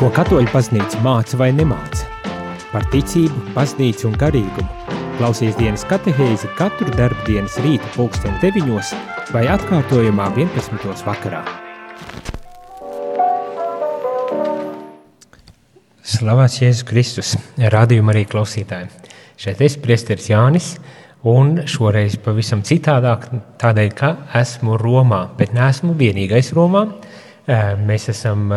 Ko 0.00 0.08
katoļu 0.16 0.48
paznīca 0.48 0.96
māca 1.04 1.36
vai 1.36 1.50
nemāca? 1.52 2.06
Par 2.70 2.86
ticību, 2.88 3.50
paznīcu 3.52 4.06
un 4.08 4.14
garīgumu. 4.16 4.94
Klausies 5.18 5.58
dienas 5.58 5.82
katehēzi 5.90 6.48
katru 6.56 6.88
darbu 6.94 7.26
dienas 7.26 7.58
rīta 7.60 7.84
pulksten 7.92 8.38
9 8.40 8.94
vai 9.34 9.42
atkārtojumā 9.52 10.30
11. 10.38 11.04
vakarā. 11.04 11.42
Slavēts 16.00 16.58
Jēzus 16.62 16.88
Kristus, 16.88 17.34
radījuma 17.60 18.16
arī 18.16 18.24
klausītāji. 18.32 18.88
Šeit 19.36 19.60
es 19.68 19.76
priesteris 19.84 20.32
Jānis, 20.32 20.72
un 21.28 21.66
šoreiz 21.68 22.16
pavisam 22.24 22.64
citādāk, 22.64 23.28
tādēļ, 23.60 23.92
ka 24.00 24.14
esmu 24.40 24.80
Romā, 24.80 25.26
bet 25.36 25.52
neesmu 25.52 25.92
vienīgais 25.92 26.54
Romā. 26.56 26.88
Mēs 27.84 28.08
esam 28.16 28.48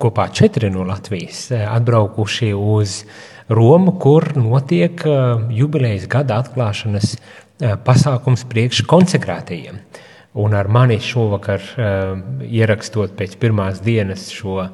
kopā 0.00 0.28
četri 0.32 0.70
no 0.72 0.84
Latvijas 0.88 1.50
eh, 1.50 1.66
atbraukuši 1.68 2.52
uz 2.54 3.02
Romu, 3.48 3.96
kur 3.98 4.30
notiek 4.36 5.02
eh, 5.06 5.48
jubilejas 5.56 6.06
gada 6.10 6.40
atklāšanas 6.40 7.16
eh, 7.16 7.74
pasākums 7.84 8.46
priekš 8.48 8.84
konsekrētajiem. 8.90 9.82
Un 10.40 10.54
ar 10.54 10.68
mani 10.70 10.94
šovakar 11.02 11.58
uh, 11.58 12.20
ierakstot 12.46 13.16
pēc 13.18 13.32
pirmās 13.42 13.80
dienas 13.82 14.28
šo 14.30 14.68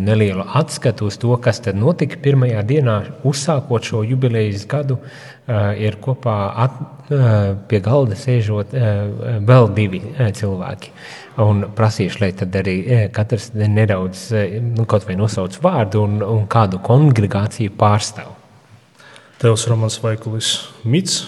nelielu 0.00 0.46
atskatu 0.56 1.10
uz 1.10 1.18
to, 1.20 1.34
kas 1.44 1.60
tad 1.60 1.76
notika 1.76 2.16
pirmajā 2.24 2.62
dienā, 2.64 2.94
uzsākot 3.28 3.84
šo 3.84 4.00
jubilejas 4.08 4.64
gadu, 4.64 4.96
uh, 4.96 5.74
ir 5.76 5.98
kopā 6.00 6.38
at, 6.64 6.80
uh, 7.12 7.52
pie 7.68 7.82
galda 7.84 8.16
sēžot 8.16 8.72
uh, 8.72 8.88
vēl 9.44 9.68
divi 9.76 10.00
uh, 10.06 10.30
cilvēki. 10.32 10.94
Un 11.42 11.64
prasīšu, 11.74 12.20
lai 12.22 12.30
tad 12.38 12.54
arī 12.54 12.76
katrs 13.14 13.48
nedaudz 13.58 14.28
nu, 14.62 14.84
kaut 14.86 15.06
vai 15.08 15.16
nosauc 15.18 15.56
vārdu 15.64 16.04
un, 16.06 16.20
un 16.22 16.44
kādu 16.50 16.78
kongregāciju 16.84 17.74
pārstāv. 17.78 18.30
Tevs 19.42 19.66
Romans 19.66 19.98
Vaikulis 20.00 20.52
Mits 20.86 21.24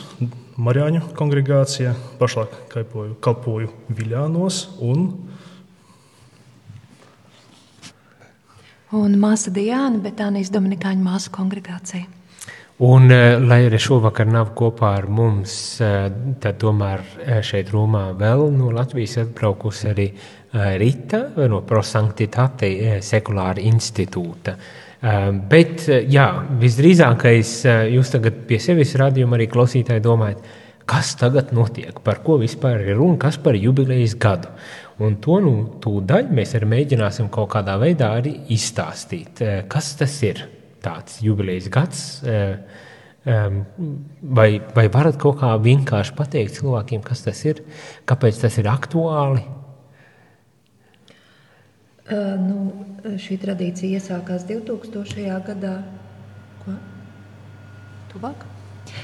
Marjāņu 0.56 1.02
kongregācija, 1.18 1.90
pašlaik 2.20 2.54
kalpoju, 2.72 3.16
kalpoju 3.20 3.72
Viļānos 3.92 4.62
un 4.86 5.08
Un 8.94 9.16
māsa 9.18 9.50
Diana, 9.50 9.98
Betānijas 9.98 10.52
Dominikāņu 10.54 11.02
māsu 11.02 11.32
kongregācija. 11.34 12.06
Un, 12.78 13.08
eh, 13.08 13.38
lai 13.40 13.62
arī 13.64 13.78
šovakar 13.80 14.26
nav 14.28 14.50
kopā 14.52 14.90
ar 14.98 15.06
mums, 15.08 15.80
eh, 15.80 16.10
tad 16.40 16.58
tomēr 16.60 17.00
eh, 17.24 17.38
šeit 17.40 17.70
Romā 17.72 18.10
vēl 18.12 18.50
no 18.52 18.68
Latvijas 18.68 19.16
atbraukusi 19.24 19.92
arī 19.94 20.10
Rita 20.56 21.18
no 21.50 21.60
Prosanktitāte 21.68 22.68
sekulāra 23.04 23.60
institūta. 23.60 24.54
Bet, 25.50 25.84
jā, 26.08 26.24
visdrīzākais 26.62 27.50
jūs 27.92 28.14
tagad 28.14 28.38
pie 28.48 28.56
sevis 28.62 28.94
radījuma 28.96 29.36
arī 29.36 29.50
klausītāji 29.52 30.00
domājat, 30.00 30.48
kas 30.88 31.12
tagad 31.20 31.52
notiek, 31.52 32.00
par 32.00 32.22
ko 32.24 32.38
vispār 32.40 32.86
ir 32.86 32.96
runa, 32.96 33.18
kas 33.20 33.36
par 33.36 33.60
jubilejas 33.60 34.16
gadu. 34.16 34.48
Un 35.04 35.20
to 35.20 35.42
nu, 35.44 35.54
tūdaļ 35.84 36.32
mēs 36.32 36.56
arī 36.56 36.72
mēģināsim 36.72 37.28
kaut 37.28 37.52
kādā 37.52 37.76
veidā 37.76 38.14
arī 38.16 38.38
izstāstīt, 38.56 39.44
kas 39.68 39.92
tas 40.00 40.22
ir 40.24 40.46
tāds 40.86 41.18
jubilejas 41.24 41.68
gads. 41.74 42.06
Ehm, 43.26 43.62
vai, 44.22 44.62
vai 44.74 44.86
varat 44.92 45.16
kaut 45.18 45.40
kā 45.40 45.50
vienkārši 45.58 46.14
pateikt 46.14 46.60
cilvēkiem, 46.60 47.02
kas 47.02 47.24
tas 47.26 47.40
ir, 47.48 47.64
kāpēc 48.06 48.38
tas 48.38 48.58
ir 48.62 48.68
aktuāli? 48.70 49.42
Uh, 52.06 52.36
nu, 52.38 52.56
šī 53.18 53.34
tradīcija 53.42 53.98
iesākās 53.98 54.44
2000. 54.46 55.40
gadā. 55.48 55.72
Ko? 56.62 56.76
Tuvāk? 58.12 58.44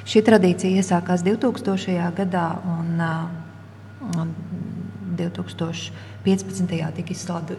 Šī 0.06 0.22
tradīcija 0.22 0.78
iesākās 0.78 1.24
2000. 1.26 1.98
gadā 2.20 2.46
un, 2.76 3.02
uh, 3.02 4.12
un 4.22 4.30
2015. 6.22 6.92
tika 6.96 7.14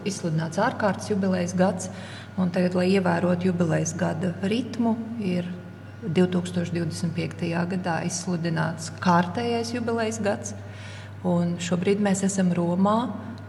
izsludināts 0.08 0.60
ārkārtas 0.62 1.10
jubilejas 1.12 1.52
gads. 1.56 1.90
Tagad, 2.34 2.74
lai 2.74 2.88
ievērotu 2.96 3.50
jubilejas 3.50 3.92
gada 3.98 4.32
ritmu, 4.42 4.96
ir 5.20 5.46
2025. 6.04 7.50
gadā 7.74 7.98
izsludināts 8.08 8.90
kārtējais 9.04 9.74
jubilejas 9.76 10.20
gads. 10.24 10.54
Un 11.24 11.56
šobrīd 11.62 12.02
mēs 12.04 12.24
esam 12.26 12.52
Romā 12.56 12.98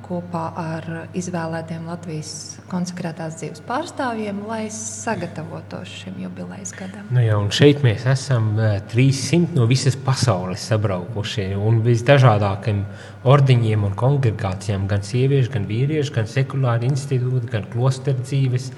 kopā 0.05 0.43
ar 0.61 0.85
izvēlētiem 1.17 1.87
Latvijas 1.89 2.59
konsekrētās 2.69 3.39
dzīves 3.39 3.63
pārstāvjiem, 3.65 4.43
lai 4.45 4.67
sagatavotos 4.69 5.89
šim 6.03 6.19
jubilejas 6.21 6.75
gadam. 6.77 7.07
Nu 7.09 7.23
jā, 7.23 7.39
šeit 7.57 7.81
mēs 7.85 8.05
esam 8.11 8.51
300 8.93 9.57
no 9.57 9.65
visas 9.69 9.97
pasaules 9.97 10.61
sabraukuši 10.69 11.47
un 11.57 11.81
visdažādākiem 11.85 12.83
ordeņiem 13.25 13.85
un 13.89 13.97
kongregācijām, 13.97 14.85
gan 14.91 15.01
sieviešu, 15.05 15.55
gan 15.57 15.65
vīriešu, 15.69 16.13
gan 16.19 16.29
sekulāri 16.29 16.91
institūti, 16.91 17.49
gan 17.55 17.65
klosteru 17.73 18.21
dzīves 18.21 18.69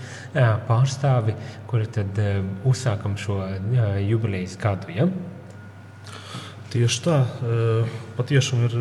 pārstāvi, 0.70 1.36
kuri 1.68 1.90
tad 1.92 2.22
uzsākam 2.68 3.20
šo 3.20 3.42
jubilejas 4.08 4.56
gadu. 4.62 4.96
Ja? 4.96 5.10
Tieši 6.72 7.04
tā, 7.04 7.18
patiešām 8.18 8.64
ir 8.68 8.74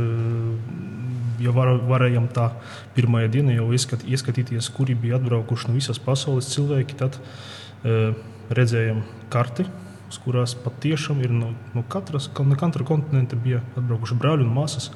ja 1.42 1.52
var, 1.54 1.74
varējām 1.88 2.28
tā 2.34 2.50
pirmajā 2.96 3.30
dienā 3.36 3.56
jau 3.56 3.70
ieskat, 3.74 4.04
ieskatīties, 4.08 4.70
kuri 4.76 4.96
bija 4.98 5.20
atbraukuši 5.20 5.70
no 5.70 5.76
visas 5.76 6.00
pasaules 6.02 6.50
cilvēki, 6.52 6.98
tad 7.00 7.18
uh, 7.20 8.12
redzējām 8.56 9.02
karti, 9.32 9.66
uz 10.06 10.18
kurās 10.22 10.54
patiešām 10.62 11.22
ir 11.24 11.34
no, 11.34 11.52
no, 11.74 11.82
katras, 11.90 12.28
no 12.38 12.58
katra 12.58 12.86
kontinenta 12.86 13.38
bija 13.38 13.62
atbraukuši 13.74 14.18
brāļi 14.20 14.46
un 14.46 14.54
māsas, 14.54 14.90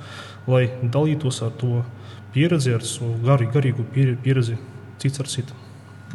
lai 0.51 0.69
dalītos 0.83 1.43
ar 1.47 1.57
to 1.61 1.83
pieredzi, 2.35 2.77
ar 2.77 2.87
savu 2.87 3.17
garī, 3.27 3.51
garīgu 3.51 3.89
pieredzi 3.95 4.59
cits 5.03 5.23
ar 5.23 5.31
citu. 5.31 5.70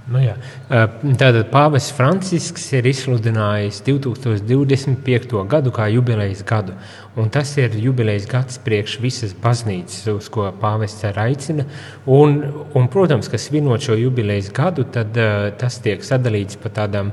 Nu 0.06 0.20
jā. 0.22 0.36
Tātad 0.70 1.48
Pāvests 1.50 1.94
Francisks 1.98 2.68
ir 2.78 2.86
izsludinājis 2.92 3.80
2025. 3.88 5.40
gadu 5.50 5.74
kā 5.74 5.88
jubilejas 5.90 6.44
gadu. 6.46 6.76
Un 7.18 7.32
tas 7.34 7.56
ir 7.58 7.74
jubilejas 7.82 8.28
gads 8.30 8.60
priekš 8.62 9.00
visas 9.02 9.34
baznīcas, 9.42 10.04
uz 10.14 10.30
ko 10.30 10.52
pāvests 10.62 11.08
ir 11.10 11.18
aicina. 11.24 11.66
Un, 12.06 12.38
un, 12.78 12.90
protams, 12.94 13.32
ka 13.32 13.42
svinot 13.42 13.82
šo 13.88 13.98
jubilejas 13.98 14.52
gadu, 14.54 14.86
tad 14.94 15.18
uh, 15.18 15.50
tas 15.58 15.80
tiek 15.82 16.06
sadalīts 16.06 16.62
pa 16.62 16.70
tādām 16.84 17.10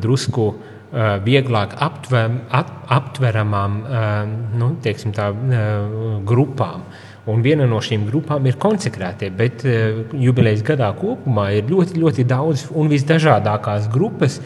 drusku 0.00 0.48
uh, 0.54 1.20
vieglāk 1.26 1.76
aptver, 1.76 2.40
ap, 2.56 2.72
aptveramām 2.88 3.78
uh, 3.84 4.18
nu, 4.56 4.72
tā, 4.80 5.28
uh, 5.28 6.18
grupām. 6.24 6.88
Uh, 6.88 7.06
Un 7.28 7.42
viena 7.44 7.66
no 7.68 7.82
šīm 7.84 8.06
grupām 8.08 8.46
ir 8.48 8.56
konsekrētie, 8.60 9.28
bet 9.36 9.64
uh, 9.68 10.02
jubilejas 10.16 10.64
gadā 10.64 10.88
kopumā 10.96 11.50
ir 11.58 11.68
ļoti, 11.68 12.00
ļoti 12.00 12.24
daudz 12.30 12.68
un 12.72 12.88
visdažādākās 12.92 13.90
grupas, 13.92 14.38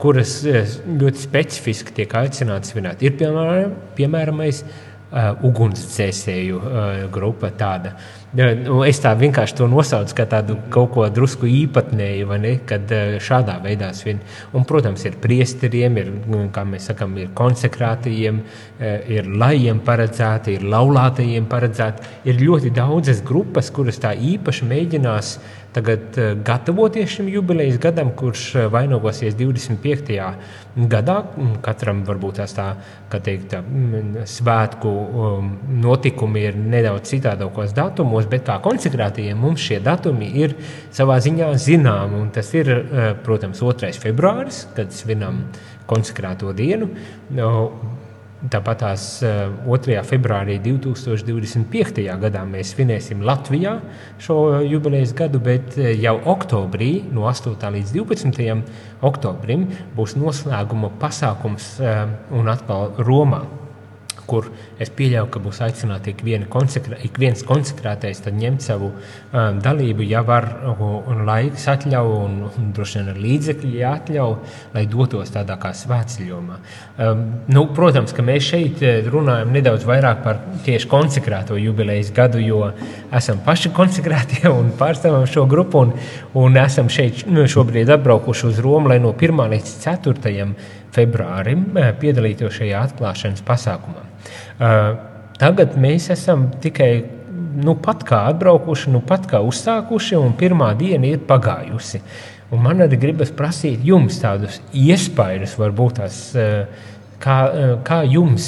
kuras 0.00 0.36
uh, 0.46 0.76
ļoti 1.00 1.24
specifiski 1.24 1.96
tiek 1.98 2.14
aicinātas 2.22 2.70
svinēt. 2.70 3.02
Ir 3.02 3.16
piemēram, 3.18 3.74
piemēram 3.98 4.44
uh, 5.10 5.30
ugunsdzēsēju 5.46 6.58
uh, 6.60 6.88
grupa 7.12 7.50
tāda. 7.56 7.94
Nu, 8.30 8.84
es 8.86 9.00
tā 9.02 9.10
vienkārši 9.18 9.56
to 9.58 9.66
nosaucu 9.66 10.14
kā 10.14 10.26
tādu 10.30 10.54
kaut 10.70 10.92
ko 10.94 11.06
drusku 11.10 11.48
īpatnēju, 11.50 12.28
kad 12.68 12.92
uh, 12.94 13.16
šādā 13.22 13.56
veidā 13.64 13.90
svin. 13.96 14.20
Un, 14.54 14.66
protams, 14.68 15.04
ir 15.08 15.18
priesteriem, 15.22 15.98
ir, 15.98 16.12
nu, 16.30 16.44
kā 16.54 16.62
mēs 16.68 16.90
sakām, 16.92 17.16
ir 17.18 17.32
konsekrātajiem, 17.34 18.42
uh, 18.42 18.92
ir 19.10 19.30
lajiem 19.30 19.82
paredzēti, 19.86 20.58
ir 20.58 20.68
laulātajiem 20.70 21.48
paredzēti. 21.50 22.14
Ir 22.30 22.42
ļoti 22.44 22.74
daudzas 22.76 23.24
grupas, 23.26 23.72
kuras 23.74 23.98
tā 24.02 24.14
īpaši 24.14 24.70
mēģinās 24.70 25.34
tagad 25.74 26.16
gatavoties 26.44 27.12
šim 27.16 27.28
jubilejas 27.30 27.78
gadam, 27.82 28.10
kurš 28.16 28.46
vainagosies 28.72 29.36
25 29.38 30.18
gadā. 30.90 31.16
Katram 31.64 32.02
varbūt 32.06 32.40
tās 32.40 32.54
tā, 32.56 32.66
kā 33.10 33.20
teikt, 33.24 33.54
svētku 34.30 34.90
um, 34.90 35.52
notikumi 35.82 36.44
ir 36.48 36.58
nedaudz 36.58 37.10
citādākos 37.12 37.74
datumos, 37.76 38.28
bet 38.30 38.46
kā 38.48 38.58
konsekrētajiem 38.64 39.38
mums 39.38 39.62
šie 39.64 39.80
datumi 39.84 40.30
ir 40.42 40.56
savā 40.94 41.20
ziņā 41.22 41.52
zināmi. 41.60 42.26
Tas 42.34 42.52
ir, 42.58 42.70
uh, 42.70 43.10
protams, 43.24 43.62
2. 43.62 43.92
februāris, 44.02 44.64
kad 44.76 44.94
svinam 44.94 45.44
konsekrēto 45.90 46.54
dienu. 46.56 46.90
Tāpat 48.40 48.78
tās 48.80 49.02
2. 49.20 49.92
Eh, 49.92 49.98
februārī 50.08 50.54
2025. 50.64 52.06
gadā 52.22 52.46
mēs 52.48 52.72
svinēsim 52.72 53.20
Latvijā 53.20 53.74
šo 54.16 54.62
jubilejas 54.64 55.12
gadu, 55.12 55.42
bet 55.44 55.76
eh, 55.76 55.92
jau 56.00 56.16
oktobrī, 56.32 57.02
no 57.12 57.28
8. 57.28 57.60
līdz 57.76 57.92
12. 57.98 58.74
oktobrim, 59.04 59.68
būs 59.96 60.16
noslēguma 60.16 60.88
pasākums 61.02 61.74
eh, 61.84 62.06
un 62.32 62.48
atkal 62.48 62.94
Romā 63.04 63.44
kur 64.30 64.50
es 64.80 64.90
pieļauju, 64.94 65.28
ka 65.34 65.42
būs 65.42 65.60
aicināti 65.66 66.14
ik, 66.14 66.22
viena 66.26 66.46
konsekrā, 66.50 67.00
ik 67.06 67.18
viens 67.20 67.42
konsekrētais 67.46 68.22
ņemt 68.30 68.62
savu 68.62 68.90
um, 68.92 69.58
dalību, 69.62 70.04
ja 70.06 70.22
var, 70.26 70.46
un 70.80 71.24
laiks 71.26 71.66
atļauj, 71.72 72.12
un, 72.24 72.36
un 72.48 72.70
droši 72.76 73.00
vien 73.00 73.10
ar 73.12 73.20
līdzekļi 73.20 73.72
jāatļauj, 73.80 74.34
lai 74.76 74.84
dotos 74.90 75.32
tādā 75.34 75.56
kā 75.60 75.72
svētceļojumā. 75.76 76.58
Um, 77.00 77.24
nu, 77.50 77.66
protams, 77.76 78.14
ka 78.16 78.24
mēs 78.26 78.50
šeit 78.52 78.82
eh, 78.86 79.00
runājam 79.10 79.52
nedaudz 79.54 79.86
vairāk 79.88 80.22
par 80.24 80.42
tieši 80.66 80.90
konsekrēto 80.90 81.58
jubilejas 81.60 82.12
gadu, 82.16 82.40
jo 82.42 82.70
esam 83.16 83.42
paši 83.46 83.72
konsekrētie 83.76 84.46
un 84.58 84.72
pārstāvam 84.78 85.26
šo 85.30 85.46
grupu, 85.50 85.86
un, 85.86 85.94
un 86.38 86.60
esam 86.60 86.90
šeit 86.92 87.26
nu, 87.30 87.46
šobrīd 87.50 87.90
atbraukuši 87.96 88.46
uz 88.50 88.62
Romu, 88.62 88.92
lai 88.92 89.00
no 89.02 89.14
1. 89.16 89.42
līdz 89.56 89.74
4 89.86 90.46
februārim 90.94 91.66
eh, 91.78 91.92
piedalītos 92.00 92.60
šajā 92.60 92.86
atklāšanas 92.90 93.44
pasākumā. 93.46 94.09
Eh, 94.60 94.90
tagad 95.40 95.78
mēs 95.80 96.10
esam 96.12 96.50
tikai 96.60 96.90
nu, 97.60 97.74
pat 97.80 98.04
kā 98.06 98.26
atbraukuši, 98.30 98.92
nu, 98.94 99.00
pat 99.06 99.26
kā 99.30 99.40
uzsākuši, 99.44 100.18
un 100.20 100.36
pirmā 100.38 100.70
diena 100.78 101.08
ir 101.08 101.24
pagājusi. 101.28 102.02
Un 102.50 102.62
man 102.64 102.82
arī 102.84 102.98
gribas 103.00 103.30
prasīt 103.34 103.82
jums 103.86 104.18
tādus 104.20 104.60
iespaidus, 104.76 105.56
varbūt 105.60 106.00
tās. 106.02 106.22
Eh, 106.36 106.88
kā, 107.20 107.38
kā 107.84 107.98
jums 108.08 108.44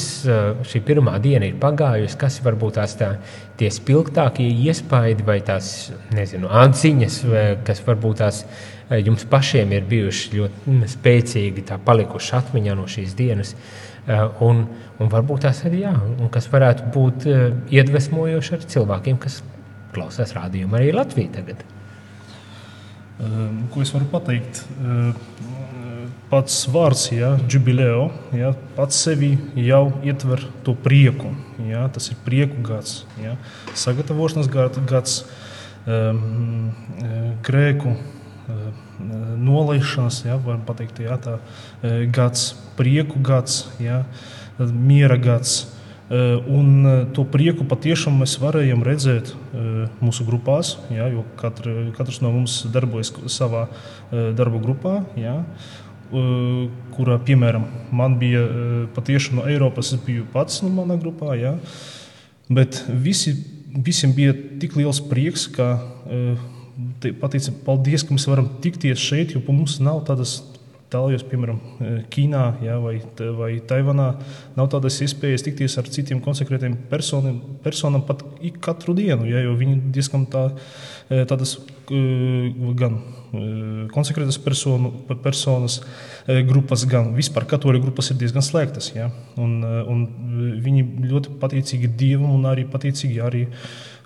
šī 0.64 0.80
pirmā 0.80 1.18
diena 1.20 1.44
ir 1.44 1.58
pagājusi, 1.60 2.16
kas 2.16 2.38
varbūt 2.40 2.78
tās 2.78 2.94
tā, 2.96 3.10
tie 3.60 3.68
spilgtākie 3.68 4.46
iespaidi 4.48 5.26
vai 5.26 5.42
tās, 5.44 5.90
nezinu, 6.16 6.48
atziņas, 6.48 7.18
kas 7.68 7.82
varbūt 7.84 8.22
tās 8.24 8.46
Eh, 8.92 9.00
jums 9.06 9.24
pašiem 9.24 9.70
ir 9.72 9.86
bijuši 9.88 10.36
ļoti 10.36 10.68
mm, 10.68 10.88
spēcīgi 10.90 11.64
palikuši 11.86 12.34
atmiņā 12.36 12.74
no 12.76 12.84
šīs 12.90 13.14
dienas. 13.16 13.54
Eh, 13.54 13.91
un, 14.42 14.64
un 14.98 15.10
varbūt 15.12 15.44
tās 15.46 15.62
arī 15.68 15.84
jā, 15.84 15.92
kas 16.34 16.48
varētu 16.50 16.88
būt 16.94 17.26
eh, 17.30 17.44
iedvesmojoši 17.78 18.56
ar 18.56 18.66
cilvēkiem, 18.74 19.20
kas 19.22 19.42
klausās 19.92 20.34
rādījumu 20.34 20.78
arī 20.78 20.92
Latvijā 20.96 21.30
tagad. 21.36 21.62
Ko 23.70 23.82
es 23.84 23.92
varu 23.94 24.08
pateikt? 24.10 24.62
Pats 26.32 26.54
vārds, 26.72 27.04
ja, 27.12 27.34
jubileo, 27.52 28.06
ja, 28.34 28.54
pats 28.74 28.96
sevi 29.04 29.34
jau 29.60 29.92
ietver 30.02 30.40
to 30.64 30.72
prieku. 30.74 31.30
Ja, 31.68 31.84
tas 31.92 32.08
ir 32.10 32.16
prieku 32.24 32.64
gads, 32.64 33.02
ja, 33.20 33.36
sagatavošanās 33.78 34.48
gads, 34.48 35.18
um, 35.84 36.72
grēku 37.44 37.92
nolaišanas, 39.42 40.24
ja, 40.26 40.38
varam 40.40 40.64
pateikt, 40.66 41.02
ja, 41.04 41.18
tā, 41.20 41.38
gads, 42.14 42.52
prieku 42.78 43.20
gads, 43.22 43.66
ja, 43.82 44.04
miera 44.58 45.16
gads. 45.20 45.62
Un 46.12 46.84
to 47.16 47.22
prieku 47.24 47.64
patiešām 47.64 48.18
mēs 48.20 48.34
varējām 48.42 48.82
redzēt 48.84 49.30
mūsu 50.02 50.26
grupās, 50.28 50.74
ja, 50.92 51.06
jo 51.08 51.22
katra, 51.40 51.86
katrs 51.96 52.20
no 52.20 52.34
mums 52.34 52.58
darbojas 52.68 53.14
savā 53.32 53.62
darba 54.10 54.60
grupā. 54.60 54.98
Ja, 55.16 55.38
kurā, 56.92 57.16
piemēram, 57.24 57.64
man 57.96 58.18
bija 58.20 58.44
patiešām 58.92 59.40
no 59.40 59.48
Eiropas, 59.48 59.94
es 59.96 60.04
biju 60.04 60.26
pats 60.34 60.60
no 60.60 60.68
manā 60.74 60.98
grupā. 61.00 61.32
Ja, 61.40 61.54
bet 62.52 62.82
visi, 62.92 63.32
visiem 63.72 64.12
bija 64.12 64.36
tik 64.60 64.76
liels 64.76 65.00
prieks, 65.08 65.46
ka 65.48 65.78
pateicam, 67.20 67.58
paldies, 67.66 68.06
ka 68.06 68.16
mēs 68.16 68.28
varam 68.30 68.48
tikties 68.64 69.00
šeit, 69.00 69.36
jo 69.36 69.42
mums 69.48 69.78
nav 69.82 70.02
tādas 70.08 70.40
tālajos, 70.92 71.24
piemēram, 71.28 71.58
Ķīnā 72.12 72.42
ja, 72.66 72.76
vai, 72.82 72.96
vai 73.38 73.50
Taivanā, 73.68 74.08
nav 74.58 74.68
tādas 74.72 74.98
iespējas 75.04 75.44
tikties 75.46 75.78
ar 75.80 75.88
citiem 75.92 76.20
konsekrētiem 76.24 76.76
personiem, 76.90 77.38
personām 77.64 78.04
pat 78.08 78.24
katru 78.64 78.94
dienu, 78.98 79.26
ja, 79.30 79.42
jo 79.44 79.54
viņi 79.58 79.78
diezgan 79.94 80.26
tā, 80.32 80.48
tādas 81.08 81.56
gan 82.78 82.98
konsekrētas 83.92 84.38
personu, 84.44 84.92
personas 85.24 85.80
grupas, 86.48 86.84
gan 86.88 87.12
vispār 87.16 87.46
katoļu 87.50 87.82
grupas 87.82 88.12
ir 88.12 88.20
diezgan 88.20 88.44
slēgtas. 88.44 88.92
Ja, 88.94 89.08
un, 89.40 89.60
un 89.64 90.04
viņi 90.62 90.84
ļoti 91.08 91.38
pateicīgi 91.42 91.90
Dievam 91.98 92.36
un 92.36 92.46
arī 92.52 92.66
pateicīgi 92.70 93.20
arī 93.24 93.46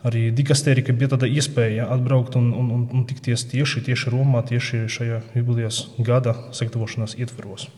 arī 0.06 0.28
dikastērija 0.36 0.94
bija 0.96 1.14
tāda 1.14 1.28
iespēja 1.30 1.88
atbraukt 1.94 2.36
un, 2.36 2.52
un, 2.54 2.70
un, 2.74 2.86
un 2.92 3.04
tikties 3.08 3.46
tieši, 3.52 3.84
tieši 3.88 4.12
Romā, 4.12 4.44
tieši 4.46 4.86
šajā 4.92 5.20
jubilejas 5.38 5.86
gada 5.98 6.36
sagatavošanās 6.56 7.16
ietvaros. 7.20 7.68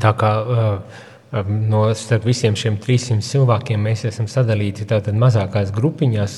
Tā 0.00 0.12
kā 0.16 0.32
no 1.68 1.82
starp 1.94 2.24
visiem 2.24 2.54
šiem 2.56 2.78
300 2.80 3.20
cilvēkiem 3.26 3.82
mēs 3.84 4.06
esam 4.08 4.28
sadalīti 4.30 4.86
tātad 4.88 5.16
mazākās 5.18 5.72
grupiņās 5.76 6.36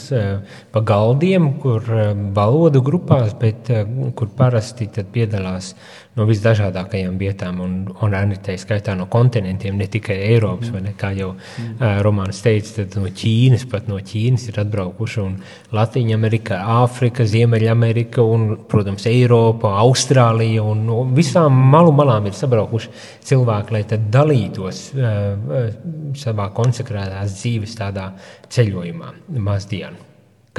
pa 0.73 0.83
galdiem, 0.83 1.53
kur 1.63 1.87
valodu 2.35 2.83
grupās, 2.83 3.37
bet 3.39 3.71
kur 4.19 4.33
parasti 4.37 4.89
piedalās 5.13 5.75
no 6.19 6.27
visdažādākajām 6.27 7.19
vietām, 7.21 7.61
un, 7.63 7.75
un 8.03 8.15
arī 8.17 8.39
tā 8.43 8.57
skaitā 8.59 8.97
no 8.99 9.07
kontinentiem, 9.11 9.77
ne 9.79 9.87
tikai 9.91 10.17
Eiropas, 10.33 10.73
mm. 10.73 10.83
ne, 10.89 10.95
kā 10.99 11.13
jau 11.15 11.31
mm. 11.37 11.77
uh, 11.77 12.01
Romanis 12.05 12.43
teica, 12.43 12.81
tad 12.81 12.97
no 12.99 13.13
Ķīnas, 13.21 13.67
pat 13.71 13.87
no 13.91 14.01
Ķīnas 14.03 14.49
ir 14.51 14.59
atbraukuši, 14.65 15.21
un 15.23 15.39
Latvija, 15.77 16.19
Amerika, 16.19 16.61
Āfrika, 16.81 17.27
Ziemeļamerika, 17.31 18.27
un, 18.27 18.51
protams, 18.71 19.07
Eiropa, 19.11 19.77
Austrālija, 19.85 20.67
un 20.67 20.85
no 20.91 21.01
visām 21.15 21.63
malu 21.71 21.95
malām 21.95 22.27
ir 22.27 22.37
sabraukuši 22.39 22.93
cilvēki, 23.31 23.79
lai 23.79 23.87
tad 23.95 24.11
dalītos 24.13 24.85
uh, 24.99 25.73
savā 26.19 26.51
konsekrētās 26.59 27.39
dzīves 27.39 27.79
tādā 27.79 28.11
ceļojumā 28.51 29.15
mazdienu. 29.39 30.10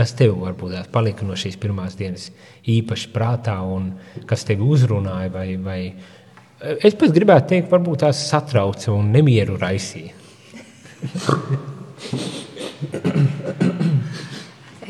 Kas 0.01 0.15
tev 0.17 0.31
varbūt 0.41 0.87
palika 0.89 1.21
no 1.27 1.35
šīs 1.37 1.59
pirmās 1.61 1.93
dienas 1.93 2.31
īpaši 2.73 3.11
prātā 3.13 3.59
un 3.61 3.91
kas 4.25 4.41
tevi 4.47 4.65
uzrunāja? 4.65 5.29
Vai, 5.29 5.43
vai... 5.61 5.81
Es 6.81 6.95
pats 6.97 7.13
gribētu 7.13 7.51
teikt, 7.51 7.67
varbūt 7.69 8.01
tās 8.01 8.23
satrauca 8.25 8.95
un 8.95 9.11
nemieru 9.13 9.59
raisīja. 9.61 10.15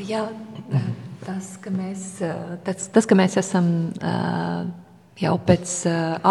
Jā, 0.08 0.24
tas, 1.26 1.52
ka 1.60 1.76
mēs, 1.76 2.08
tas, 2.64 2.88
tas, 2.96 3.10
ka 3.12 3.20
mēs 3.20 3.36
esam 3.44 3.68
jau 5.20 5.36
pēc 5.52 5.76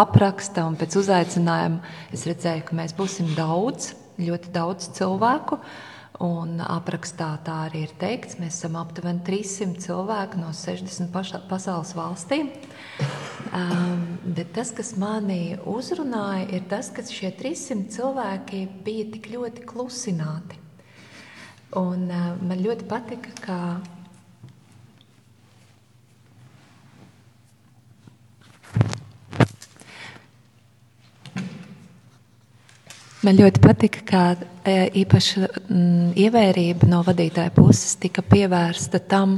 apraksta 0.06 0.64
un 0.70 0.80
pēc 0.80 0.96
uzaicinājuma, 1.04 1.84
es 2.16 2.24
redzēju, 2.32 2.64
ka 2.64 2.80
mēs 2.80 2.96
būsim 2.96 3.28
daudz, 3.36 3.92
ļoti 4.24 4.56
daudz 4.56 4.88
cilvēku. 4.96 5.60
Uh, 5.60 5.89
Un 6.20 6.58
aprakstā 6.60 7.30
tā 7.46 7.54
arī 7.70 7.86
ir 7.86 7.92
teikts, 8.00 8.36
mēs 8.36 8.58
esam 8.58 8.74
aptuveni 8.76 9.22
300 9.24 9.80
cilvēki 9.86 10.40
no 10.42 10.50
60 10.52 11.08
paša, 11.14 11.40
pasaules 11.48 11.94
valstīm. 11.96 12.50
Um, 13.56 14.02
bet 14.36 14.52
tas, 14.52 14.68
kas 14.76 14.92
manī 15.00 15.56
uzrunāja, 15.64 16.44
ir 16.52 16.66
tas, 16.68 16.90
ka 16.92 17.06
šie 17.08 17.32
300 17.38 17.88
cilvēki 17.96 18.60
bija 18.84 19.06
tik 19.14 19.30
ļoti 19.32 19.64
klusināti. 19.70 20.60
Un, 21.80 22.04
uh, 22.12 22.34
man 22.44 22.60
ļoti 22.66 22.90
patika, 22.90 23.32
ka 23.40 23.58
Man 33.20 33.36
ļoti 33.36 33.60
patika, 33.60 34.00
ka 34.08 34.20
e, 34.64 34.74
īpaši 35.02 35.42
mm, 35.44 36.12
ievērība 36.22 36.86
no 36.88 37.02
vadītāja 37.04 37.52
puses 37.52 37.98
tika 38.00 38.22
pievērsta 38.24 38.96
tam, 39.12 39.34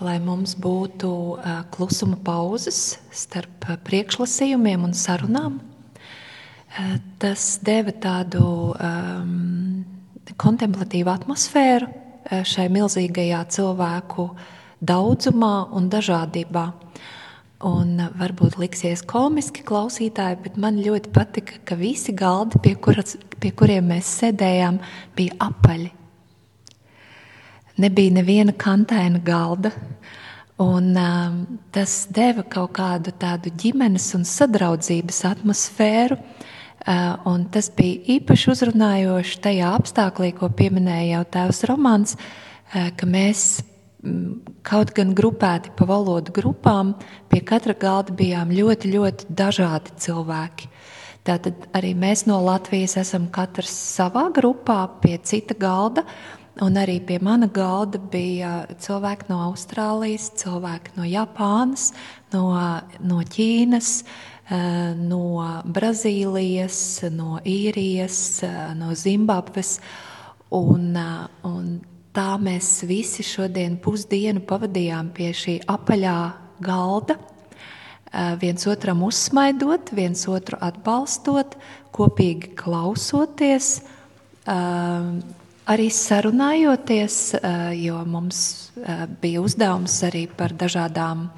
lai 0.00 0.14
mums 0.24 0.54
būtu 0.56 1.10
e, 1.36 1.56
klusuma 1.74 2.16
pauzes 2.24 2.96
starp 3.12 3.68
priekšlasījumiem 3.84 4.86
un 4.88 4.96
sarunām. 4.96 5.58
E, 5.60 6.86
tas 7.20 7.58
deva 7.60 7.92
tādu 7.92 8.46
um, 8.72 9.84
kontemplatīvu 10.40 11.12
atmosfēru 11.12 11.92
šai 12.48 12.70
milzīgajā 12.72 13.42
cilvēku 13.52 14.30
daudzumā 14.80 15.54
un 15.76 15.92
dažādībā. 15.92 16.64
Un 17.66 17.96
varbūt 18.14 18.54
liksies 18.60 19.00
komiski 19.02 19.64
klausītāji, 19.66 20.36
bet 20.44 20.58
man 20.62 20.76
ļoti 20.78 21.10
patika, 21.10 21.56
ka 21.66 21.74
visi 21.74 22.12
galdi, 22.14 22.60
pie, 22.62 22.76
kuras, 22.78 23.16
pie 23.42 23.50
kuriem 23.50 23.88
mēs 23.90 24.10
sēdējām, 24.20 24.78
bija 25.18 25.34
apaļi. 25.42 25.88
Nebija 27.82 28.14
neviena 28.14 28.54
kantaina 28.54 29.18
galda. 29.18 29.72
Un, 30.62 30.92
um, 30.98 31.40
tas 31.74 32.04
deva 32.14 32.44
kaut 32.46 32.76
kādu 32.78 33.10
tādu 33.18 33.50
ģimenes 33.50 34.06
un 34.14 34.26
sadraudzības 34.26 35.20
atmosfēru. 35.32 36.18
Uh, 36.18 37.18
un 37.26 37.48
tas 37.50 37.72
bija 37.74 38.18
īpaši 38.18 38.52
uzrunājoši 38.54 39.42
tajā 39.42 39.74
apstākļā, 39.80 40.30
ko 40.38 40.50
pieminēja 40.54 41.16
jau 41.16 41.24
tēvs 41.34 41.64
Romanis, 41.70 42.14
uh, 42.14 42.86
ka 42.94 43.06
mēs 43.06 43.64
kaut 44.62 44.92
gan 44.94 45.14
grupēti 45.16 45.72
pa 45.76 45.86
valodu 45.88 46.32
grupām, 46.34 46.94
pie 47.30 47.42
katra 47.46 47.74
galda 47.74 48.14
bijām 48.14 48.52
ļoti, 48.54 48.92
ļoti 48.94 49.30
dažādi 49.34 49.94
cilvēki. 50.04 50.68
Tātad 51.26 51.66
arī 51.76 51.92
mēs 51.98 52.24
no 52.28 52.38
Latvijas 52.40 52.96
esam 53.00 53.26
katrs 53.34 53.72
savā 53.74 54.28
grupā 54.34 54.84
pie 55.02 55.18
cita 55.18 55.56
galda. 55.58 56.06
Un 56.64 56.74
arī 56.74 56.96
pie 57.06 57.20
mana 57.22 57.46
galda 57.46 58.00
bija 58.10 58.64
cilvēki 58.82 59.28
no 59.28 59.36
Austrālijas, 59.44 60.32
cilvēki 60.40 60.96
no 60.96 61.04
Japānas, 61.06 61.92
no, 62.32 62.48
no 62.98 63.20
Ķīnas, 63.22 63.90
eh, 64.50 64.94
no 64.98 65.44
Brazīlijas, 65.62 66.80
no 67.14 67.38
Īrijas, 67.46 68.42
eh, 68.42 68.74
no 68.74 68.90
Zimbabves. 68.98 69.78
Un, 70.50 70.96
eh, 70.96 71.28
un 71.46 71.78
tā 72.16 72.30
mēs 72.40 72.82
visi 72.88 73.24
šodien 73.26 73.78
pusdienu 73.82 74.42
pavadījām 74.46 75.10
pie 75.16 75.32
šī 75.36 75.58
apaļā 75.68 76.18
galda. 76.64 77.18
Viens 78.40 78.64
otram 78.66 79.02
uzsmaidot, 79.04 79.92
viens 79.92 80.22
otru 80.32 80.56
atbalstot, 80.64 81.58
kopīgi 81.92 82.54
klausoties, 82.56 83.82
arī 85.68 85.88
sarunājoties, 85.92 87.18
jo 87.76 88.00
mums 88.08 88.40
bija 89.20 89.44
uzdevums 89.44 90.00
arī 90.08 90.24
par 90.32 90.56
dažādām 90.56 91.28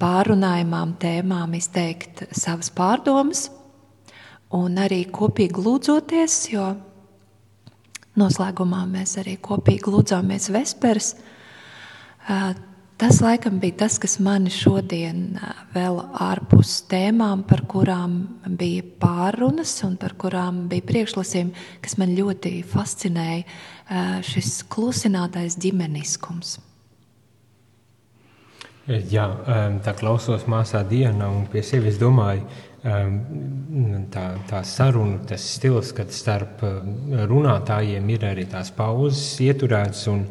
pārunājumām 0.00 0.96
tēmām 1.02 1.58
izteikt 1.58 2.24
savas 2.32 2.72
pārdomas, 2.72 3.48
un 4.54 4.80
arī 4.80 5.02
kopīgi 5.12 5.60
lūdzoties, 5.60 6.40
jo 6.54 6.70
noslēgumā 8.18 8.84
mēs 8.90 9.16
arī 9.22 9.38
kopīgi 9.42 9.92
lūdzāmies 9.94 10.50
Vesperas. 10.54 11.14
Tas 12.98 13.20
laikam 13.22 13.60
bija 13.62 13.84
tas, 13.84 13.94
kas 14.02 14.16
mani 14.18 14.50
šodien 14.50 15.36
vēl 15.70 16.00
ārpus 16.18 16.80
tēmām, 16.90 17.44
par 17.46 17.62
kurām 17.70 18.16
bija 18.58 18.82
pārunas 18.98 19.76
un 19.86 19.94
par 20.00 20.16
kurām 20.18 20.64
bija 20.72 20.82
priekšlasījumi, 20.88 21.66
kas 21.84 21.94
man 22.02 22.16
ļoti 22.18 22.56
fascinēja, 22.66 23.44
šis 24.26 24.64
klusinātais 24.66 25.54
ģimeniskums. 25.62 26.56
Jā, 28.88 29.28
tā 29.84 29.92
klausos 29.94 30.48
māsā 30.50 30.82
dienā 30.88 31.30
un 31.30 31.46
pie 31.52 31.62
sevis 31.62 32.00
domāju, 32.00 32.48
tā, 34.14 34.26
tā 34.48 34.62
saruna, 34.64 35.18
tas 35.28 35.44
stils, 35.56 35.90
kad 35.96 36.12
starp 36.14 36.62
runātājiem 37.28 38.14
ir 38.14 38.28
arī 38.30 38.46
tās 38.50 38.70
pauzes 38.74 39.34
ieturētas 39.44 40.06
un 40.12 40.24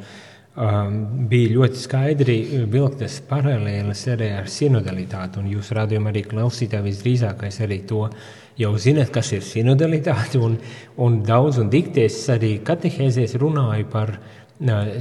Um, 0.58 1.28
bija 1.30 1.52
ļoti 1.54 1.78
skaidri 1.78 2.36
vilktas 2.74 3.20
paralēles 3.30 4.00
arī 4.10 4.32
ar 4.40 4.48
sinodalitāti. 4.50 5.44
Jūs 5.54 5.68
rādījumā 5.78 6.10
arī 6.10 6.24
klausītāji 6.26 6.88
visdrīzākais 6.88 7.60
arī 7.62 7.78
to 7.86 8.08
jau 8.58 8.72
zinat, 8.82 9.12
kas 9.14 9.30
ir 9.38 9.46
sinodalitāte. 9.46 10.42
Un, 10.42 10.56
un 10.98 11.20
daudz 11.28 11.60
un 11.62 11.70
dikties 11.70 12.18
arī 12.34 12.56
katehēzēs 12.66 13.38
runāju 13.38 13.86
par 13.94 14.16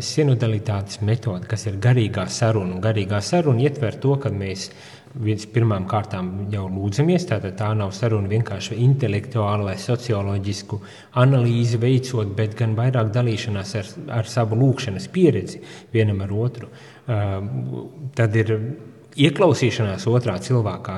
sinodalitātes 0.04 1.00
metodi, 1.00 1.48
kas 1.48 1.64
ir 1.70 1.80
garīgā 1.80 2.26
saruna. 2.28 2.76
Garīgā 2.84 3.22
saruna 3.24 3.64
ietver 3.64 3.96
to, 4.02 4.18
ka 4.20 4.28
mēs 4.28 4.68
pirmām 5.52 5.86
kārtām 5.90 6.32
jau 6.52 6.66
lūdzamies. 6.70 7.28
Tātad 7.30 7.56
tā 7.58 7.70
nav 7.78 7.92
saruna 7.96 8.30
vienkārši 8.30 8.78
intelektuāla 8.84 9.70
vai 9.70 9.76
socioloģisku 9.80 10.80
analīzi 11.22 11.80
veicot, 11.82 12.34
bet 12.36 12.56
gan 12.58 12.76
vairāk 12.78 13.12
dalīšanās 13.14 13.76
ar, 13.80 13.94
ar 14.20 14.28
savu 14.30 14.58
lūkšanas 14.60 15.08
pieredzi 15.12 15.62
vienam 15.94 16.20
ar 16.26 16.36
otru. 16.36 16.70
Tad 17.06 18.36
ir 18.36 18.54
ieklausīšanās 19.16 20.04
otrā 20.10 20.36
cilvēkā, 20.44 20.96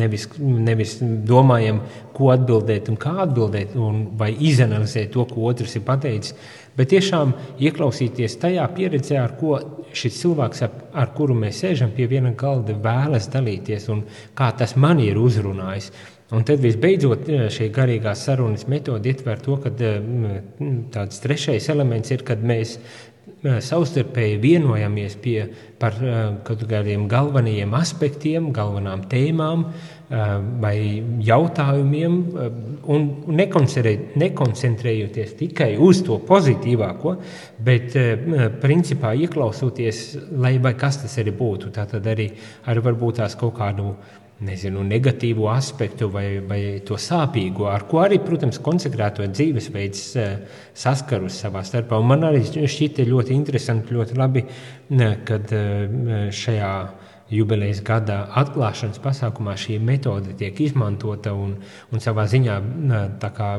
nevis, 0.00 0.26
nevis 0.40 0.96
domājam, 1.00 1.80
ko 2.16 2.32
atbildēt 2.34 2.90
un 2.90 2.98
kā 3.00 3.12
atbildēt, 3.26 3.76
un, 3.78 4.02
vai 4.18 4.32
izanalizēt 4.34 5.12
to, 5.14 5.26
ko 5.30 5.46
otrs 5.52 5.76
ir 5.78 5.84
pateicis, 5.86 6.34
bet 6.76 6.90
tiešām 6.90 7.34
ieklausīties 7.62 8.38
tajā 8.42 8.66
pieredzē, 8.76 9.20
ar 9.22 9.36
ko 9.38 9.60
šis 9.96 10.20
cilvēks, 10.22 10.62
ar, 10.66 10.76
ar 11.02 11.14
kuru 11.16 11.36
mēs 11.38 11.62
sēžam 11.64 11.94
pie 11.96 12.08
viena 12.10 12.34
galda, 12.38 12.76
vēlas 12.82 13.30
dalīties 13.32 13.88
un 13.92 14.04
kā 14.36 14.50
tas 14.58 14.76
man 14.76 15.00
ir 15.02 15.18
uzrunājis. 15.20 15.90
Un 16.34 16.42
tad 16.42 16.58
visbeidzot 16.58 17.28
šī 17.54 17.68
garīgā 17.74 18.16
sarunas 18.18 18.66
metode 18.66 19.12
ietver 19.12 19.38
to, 19.42 19.60
ka 19.62 19.70
tāds 19.70 21.20
trešais 21.22 21.68
elements 21.70 22.10
ir, 22.10 22.24
kad 22.26 22.42
mēs 22.42 22.80
savstarpēji 23.42 24.40
vienojamies 24.42 25.14
pie, 25.22 25.36
par 25.78 25.94
kādiem 26.46 27.06
galvenajiem 27.10 27.74
aspektiem, 27.78 28.50
galvenām 28.54 29.04
tēmām, 29.10 29.68
vai 30.06 31.02
jautājumiem, 31.26 32.12
un 32.94 33.26
nekoncentrējoties 33.26 35.32
tikai 35.40 35.72
uz 35.82 35.98
to 36.06 36.22
pozitīvāko, 36.28 37.16
bet 37.66 37.90
principā 38.62 39.10
ieklausoties, 39.18 40.30
lai 40.38 40.54
kas 40.78 41.02
tas 41.02 41.10
arī 41.18 41.34
būtu. 41.34 41.74
Tā 41.74 41.90
tad 41.90 42.06
arī, 42.06 42.30
arī 42.70 42.78
varbūt 42.86 43.18
tās 43.18 43.34
kaut 43.40 43.58
kādu 43.58 43.98
nezinu, 44.46 44.84
negatīvu 44.84 45.48
aspektu 45.48 46.12
vai, 46.12 46.44
vai 46.44 46.84
to 46.84 47.00
sāpīgo, 47.00 47.72
ar 47.72 47.88
ko 47.88 48.04
arī, 48.04 48.20
protams, 48.22 48.60
konsekrēto 48.62 49.24
dzīvesveids 49.32 50.16
saskarus 50.76 51.40
savā 51.40 51.64
starpā. 51.64 51.96
Un 51.98 52.06
man 52.12 52.20
arī 52.28 52.44
šķita 52.44 53.08
ļoti 53.08 53.32
interesanti, 53.34 53.96
ļoti 53.96 54.14
labi, 54.20 54.44
kad 55.26 55.50
šajā 56.36 56.72
jubilejas 57.32 57.80
gada 57.86 58.20
atklāšanas 58.38 59.00
pasākumā 59.02 59.56
šī 59.58 59.80
metode 59.82 60.36
tiek 60.38 60.60
izmantota 60.62 61.32
un, 61.34 61.56
un 61.90 62.02
savā 62.02 62.26
ziņā 62.30 62.56
kā, 63.34 63.50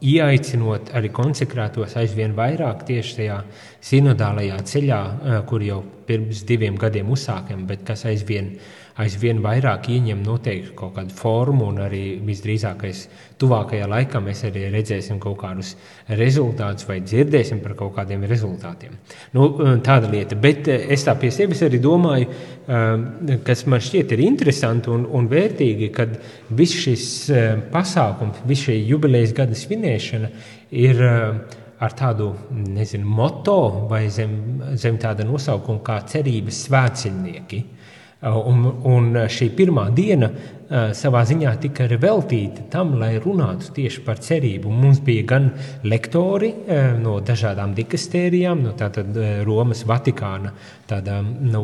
ieaicinot 0.00 0.92
arī 0.96 1.10
konsekrētos 1.14 1.96
aizvien 1.98 2.36
vairāk 2.38 2.86
tieši 2.86 3.20
tajā 3.20 3.42
sinodālajā 3.90 4.62
ceļā, 4.72 5.02
kur 5.50 5.64
jau 5.66 5.82
pirms 6.06 6.44
diviem 6.46 6.78
gadiem 6.78 7.10
uzsākam, 7.10 7.66
bet 7.66 7.82
kas 7.86 8.06
aizvien 8.06 8.54
ir 8.54 8.74
aizvien 9.02 9.42
vairāk 9.44 9.90
ieņem 9.92 10.22
noteikti 10.24 10.72
kaut 10.76 10.94
kādu 10.96 11.14
formu, 11.16 11.66
un 11.68 11.82
arī 11.84 12.02
visdrīzākais 12.24 13.02
tuvākajā 13.40 13.88
laikā 13.92 14.22
mēs 14.24 14.42
arī 14.48 14.66
redzēsim 14.72 15.18
kaut 15.20 15.36
kādus 15.42 15.74
rezultātus 16.16 16.88
vai 16.88 17.02
dzirdēsim 17.04 17.60
par 17.64 17.76
kaut 17.76 17.92
kādiem 17.98 18.24
rezultātiem. 18.28 18.96
Nu, 19.36 19.50
tāda 19.84 20.08
lieta, 20.12 20.38
bet 20.40 20.70
eh, 20.72 20.88
es 20.96 21.04
tā 21.04 21.16
pie 21.20 21.30
sevis 21.34 21.60
arī 21.66 21.80
domāju, 21.82 22.30
eh, 22.30 23.36
kas 23.44 23.66
man 23.68 23.84
šķiet 23.84 24.16
ir 24.16 24.24
interesanti 24.24 24.92
un, 24.92 25.04
un 25.12 25.28
vērtīgi, 25.28 25.92
kad 25.92 26.16
viss 26.56 26.80
šis 26.86 27.06
eh, 27.28 27.52
pasākums, 27.72 28.40
viss 28.48 28.70
šī 28.70 28.80
jubilejas 28.94 29.36
gada 29.36 29.56
svinēšana 29.56 30.32
ir 30.76 31.04
ar 31.76 31.92
tādu 31.92 32.30
nezinu, 32.56 33.04
moto 33.04 33.86
vai 33.90 34.06
zem, 34.08 34.32
zem 34.80 34.96
tāda 35.00 35.26
nosaukuma 35.28 35.82
kā 35.84 36.00
cerības 36.08 36.64
svētceļnieki. 36.66 37.64
Un, 38.26 38.64
un 38.88 39.12
šī 39.30 39.52
pirmā 39.54 39.86
diena 39.94 40.30
savā 40.98 41.20
ziņā 41.28 41.52
tika 41.62 41.84
arī 41.84 41.98
veltīta 42.02 42.64
tam, 42.72 42.96
lai 42.98 43.12
runātu 43.22 43.70
tieši 43.76 44.02
par 44.02 44.18
cerību. 44.22 44.70
Mums 44.72 44.98
bija 45.06 45.22
gan 45.30 45.46
lektori 45.86 46.50
no 46.98 47.20
dažādām 47.22 47.74
dikastērijām, 47.76 48.64
no 48.66 48.72
tātad 48.78 49.14
Romas 49.46 49.84
Vatikāna 49.86 50.50
tādām, 50.90 51.30
nu, 51.52 51.62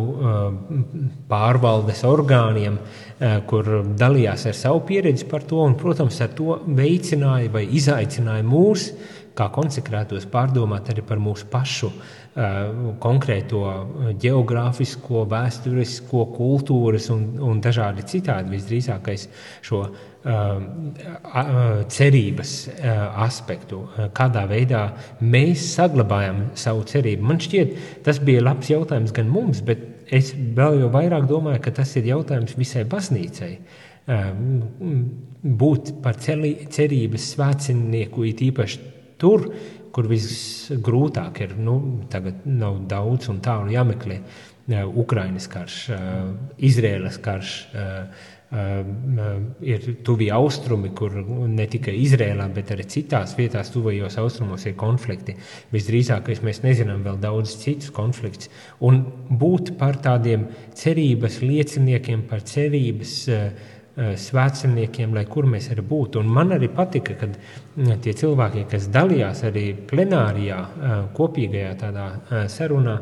pārvaldes 1.30 2.04
orgāniem, 2.06 2.78
kur 3.50 3.72
dalījās 3.98 4.46
ar 4.52 4.58
savu 4.58 4.84
pieredzi 4.86 5.26
par 5.30 5.42
to, 5.50 5.64
un, 5.66 5.74
protams, 5.78 6.20
ar 6.22 6.30
to 6.38 6.60
veicināja 6.66 7.50
vai 7.50 7.66
izaicināja 7.74 8.46
mūs, 8.46 8.92
kā 9.34 9.48
konsekrētos, 9.48 10.28
pārdomāt 10.30 10.90
arī 10.92 11.02
par 11.08 11.18
mūsu 11.22 11.46
pašu 11.50 11.88
uh, 11.88 12.21
konkrēto 12.32 13.60
geogrāfisko, 14.20 15.26
vēsturisko, 15.28 16.22
kultūras 16.32 17.10
un, 17.12 17.26
un 17.44 17.60
dažādi 17.60 18.06
citādi 18.08 18.54
visdrīzākais 18.54 19.26
šo 19.66 19.82
cerības 21.92 22.52
aspektu, 23.26 23.82
kādā 24.16 24.46
veidā 24.48 24.82
mēs 25.20 25.66
saglabājam 25.74 26.44
savu 26.56 26.86
cerību. 26.88 27.26
Man 27.26 27.42
šķiet, 27.42 27.74
tas 28.06 28.22
bija 28.22 28.44
labs 28.46 28.70
jautājums 28.70 29.12
gan 29.12 29.28
mums, 29.32 29.60
bet 29.66 29.84
es 30.12 30.32
vēl 30.32 30.80
jau 30.84 30.92
vairāk 30.94 31.26
domāju, 31.28 31.60
ka 31.64 31.74
tas 31.82 31.92
ir 32.00 32.08
jautājums 32.14 32.56
visai 32.56 32.86
baznīcai. 32.88 33.52
Būt 35.42 35.92
par 36.02 36.16
cerības 36.22 37.28
svētcenieku, 37.34 38.24
it 38.30 38.40
īpaši 38.48 38.82
tur, 39.20 39.50
kur 39.92 40.08
visgrūtāk 40.10 41.42
ir. 41.46 41.56
Nu, 41.60 41.76
tagad 42.12 42.46
nav 42.48 42.82
daudz 42.90 43.28
un 43.32 43.42
tālu 43.44 43.72
jāmeklē. 43.74 44.22
Ukraiņas 44.72 45.48
karš, 45.50 45.76
Izraēlas 46.62 47.16
karš, 47.20 47.54
ir 49.64 49.86
tuvie 50.06 50.28
austrumi, 50.36 50.92
kur 50.96 51.16
ne 51.50 51.66
tikai 51.72 51.94
Izrēlā, 52.04 52.46
bet 52.54 52.70
arī 52.74 52.86
citās 52.94 53.34
vietās, 53.38 53.72
tuvajos 53.74 54.18
austrumos, 54.22 54.66
ir 54.68 54.76
konflikti. 54.78 55.34
Visdrīzākais 55.74 56.44
mēs 56.46 56.62
nezinām 56.64 57.02
vēl 57.04 57.18
daudz 57.20 57.56
citus 57.62 57.90
konfliktus. 57.96 58.52
Un 58.84 59.02
būt 59.28 59.74
par 59.80 59.98
tādiem 60.04 60.46
cerības 60.78 61.40
lieciniekiem, 61.42 62.26
par 62.30 62.44
cerības 62.46 63.16
svētceļniekiem, 63.96 65.12
lai 65.12 65.24
kur 65.28 65.44
mēs 65.50 65.68
arī 65.72 65.82
būtu. 65.84 66.22
Un 66.22 66.30
man 66.32 66.54
arī 66.56 66.70
patika, 66.72 67.16
ka 67.20 67.28
tie 68.00 68.14
cilvēki, 68.16 68.64
kas 68.70 68.88
dalījās 68.92 69.42
arī 69.48 69.66
plenārijā, 69.88 70.60
kopīgajā 71.16 71.74
tādā 71.82 72.06
sarunā, 72.52 72.96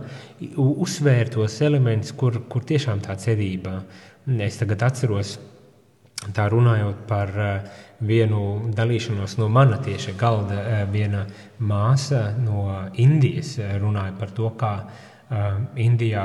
uzsvēra 0.59 1.31
tos 1.37 1.61
elementus, 1.63 2.13
kur, 2.19 2.43
kur 2.51 2.67
tiešām 2.67 3.05
tā 3.07 3.15
cerība. 3.23 3.79
Es 4.43 4.59
tagad 4.59 4.83
atceros, 4.89 5.37
tā 6.35 6.49
runājot 6.53 7.07
par 7.09 7.31
vienu 8.05 8.73
dalīšanos 8.75 9.39
no 9.39 9.49
mana 9.53 9.79
tieši 9.85 10.17
galda, 10.19 10.83
viena 10.91 11.23
māsa 11.61 12.31
no 12.41 12.67
Indijas 12.99 13.55
runāja 13.81 14.17
par 14.19 14.35
to, 14.37 14.51
kā 14.59 14.75
Indijā 15.31 16.25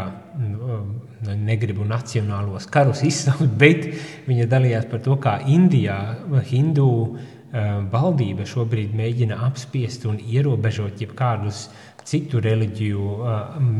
negribu 1.37 1.85
nacionālos 1.85 2.65
karus 2.73 3.03
izsaukt, 3.05 3.51
bet 3.63 3.85
viņa 4.25 4.47
dalījās 4.49 4.87
par 4.89 5.03
to, 5.05 5.17
kā 5.21 5.37
Indijā 5.45 5.99
hindu 6.49 6.87
valdība 7.91 8.47
šobrīd 8.49 8.95
mēģina 8.97 9.37
apspiest 9.45 10.07
un 10.09 10.17
ierobežot 10.19 11.03
jebkādus 11.05 11.67
citu 12.05 12.41
reliģiju 12.43 13.05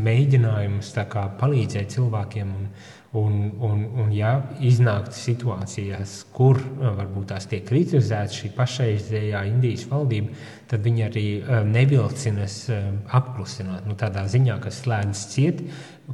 mēģinājumus 0.06 0.94
palīdzēt 1.40 1.92
cilvēkiem. 1.94 2.54
Un, 2.56 2.70
un, 3.16 3.50
un, 3.64 3.82
un 4.02 4.12
ja 4.14 4.34
iznāktu 4.60 5.16
situācijās, 5.16 6.18
kur 6.36 6.60
varbūt 6.80 7.30
tās 7.32 7.48
tiek 7.50 7.64
kritizēta 7.68 8.34
šī 8.36 8.52
pašreizējā 8.56 9.42
Indijas 9.50 9.86
valdība, 9.90 10.34
tad 10.70 10.84
viņi 10.86 11.04
arī 11.06 11.26
nevilcinas 11.70 12.58
apklusināt. 13.16 13.86
Nu, 13.88 13.96
tādā 13.98 14.26
ziņā, 14.30 14.58
ka 14.62 14.72
slēdz 14.74 15.22
ciet, 15.32 15.62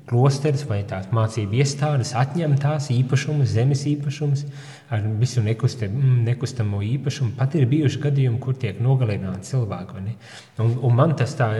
klosteris 0.09 0.64
vai 0.68 0.82
tās 0.88 1.11
mācību 1.12 1.59
iestādes 1.61 2.14
atņem 2.16 2.56
tās 2.61 2.88
īpašumus, 2.94 3.50
zemes 3.52 3.85
īpašumus 3.90 4.47
ar 4.92 5.04
visu 5.21 5.42
nekustamo 5.44 6.82
īpašumu. 6.85 7.35
Pat 7.37 7.56
ir 7.56 7.68
bijuši 7.68 8.00
gadījumi, 8.06 8.40
kur 8.40 8.56
tiek 8.61 8.80
nogalināti 8.85 9.52
cilvēki. 9.52 10.16
Un, 10.62 10.75
un 10.85 10.97
man 10.97 11.16
tas 11.16 11.37
tā 11.38 11.50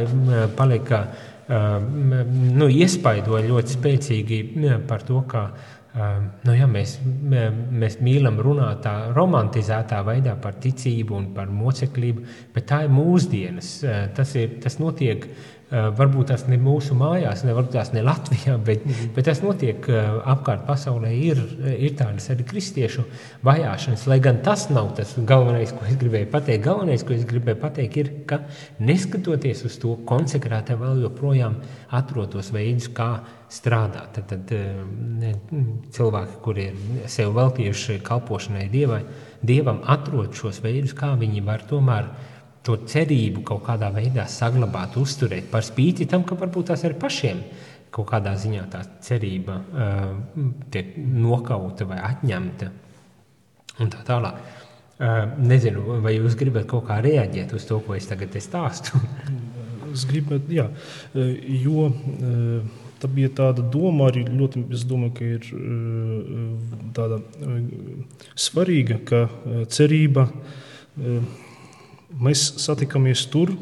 palika 0.57 1.07
nu, 1.49 2.69
iespaidoja 2.71 3.47
ļoti 3.49 3.77
spēcīgi 3.77 4.43
par 4.89 5.07
to, 5.07 5.23
ka 5.29 5.47
nu, 6.47 6.55
ja, 6.57 6.67
mēs, 6.71 6.97
mēs 7.05 7.99
mīlam 8.01 8.39
runāt 8.41 8.81
tā 8.87 8.95
romantizētā 9.13 10.01
veidā 10.07 10.37
par 10.41 10.57
ticību 10.63 11.17
un 11.19 11.27
par 11.37 11.51
moceklību, 11.53 12.25
bet 12.55 12.69
tā 12.71 12.85
ir 12.87 12.95
mūsdienas. 12.95 13.73
Tas, 14.17 14.37
ir, 14.41 14.57
tas 14.63 14.79
notiek 14.81 15.27
varbūt 15.73 16.29
tas 16.29 16.45
ne 16.51 16.59
mūsu 16.61 16.95
mājās, 16.99 17.45
ne, 17.47 17.55
varbūt 17.57 17.73
tās 17.77 17.93
ne 17.95 18.03
Latvijā, 18.05 18.59
bet, 18.67 18.85
bet 19.15 19.27
tas 19.29 19.41
notiek 19.45 19.87
eh, 19.89 20.09
apkārt 20.35 20.67
pasaulē. 20.69 21.13
Ir, 21.17 21.41
ir 21.73 21.95
tādas 21.97 22.29
arī 22.33 22.45
kristiešu 22.49 23.05
vajāšanas, 23.47 24.05
lai 24.11 24.19
gan 24.25 24.43
tas 24.45 24.67
nav 24.73 24.93
tas 24.99 25.15
galvenais, 25.17 25.73
ko 25.73 25.87
es 25.89 25.97
gribēju 26.01 26.29
pateikt. 26.33 26.65
Galvenais, 26.67 27.05
ko 27.07 27.17
es 27.17 27.25
gribēju 27.29 27.61
pateikt, 27.63 28.01
ir, 28.03 28.11
ka 28.29 28.43
neskatoties 28.85 29.65
uz 29.69 29.79
to, 29.81 29.95
konsekrētā 30.09 30.77
vēl 30.81 31.07
joprojām 31.07 31.57
atrodos 31.97 32.53
veidus, 32.53 32.91
kā 32.93 33.11
strādāt. 33.53 34.13
Tad, 34.19 34.29
tad 34.29 34.53
eh, 34.57 34.83
ne, 35.23 35.33
cilvēki, 35.95 36.37
kuri 36.45 36.69
ir 36.69 37.09
sev 37.13 37.33
veltījuši 37.39 38.03
kalpošanai 38.05 38.69
dievai, 38.73 39.03
dievam, 39.41 39.81
atrod 39.89 40.37
šos 40.37 40.61
veidus, 40.65 40.93
kā 40.97 41.15
viņi 41.21 41.45
var 41.49 41.65
tomēr 41.71 42.13
to 42.67 42.79
cerību 42.89 43.43
kaut 43.47 43.65
kādā 43.67 43.91
veidā 43.95 44.27
saglabāt, 44.31 44.97
uzturēt, 45.01 45.51
par 45.51 45.67
spīti 45.67 46.07
tam, 46.11 46.25
ka 46.27 46.39
varbūt 46.39 46.71
tās 46.73 46.85
ir 46.87 46.99
pašiem 47.01 47.43
kaut 47.93 48.09
kādā 48.09 48.33
ziņā 48.41 48.65
tā 48.73 48.81
cerība 49.05 49.59
uh, 49.61 50.13
tiek 50.73 50.95
nokauta 50.97 51.85
vai 51.91 51.99
atņemta. 52.01 52.71
Un 53.85 53.91
tā 53.93 54.01
tālāk. 54.09 54.39
Uh, 55.03 55.35
nezinu, 55.43 55.99
vai 56.05 56.15
jūs 56.15 56.39
gribat 56.39 56.65
kaut 56.71 56.87
kā 56.89 57.01
reaģēt 57.05 57.53
uz 57.57 57.67
to, 57.69 57.83
ko 57.85 57.99
es 57.99 58.09
tagad 58.09 58.37
stāstu? 58.41 59.01
es 59.93 60.07
gribētu, 60.09 60.53
jā, 60.57 60.67
jo 61.63 61.89
tā 63.03 63.11
bija 63.13 63.33
tāda 63.43 63.65
doma 63.73 64.09
arī 64.11 64.25
ļoti, 64.31 64.65
es 64.77 64.85
domāju, 64.89 65.15
ka 65.19 65.31
ir 65.37 65.49
tāda 66.97 67.19
svarīga, 68.47 69.01
ka 69.09 69.25
cerība 69.73 70.29
mēs 72.21 72.45
satikāmies 72.63 73.25
tur, 73.33 73.55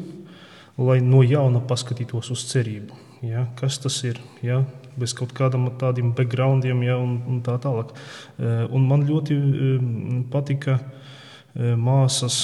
lai 0.81 0.99
no 1.03 1.21
jauna 1.25 1.61
paskatītos 1.67 2.31
uz 2.33 2.45
cerību. 2.49 2.97
Ja? 3.25 3.45
Kas 3.59 3.77
tas 3.81 3.99
ir? 4.07 4.19
Ja? 4.45 4.63
Bez 4.99 5.13
kaut 5.15 5.33
kādiem 5.37 5.69
tādiem 5.79 6.11
backgroundiem 6.17 6.81
ja? 6.85 6.97
un, 6.99 7.19
un 7.29 7.41
tā 7.45 7.57
tālāk. 7.61 7.93
Eh, 8.39 8.65
un 8.73 8.87
man 8.89 9.05
ļoti 9.07 9.37
eh, 9.37 9.85
patika 10.33 10.79
eh, 10.79 11.75
māsas, 11.77 12.43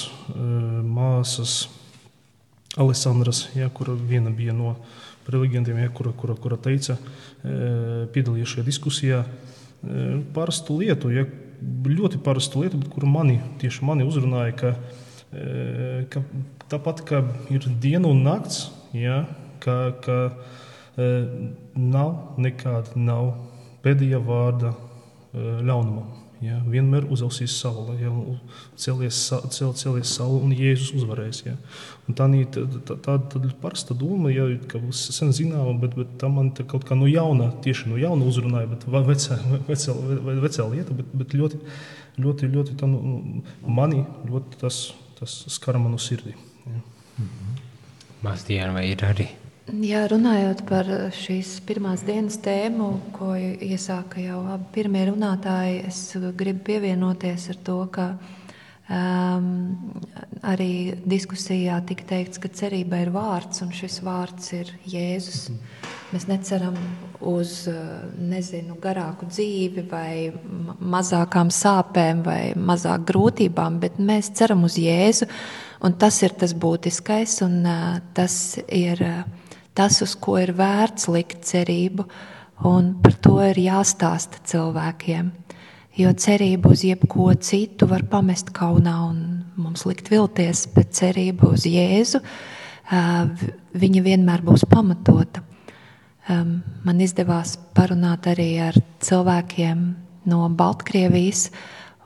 māsas 0.84 1.65
Alessandras, 2.78 3.48
ja? 3.58 3.72
kura 3.74 3.96
viena 3.98 4.30
bija 4.30 4.54
no 4.54 4.76
reliģentiem, 5.28 5.82
ja? 5.82 5.91
kura, 5.91 6.13
kura, 6.15 6.38
kura 6.39 6.60
teica, 6.62 6.96
piedalījās 7.43 8.54
šajā 8.54 8.63
diskusijā, 8.63 9.17
parastu 10.36 10.78
lietu, 10.80 11.10
ja? 11.12 11.26
ļoti 11.88 12.22
parastu 12.24 12.62
lietu, 12.62 12.80
bet 12.80 12.91
kuru 12.93 13.10
mani, 13.10 13.39
tieši 13.60 13.84
mani 13.88 14.06
uzrunāja, 14.08 14.54
ka 14.56 14.72
ka 16.13 16.23
tāpat 16.71 17.04
kā 17.08 17.23
ir 17.54 17.67
diena 17.82 18.10
un 18.12 18.23
nakts, 18.26 18.67
ja, 18.97 19.23
ka, 19.63 19.78
ka 20.04 20.19
nav 21.78 22.39
nekāda 22.41 22.97
nav 22.97 23.34
pēdējā 23.86 24.21
vārda 24.26 24.73
ļaunumam. 25.34 26.15
Ja, 26.38 26.60
vienmēr 26.69 27.08
uzausīs 27.10 27.56
saule, 27.58 27.95
ja, 27.97 28.12
celies, 28.78 29.17
cel, 29.56 29.71
celies 29.73 30.12
saule 30.19 30.43
un 30.45 30.52
Jēzus 30.54 30.91
uzvarēs. 31.00 31.39
Ja. 31.47 31.56
Un 32.06 32.17
tā 32.17 32.28
ir 32.38 32.45
tāda 32.86 33.41
parasta 33.58 33.97
doma, 33.97 34.30
ja, 34.30 34.45
ka 34.69 34.78
sen 34.93 35.34
zināma, 35.34 35.73
bet, 35.82 35.95
bet 35.97 36.12
tā 36.21 36.30
man 36.30 36.52
tā 36.54 36.67
kaut 36.69 36.86
kā 36.86 36.97
no 37.00 37.10
jauna, 37.10 37.50
tieši 37.65 37.89
no 37.89 37.97
jauna 37.97 38.30
uzrunāja, 38.30 38.69
bet 38.69 38.86
vecā, 38.86 39.39
vecā, 39.71 39.97
vecā 40.43 40.67
lieta, 40.76 41.00
bet, 41.00 41.10
bet 41.23 41.36
ļoti, 41.41 41.62
ļoti, 42.21 42.54
ļoti 42.54 42.78
tā, 42.78 42.91
nu, 42.91 43.41
mani 43.65 44.06
ļoti 44.30 44.62
tas 44.62 44.84
tas 45.19 45.43
skar 45.47 45.80
manu 45.82 45.97
sirdī. 45.97 46.36
Ja. 46.65 46.80
Mm 47.17 47.25
-hmm. 47.25 47.60
Māsdiena 48.23 48.73
vai 48.73 48.88
ir 48.91 49.03
arī? 49.06 49.27
Jā, 49.67 50.06
runājot 50.08 50.62
par 50.69 50.86
šīs 51.12 51.58
pirmās 51.67 52.06
dienas 52.08 52.38
tēmu, 52.38 52.99
ko 53.12 53.34
iesāka 53.36 54.21
jau 54.23 54.45
abi 54.53 54.63
pirmie 54.73 55.01
runātāji, 55.10 55.88
es 55.88 56.15
gribu 56.39 56.63
pievienoties 56.69 57.49
ar 57.49 57.56
to, 57.56 57.88
ka 57.91 58.17
um, 58.89 59.50
arī 60.47 60.71
diskusijā 61.08 61.78
tika 61.88 62.08
teikts, 62.13 62.41
ka 62.41 62.52
cerība 62.54 63.02
ir 63.04 63.12
vārds, 63.15 63.62
un 63.65 63.71
šis 63.76 64.00
vārds 64.06 64.52
ir 64.58 64.71
Jēzus. 64.88 65.47
Mēs 66.13 66.28
neceram 66.30 66.78
uz 67.28 67.65
nezinu, 68.15 68.78
garāku 68.80 69.28
dzīvi, 69.28 69.84
vai 69.91 70.32
mazākām 70.80 71.52
sāpēm, 71.52 72.21
vai 72.23 72.41
mazāk 72.56 73.10
grūtībām, 73.10 73.82
bet 73.84 74.00
mēs 74.00 74.32
ceram 74.38 74.63
uz 74.67 74.78
Jēzu. 74.80 75.28
Tas 76.00 76.21
ir 76.26 76.34
tas 76.39 76.56
būtiskais, 76.58 77.41
un 77.45 77.60
tas 78.17 78.58
ir 78.71 79.04
tas, 79.78 80.02
uz 80.02 80.15
ko 80.17 80.39
ir 80.41 80.56
vērts 80.58 81.10
likt 81.13 81.43
cerību. 81.45 82.08
Un 82.65 82.95
par 83.04 83.13
to 83.21 83.36
ir 83.45 83.60
jāstāsta 83.62 84.41
cilvēkiem. 84.50 85.30
Jo 85.97 86.12
cerību 86.13 86.75
uz 86.75 86.83
jebko 86.86 87.31
citu 87.41 87.88
var 87.89 88.03
pamest 88.10 88.51
kaunā 88.53 88.95
un 89.07 89.21
mums 89.57 89.86
likt 89.89 90.12
vilties, 90.13 90.67
bet 90.75 90.93
cerība 90.93 91.49
uz 91.55 91.65
Jēzu 91.65 92.21
viņa 92.88 94.03
vienmēr 94.05 94.43
būs 94.45 94.67
pamatota. 94.69 95.41
Man 96.27 97.01
izdevās 97.01 97.55
parunāt 97.75 98.27
arī 98.29 98.51
ar 98.62 98.77
cilvēkiem 99.03 99.83
no 100.27 100.47
Baltkrievijas. 100.49 101.47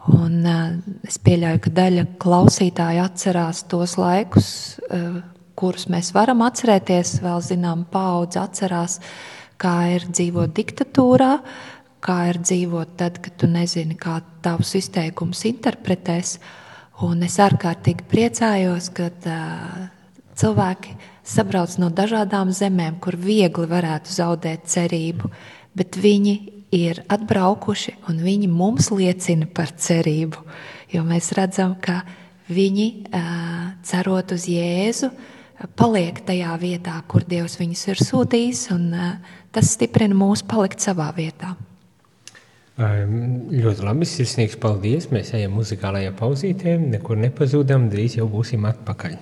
Un, 0.09 0.39
uh, 0.49 0.71
es 1.05 1.19
pieļauju, 1.21 1.59
ka 1.61 1.73
daļa 1.77 2.05
klausītāju 2.21 3.03
atcerās 3.03 3.61
tos 3.69 3.97
laikus, 4.01 4.47
uh, 4.89 5.19
kurus 5.57 5.85
mēs 5.93 6.09
varam 6.15 6.41
atcerēties. 6.45 7.19
Vēl 7.21 7.43
zinām, 7.45 7.83
paudze 7.91 8.41
atcerās, 8.41 8.97
kā 9.61 9.75
ir 9.93 10.07
dzīvot 10.09 10.55
diktatūrā, 10.57 11.35
kā 12.01 12.17
ir 12.31 12.41
dzīvot 12.41 12.95
tad, 12.97 13.21
kad 13.23 13.37
tu 13.37 13.49
nezini, 13.51 13.97
kā 13.99 14.19
tavus 14.43 14.73
izteikumus 14.79 15.45
interpretēs. 15.49 16.37
Un 17.05 17.23
es 17.25 17.39
ārkārtīgi 17.41 18.05
priecājos, 18.09 18.91
ka 18.93 19.09
uh, 19.09 19.89
cilvēki 20.37 20.95
sabrauc 21.27 21.75
no 21.81 21.89
dažādām 21.93 22.51
zemēm, 22.55 22.99
kur 23.01 23.17
viegli 23.17 23.67
varētu 23.69 24.13
zaudēt 24.13 24.67
cerību, 24.71 25.29
bet 25.77 25.97
viņi 26.01 26.35
ir 26.75 27.03
atbraukuši 27.11 27.97
un 28.09 28.21
viņi 28.23 28.49
mums 28.51 28.89
liecina 28.95 29.47
par 29.53 29.73
cerību. 29.75 30.41
Jo 30.91 31.03
mēs 31.07 31.31
redzam, 31.37 31.75
ka 31.79 32.01
viņi, 32.51 32.87
cerot 33.87 34.33
uz 34.35 34.47
Jēzu, 34.51 35.11
paliek 35.79 36.19
tajā 36.27 36.55
vietā, 36.59 36.97
kur 37.07 37.23
Dievs 37.27 37.59
viņus 37.61 37.87
ir 37.93 38.03
sūtījis, 38.03 38.63
un 38.75 38.89
tas 39.55 39.75
stiprina 39.75 40.17
mūs 40.17 40.43
palikt 40.47 40.83
savā 40.83 41.11
vietā. 41.15 41.53
Ļoti 42.81 43.85
labi, 43.85 44.07
sirsnīgs 44.09 44.57
paldies. 44.61 45.09
Mēs 45.13 45.33
ejam 45.37 45.59
muzikālajā 45.59 46.15
pauzītē, 46.17 46.79
nekur 46.95 47.19
nepazūdam, 47.21 47.91
drīz 47.93 48.17
jau 48.17 48.29
būsim 48.31 48.65
atpakaļ. 48.69 49.19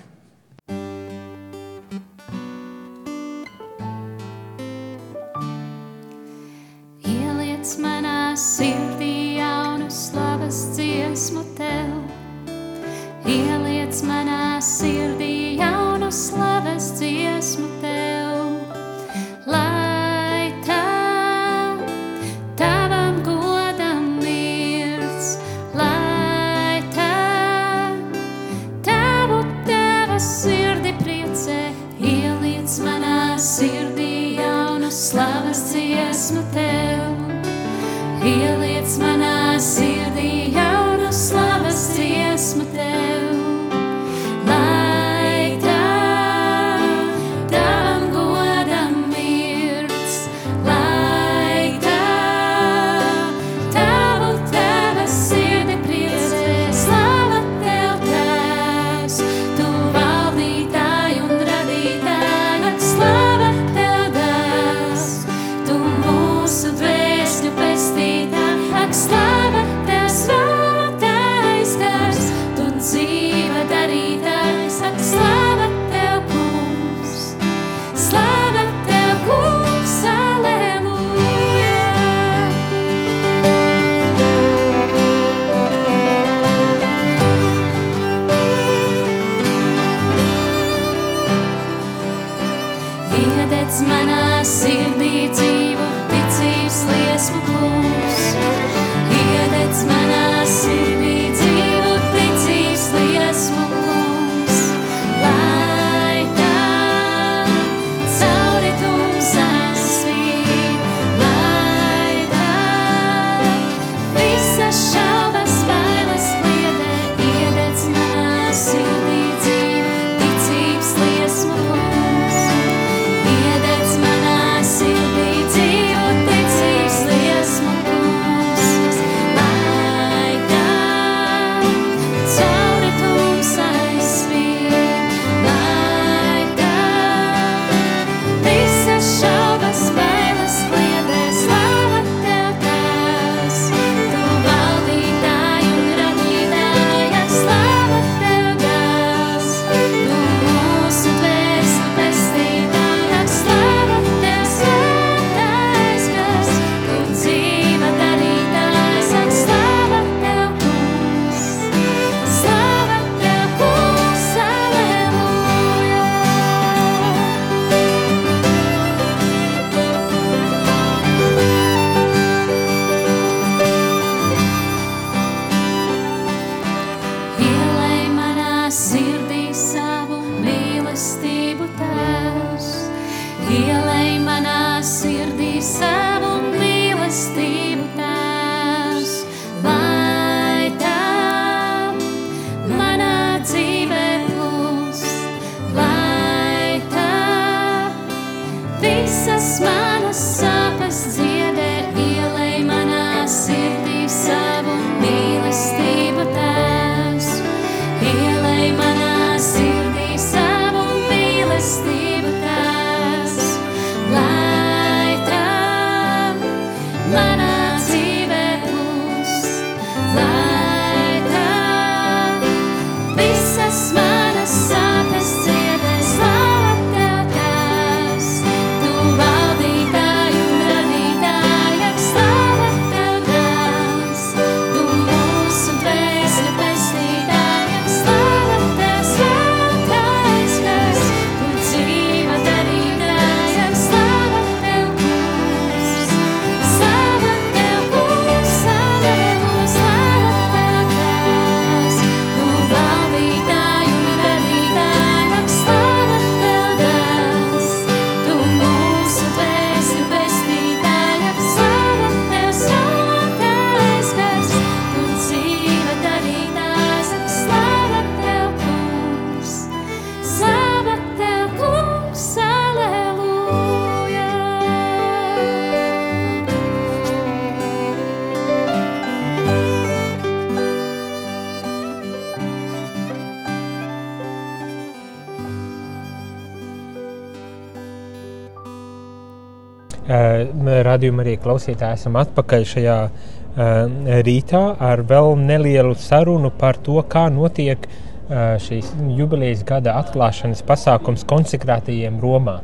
Radījuma 290.87 291.23
arī 291.25 291.37
klausītāji 291.41 291.99
esam 291.99 292.19
atpakaļ 292.21 292.67
šajā 292.73 292.97
uh, 293.07 294.21
rītā 294.27 294.63
ar 294.89 295.03
vēl 295.09 295.33
nelielu 295.41 295.95
sarunu 295.99 296.51
par 296.51 296.79
to, 296.85 296.99
kā 297.09 297.27
notiek 297.33 297.87
uh, 297.87 298.55
šīs 298.61 298.93
jubilejas 299.17 299.65
gada 299.67 299.97
atklāšanas 300.03 300.63
pasākums 300.67 301.25
konsekrētajiem 301.29 302.21
Romā. 302.23 302.59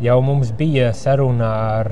Jau 0.00 0.16
mums 0.24 0.54
bija 0.56 0.94
saruna 0.96 1.52
ar 1.76 1.90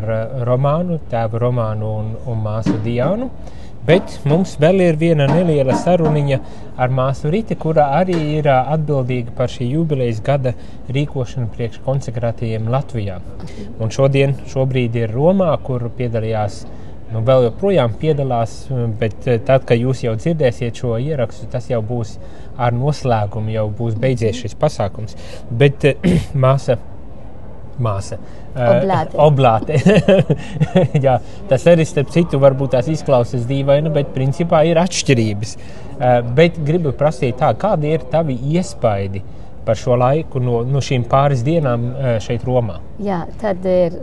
Romānu, 0.48 0.96
tēvu 1.10 1.42
Romānu 1.42 1.94
un, 2.00 2.12
un 2.24 2.44
māsu 2.46 2.78
Diānu. 2.84 3.28
Uh, 3.28 3.56
Bet 3.86 4.18
mums 4.28 4.56
vēl 4.60 4.82
ir 4.84 4.98
viena 5.00 5.28
neliela 5.30 5.76
saruniņa 5.78 6.38
ar 6.78 6.90
māsu 6.92 7.30
Rīti, 7.32 7.56
kura 7.60 7.86
arī 7.98 8.16
ir 8.38 8.48
atbildīga 8.50 9.32
par 9.38 9.52
šī 9.52 9.70
jubilejas 9.70 10.18
gada 10.24 10.52
rīkošanu 10.92 11.48
priekš 11.54 11.80
konsekrētajiem 11.86 12.68
Latvijā. 12.72 13.20
Un 13.78 13.94
šodien, 13.94 14.34
šobrīd 14.50 14.98
ir 14.98 15.14
Romā, 15.14 15.54
kur 15.64 15.86
piedalījās 15.96 16.60
nu, 17.14 17.22
vēl 17.24 17.48
joprojām 17.48 17.96
piedalās, 18.00 18.58
bet 19.00 19.22
tad, 19.24 19.64
kad 19.68 19.78
jūs 19.78 20.04
jau 20.04 20.14
dzirdēsiet 20.18 20.82
šo 20.82 20.98
ierakstu, 21.00 21.48
tas 21.52 21.70
jau 21.70 21.80
būs 21.80 22.18
ar 22.58 22.76
noslēgumu, 22.76 23.54
jau 23.54 23.68
būs 23.80 23.96
beidzies 24.00 24.42
šis 24.42 24.58
pasākums. 24.58 25.16
Bet 25.48 25.86
māsa 26.44 26.78
māsa. 27.78 28.18
Oblāte. 28.58 29.16
Uh, 29.16 29.24
oblāte. 29.26 29.78
Jā, 31.04 31.18
tas 31.50 31.66
arī, 31.70 31.86
starp 31.88 32.12
citu, 32.14 32.40
varbūt 32.42 32.74
tās 32.74 32.90
izklausās 32.92 33.46
dīvaini, 33.48 33.92
bet 33.94 34.12
principā 34.16 34.64
ir 34.68 34.80
atšķirības. 34.82 35.54
Uh, 35.98 36.20
bet 36.36 36.58
gribu 36.66 36.92
prasīt, 36.96 37.38
tā, 37.40 37.52
kādi 37.58 37.94
ir 37.96 38.06
tavi 38.12 38.38
iespaidi 38.54 39.22
par 39.66 39.78
šo 39.78 39.98
laiku 40.00 40.40
no, 40.40 40.62
no 40.64 40.82
šīm 40.84 41.06
pāris 41.10 41.44
dienām 41.46 41.88
uh, 41.92 42.10
šeit 42.24 42.46
Romā? 42.48 42.80
Jā, 43.04 43.24
tad 43.42 43.66
ir. 43.68 44.02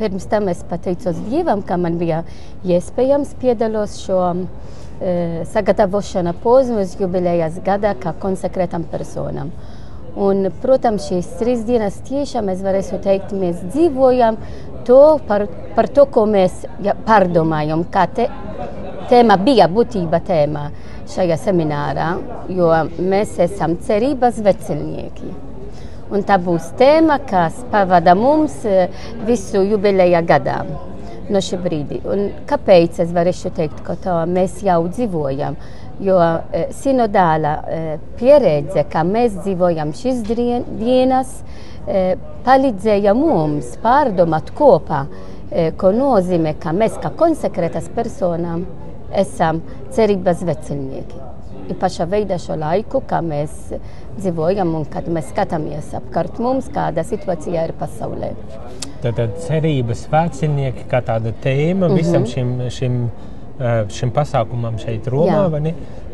Pirms 0.00 0.24
tam 0.32 0.46
es 0.48 0.62
pateicos 0.64 1.18
Dievam, 1.26 1.60
ka 1.60 1.76
man 1.76 1.98
bija 2.00 2.22
iespējams 2.64 3.34
piedalos 3.36 3.98
šo 4.00 4.20
uh, 4.32 4.46
sagatavošana 5.52 6.32
posmus 6.40 6.94
jubilejas 6.96 7.58
gadā 7.66 7.92
kā 8.00 8.14
konsekrētam 8.22 8.86
personam. 8.88 9.52
Uh, 9.52 9.79
Un, 10.20 10.50
protams, 10.60 11.06
šīs 11.08 11.28
trīs 11.40 11.62
dienas 11.64 11.96
tiešām 12.04 12.50
es 12.52 12.60
varēšu 12.64 12.98
teikt, 13.04 13.32
mēs 13.32 13.62
dzīvojam 13.72 14.36
to 14.84 15.16
par, 15.28 15.46
par 15.76 15.88
to, 15.88 16.04
ko 16.12 16.26
mēs 16.28 16.66
ja, 16.84 16.92
pārdomājam. 17.06 17.86
Kā 17.92 18.04
te, 18.12 18.26
tēma 19.08 19.38
bija 19.40 19.68
būtība 19.72 20.20
tēma 20.26 20.66
šajā 21.10 21.38
seminārā, 21.40 22.10
jo 22.52 22.68
mēs 23.00 23.38
esam 23.46 23.78
cerības 23.86 24.42
vecelnieki. 24.44 25.32
Un 26.10 26.24
tā 26.26 26.36
būs 26.42 26.72
tēma, 26.78 27.20
kas 27.24 27.60
pavada 27.70 28.16
mums 28.18 28.60
e, 28.66 28.88
visu 29.28 29.62
jubileja 29.62 30.20
gadā 30.26 30.60
no 31.30 31.42
šī 31.46 31.58
brīdi. 31.62 32.00
Un 32.10 32.26
kāpēc 32.50 32.98
es 33.04 33.12
varēšu 33.14 33.52
teikt, 33.56 33.84
ka 33.86 33.94
tā 34.04 34.16
mēs 34.26 34.58
jau 34.66 34.82
dzīvojam? 34.90 35.56
Jo 36.00 36.16
eh, 36.16 36.70
sinodāla 36.72 37.54
eh, 37.68 37.88
pieredze, 38.16 38.86
kā 38.88 39.02
mēs 39.04 39.34
dzīvojam 39.42 39.92
šīs 39.96 40.22
dienas, 40.24 41.34
eh, 41.84 42.14
palīdzēja 42.46 43.12
mums 43.16 43.76
pārdomāt 43.82 44.54
kopā, 44.56 45.04
ko 45.50 45.88
nozīmē, 45.90 46.52
ka 46.62 46.70
mēs 46.70 46.94
kā 47.02 47.08
konsekrētas 47.18 47.88
personām 47.90 48.60
esam 49.18 49.58
cerības 49.90 50.44
vecelnieki. 50.46 51.18
Ir 51.66 51.78
pašā 51.80 52.06
veidā 52.06 52.38
šo 52.38 52.54
laiku, 52.58 53.00
kā 53.02 53.18
mēs 53.18 53.72
dzīvojam 54.14 54.70
un 54.78 54.86
kad 54.86 55.08
mēs 55.10 55.32
skatāmies 55.32 55.90
apkārt 55.98 56.38
mums, 56.38 56.70
kāda 56.70 57.02
situācija 57.02 57.66
ir 57.66 57.74
pasaulē. 57.80 58.30
Tātad 59.02 59.34
cerības 59.42 60.06
vecinieki 60.12 60.86
kā 60.86 61.02
tāda 61.02 61.34
tēma 61.42 61.88
mm 61.88 61.90
-hmm. 61.90 61.98
visam 61.98 62.26
šim, 62.30 62.54
šim 62.70 62.96
šim 63.92 64.12
pasākumam 64.16 64.78
šeit, 64.80 65.08
Romā. 65.10 65.48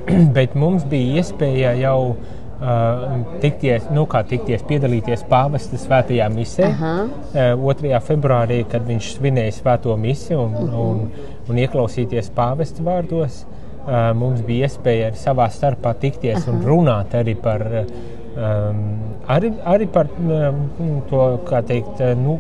Bet 0.36 0.54
mums 0.58 0.84
bija 0.86 1.20
iespēja 1.20 1.72
jau 1.80 1.98
uh, 2.12 3.38
tikties, 3.42 3.88
nu, 3.94 4.06
kā 4.10 4.22
tikties, 4.28 4.64
piedalīties 4.68 5.24
pāvesta 5.30 5.78
svētajā 5.80 6.28
misē. 6.32 6.70
Uh, 6.72 7.54
2. 7.62 7.92
februārī, 8.06 8.62
kad 8.70 8.86
viņš 8.86 9.12
svinēja 9.18 9.56
svēto 9.60 9.96
misiju 10.00 10.42
un, 10.44 10.54
uh 10.54 10.60
mhm. 10.60 10.74
-huh. 10.74 10.90
un, 10.90 11.32
un 11.48 11.62
ieklausīties 11.64 12.30
pāvesta 12.36 12.84
vārdos, 12.86 13.44
uh, 13.44 14.12
mums 14.14 14.42
bija 14.46 14.66
iespēja 14.66 15.10
arī 15.10 15.22
savā 15.22 15.48
starpā 15.50 15.94
tikties 16.00 16.46
uh 16.46 16.48
-huh. 16.48 16.54
un 16.54 16.64
runāt 16.70 17.14
arī 17.14 17.34
par 17.34 17.66
uh, 17.66 17.84
Um, 18.36 18.80
arī, 19.32 19.48
arī 19.64 19.86
par 19.88 20.10
um, 20.20 20.58
to 21.08 21.20
teikt, 21.64 22.02
uh, 22.04 22.10
nu, 22.20 22.34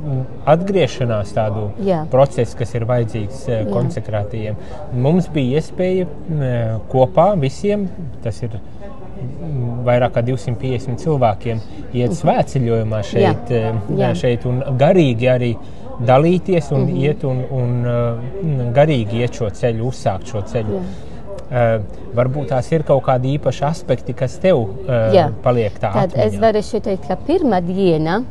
atgriešanās 0.44 1.30
tādu 1.32 1.70
Jā. 1.80 2.02
procesu, 2.12 2.58
kas 2.58 2.74
ir 2.76 2.84
vajadzīgs 2.90 3.46
uh, 3.48 3.62
konsekrētajiem. 3.70 4.58
Mums 4.92 5.30
bija 5.32 5.62
iespēja 5.62 6.04
uh, 6.04 6.74
kopā 6.92 7.30
visiem, 7.40 7.88
tas 8.26 8.42
ir 8.44 8.58
mm, 8.58 9.80
vairāk 9.88 10.18
kā 10.18 10.26
250 10.28 11.00
cilvēkiem, 11.00 11.64
iet 11.94 12.10
mhm. 12.10 12.18
svētceļojumā 12.20 13.02
šeit, 13.14 13.56
Jā. 13.56 13.72
Jā. 13.96 14.12
šeit 14.20 14.44
un 14.52 14.60
garīgi 14.76 15.32
arī 15.32 15.54
dalīties 15.96 16.72
un 16.76 16.82
mm 16.82 16.88
-hmm. 16.92 17.02
iet 17.08 17.24
un, 17.24 17.44
un 17.56 18.72
garīgi 18.76 19.24
iet 19.24 19.32
šo 19.32 19.48
ceļu, 19.48 19.88
uzsākt 19.88 20.28
šo 20.28 20.44
ceļu. 20.44 20.76
Jā. 20.76 21.05
Uh, 21.46 21.76
varbūt 22.10 22.48
tās 22.50 22.66
ir 22.72 22.82
kaut 22.82 23.04
kādi 23.06 23.36
īpaši 23.36 23.62
aspekti, 23.68 24.16
kas 24.18 24.32
tev 24.42 24.64
uh, 24.64 25.12
Jā. 25.14 25.28
paliek 25.44 25.76
tādā 25.78 26.08
veidā. 26.08 26.24
Es 26.24 26.40
varu 26.42 26.62
teikt, 26.82 27.06
ka 27.06 27.14
pirmā 27.28 27.60
diena, 27.62 28.22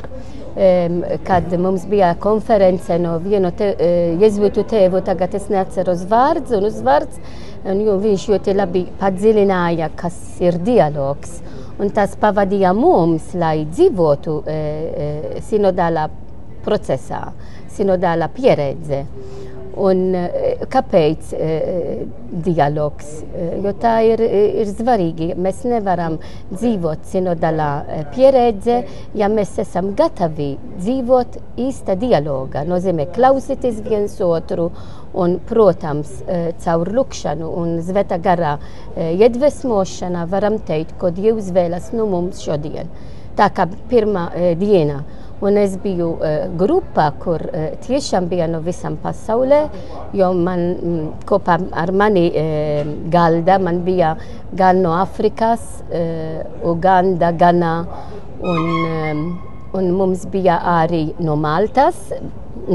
kad 1.28 1.52
mums 1.60 1.84
bija 1.88 2.14
konference 2.20 2.96
no 3.00 3.14
viena 3.24 3.54
te, 3.56 3.70
uh, 3.72 4.20
jēzuītu 4.20 4.66
tēvu, 4.68 5.00
tagad 5.08 5.36
es 5.40 5.48
neatceros 5.52 6.04
vārds 6.12 6.52
un 6.56 6.68
uzvārds, 6.68 7.22
un 7.72 7.86
viņš 8.04 8.28
ļoti 8.34 8.56
labi 8.56 8.84
padziļināja, 9.00 9.90
kas 9.96 10.20
ir 10.44 10.60
dialogs. 10.64 11.40
Un 11.80 11.96
tas 11.96 12.20
pavadīja 12.20 12.72
mums, 12.76 13.34
lai 13.36 13.66
dzīvotu 13.68 14.38
sinodālā 15.44 16.06
procesā, 16.64 17.26
sinodālā 17.76 18.30
pieredze. 18.32 19.02
Un, 19.76 20.14
eh, 20.16 20.62
kāpēc 20.72 21.34
e, 21.36 21.48
dialogs? 22.46 23.10
Eh, 23.36 23.58
jo 23.64 23.74
tā 23.76 23.98
ir, 24.08 24.22
ir 24.24 24.70
svarīgi. 24.72 25.34
Mēs 25.36 25.66
nevaram 25.68 26.16
dzīvot 26.54 27.04
sinodālā 27.12 27.70
pieredze, 28.16 28.78
ja 29.20 29.28
mēs 29.32 29.58
esam 29.60 29.92
gatavi 29.98 30.54
dzīvot 30.78 31.36
īsta 31.60 31.98
dialoga. 32.00 32.64
Nozīmē 32.64 33.10
klausīties 33.16 33.82
viens 33.84 34.16
otru 34.24 34.70
un, 35.14 35.40
protams, 35.48 36.22
caur 36.64 36.92
lukšanu 36.96 37.52
un 37.60 37.78
zveta 37.84 38.18
garā 38.20 38.56
iedvesmošana 38.96 40.26
varam 40.32 40.58
teikt, 40.64 40.96
ko 41.00 41.12
Dievs 41.16 41.52
vēlas 41.56 41.92
no 41.96 42.08
mums 42.08 42.44
šodien. 42.44 42.88
Tā 43.36 43.52
kā 43.52 43.68
pirmā 43.92 44.30
diena. 44.60 45.04
Un 45.46 45.60
es 45.62 45.76
biju 45.78 46.08
uh, 46.16 46.46
grupā, 46.58 47.12
kur 47.22 47.44
uh, 47.46 47.66
tiešām 47.84 48.26
bija 48.32 48.48
no 48.50 48.64
visam 48.66 48.96
pasaulē, 48.98 49.60
jo 50.18 50.32
man 50.34 50.64
mm, 50.74 51.10
kopā 51.30 51.60
ar 51.84 51.92
mani 51.94 52.24
uh, 52.32 52.90
galda 53.14 53.60
man 53.62 53.84
bija 53.86 54.16
gan 54.58 54.82
no 54.82 54.96
Afrikas, 54.98 55.84
uh, 55.92 56.42
Uganda, 56.66 57.30
Gana, 57.38 57.76
un, 58.42 58.66
um, 59.12 59.22
un 59.78 59.94
mums 59.94 60.26
bija 60.34 60.58
arī 60.80 61.06
no 61.20 61.38
Maltas. 61.38 62.00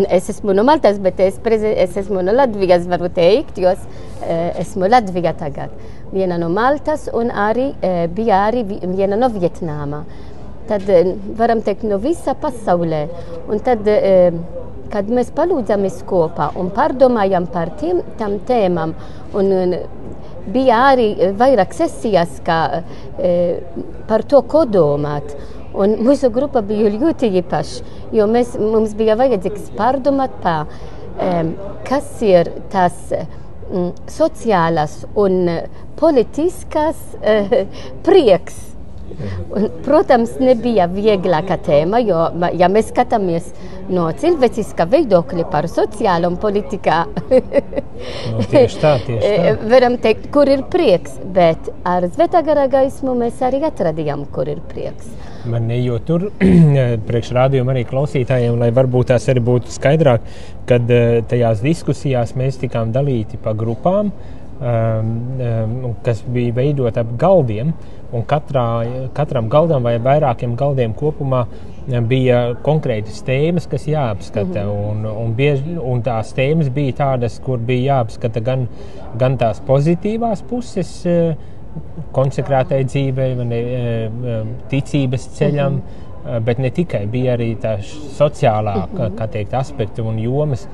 Es 0.06 0.30
esmu 0.30 0.54
no 0.54 0.62
Maltas, 0.62 1.00
bet 1.02 1.18
es, 1.26 1.40
es 1.42 1.96
esmu 2.04 2.22
no 2.22 2.36
Latvijas, 2.36 2.86
varu 2.86 3.10
teikt, 3.10 3.58
jo 3.58 3.72
es 3.74 3.82
uh, 3.82 4.50
esmu 4.62 4.86
Latvija 4.86 5.34
tagad. 5.34 5.74
Viena 6.14 6.38
no 6.38 6.52
Maltas 6.54 7.08
un 7.14 7.34
arī 7.34 7.72
uh, 7.72 8.04
bija 8.14 8.44
arī 8.46 8.62
viena 8.68 9.18
no 9.18 9.32
Vietnāma 9.34 10.04
tad 10.70 10.88
eh, 10.88 11.14
varam 11.38 11.62
teikt 11.66 11.86
no 11.88 11.98
visa 12.02 12.36
pasaulē. 12.38 13.04
Un 13.50 13.62
tad, 13.66 13.86
eh, 13.90 14.30
kad 14.90 15.10
mēs 15.10 15.32
palūdzamies 15.34 16.00
kopā 16.08 16.50
un 16.58 16.70
pārdomājam 16.74 17.46
par 17.50 17.74
tiem, 17.80 18.02
tam 18.18 18.38
tēmām, 18.46 18.94
un, 19.38 19.52
un 19.62 19.76
bija 20.50 20.84
arī 20.92 21.08
vairāk 21.38 21.74
sesijas, 21.76 22.40
kā 22.46 22.60
eh, 23.18 23.60
par 24.10 24.26
to, 24.30 24.42
ko 24.50 24.64
domāt. 24.66 25.34
Un 25.70 26.00
mūsu 26.02 26.32
grupa 26.34 26.64
bija 26.66 26.90
ļoti 26.96 27.28
īpaša, 27.42 27.92
jo 28.16 28.26
mēs, 28.26 28.56
mums 28.58 28.96
bija 28.98 29.14
vajadzīgs 29.18 29.70
pārdomāt 29.78 30.34
par 30.42 30.66
kas 31.86 32.06
ir 32.24 32.48
tās 32.72 32.96
sociālās 34.08 34.94
un 35.20 35.44
politiskas 36.00 37.02
prieks 38.06 38.69
Un, 39.50 39.66
protams, 39.84 40.36
nebija 40.40 40.86
vieglāka 40.90 41.56
tēma, 41.60 42.00
jo, 42.04 42.20
ja 42.56 42.68
mēs 42.72 42.90
skatāmies 42.92 43.50
no 43.90 44.06
cilvēciskā 44.20 44.86
viedokļa 44.90 45.46
par 45.50 45.68
sociālo 45.70 46.30
un 46.30 46.38
politikā, 46.40 47.00
no, 47.10 48.44
tieši 48.52 48.80
tā, 48.80 48.94
tieši 49.08 49.32
tā. 49.32 49.56
varam 49.70 49.98
teikt, 50.02 50.30
kur 50.34 50.50
ir 50.50 50.64
prieks, 50.70 51.18
bet 51.34 51.72
ar 51.88 52.06
Zvetagara 52.14 52.68
gaismu 52.70 53.16
mēs 53.18 53.42
arī 53.46 53.64
atradījām, 53.68 54.28
kur 54.34 54.50
ir 54.52 54.62
prieks. 54.70 55.10
Man 55.50 55.70
jo 55.72 55.96
tur 56.04 56.26
priekšrādījuma 57.08 57.74
arī 57.74 57.86
klausītājiem, 57.88 58.58
lai 58.60 58.70
varbūt 58.76 59.10
tās 59.12 59.28
arī 59.32 59.42
būtu 59.44 59.72
skaidrāk, 59.72 60.26
kad 60.68 60.90
eh, 60.92 61.22
tajās 61.28 61.62
diskusijās 61.64 62.36
mēs 62.38 62.60
tikām 62.60 62.92
dalīti 62.94 63.40
pa 63.40 63.54
grupām, 63.56 64.12
kas 66.04 66.22
bija 66.28 66.52
veidot 66.52 66.96
ap 67.00 67.16
galdiem. 67.20 67.72
Un 68.10 68.24
katrā, 68.26 68.64
katram 69.14 69.46
galdam 69.48 69.84
vai 69.86 69.94
vairākiem 70.02 70.56
galdiem 70.58 70.96
kopumā 70.98 71.44
bija 72.10 72.56
konkrētas 72.66 73.22
tēmas, 73.22 73.68
kas 73.70 73.86
jāapskata. 73.86 74.64
-hmm. 74.64 74.90
un, 74.90 75.06
un, 75.06 75.34
bieži, 75.34 75.78
un 75.78 76.02
tās 76.02 76.34
tēmas 76.34 76.72
bija 76.74 76.92
tādas, 77.04 77.38
kur 77.44 77.58
bija 77.58 77.94
jāapskata 77.94 78.40
gan, 78.40 78.68
gan 79.16 79.38
tās 79.38 79.62
pozitīvās 79.66 80.42
puses, 80.42 81.06
konsekrētai 82.12 82.84
dzīvei, 82.84 83.34
ne, 83.44 83.64
ticības 84.68 85.28
ceļam. 85.38 85.72
Mm 85.72 85.80
-hmm. 85.80 86.06
Bet 86.44 86.58
ne 86.58 86.70
tikai 86.70 87.06
bija 87.06 87.32
arī 87.36 87.56
tā 87.56 87.78
sociālā 88.18 88.74
kā 89.16 89.26
teikt, 89.26 89.54
aspekti 89.54 90.02
un 90.02 90.18
jomas, 90.18 90.68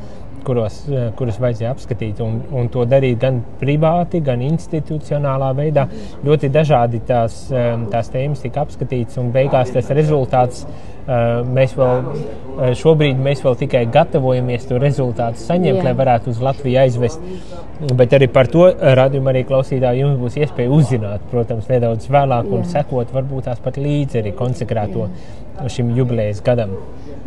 kuros, 0.47 0.81
eh, 0.91 1.09
kurus 1.19 1.39
vajadzēja 1.43 1.73
apskatīt. 1.75 2.21
Un, 2.25 2.41
un 2.57 2.71
to 2.73 2.87
darīt 2.89 3.21
gan 3.23 3.43
privāti, 3.61 4.23
gan 4.25 4.43
institucionālā 4.47 5.53
veidā. 5.59 5.87
Ļoti 6.27 6.53
dažādi 6.55 7.03
tās, 7.09 7.47
eh, 7.53 7.73
tās 7.93 8.13
tēmas 8.15 8.45
tika 8.45 8.67
apskatītas, 8.67 9.19
un 9.23 9.33
beigās 9.35 9.73
tas 9.75 9.91
rezultāts. 9.97 10.65
Eh, 10.67 10.96
mēs 11.07 11.75
vēl 11.79 12.73
šobrīd 12.79 13.19
mēs 13.23 13.43
vēl 13.45 13.57
tikai 13.61 13.85
gatavojamies 13.95 14.67
to 14.67 14.81
rezultātu 14.83 15.39
saņemt, 15.39 15.79
Jā. 15.79 15.85
lai 15.87 15.95
varētu 15.99 16.33
uz 16.33 16.41
Latviju 16.43 16.81
aizvest. 16.83 17.23
Bet 17.95 18.15
arī 18.17 18.29
par 18.33 18.49
to 18.51 18.67
radījumā 18.73 19.35
arī 19.35 19.45
klausītāji 19.47 20.03
jums 20.03 20.19
būs 20.21 20.39
iespēja 20.41 20.73
uzzināt, 20.73 21.27
protams, 21.31 21.69
nedaudz 21.71 22.09
vēlāk 22.11 22.51
un 22.51 22.65
Jā. 22.65 22.71
sekot 22.79 23.13
varbūt 23.15 23.47
tās 23.51 23.63
pat 23.63 23.79
līdzi 23.79 24.23
arī 24.23 24.35
konsekrēto 24.39 25.07
Jā. 25.07 25.69
šim 25.77 25.95
jubilejas 25.97 26.43
gadam. 26.45 26.75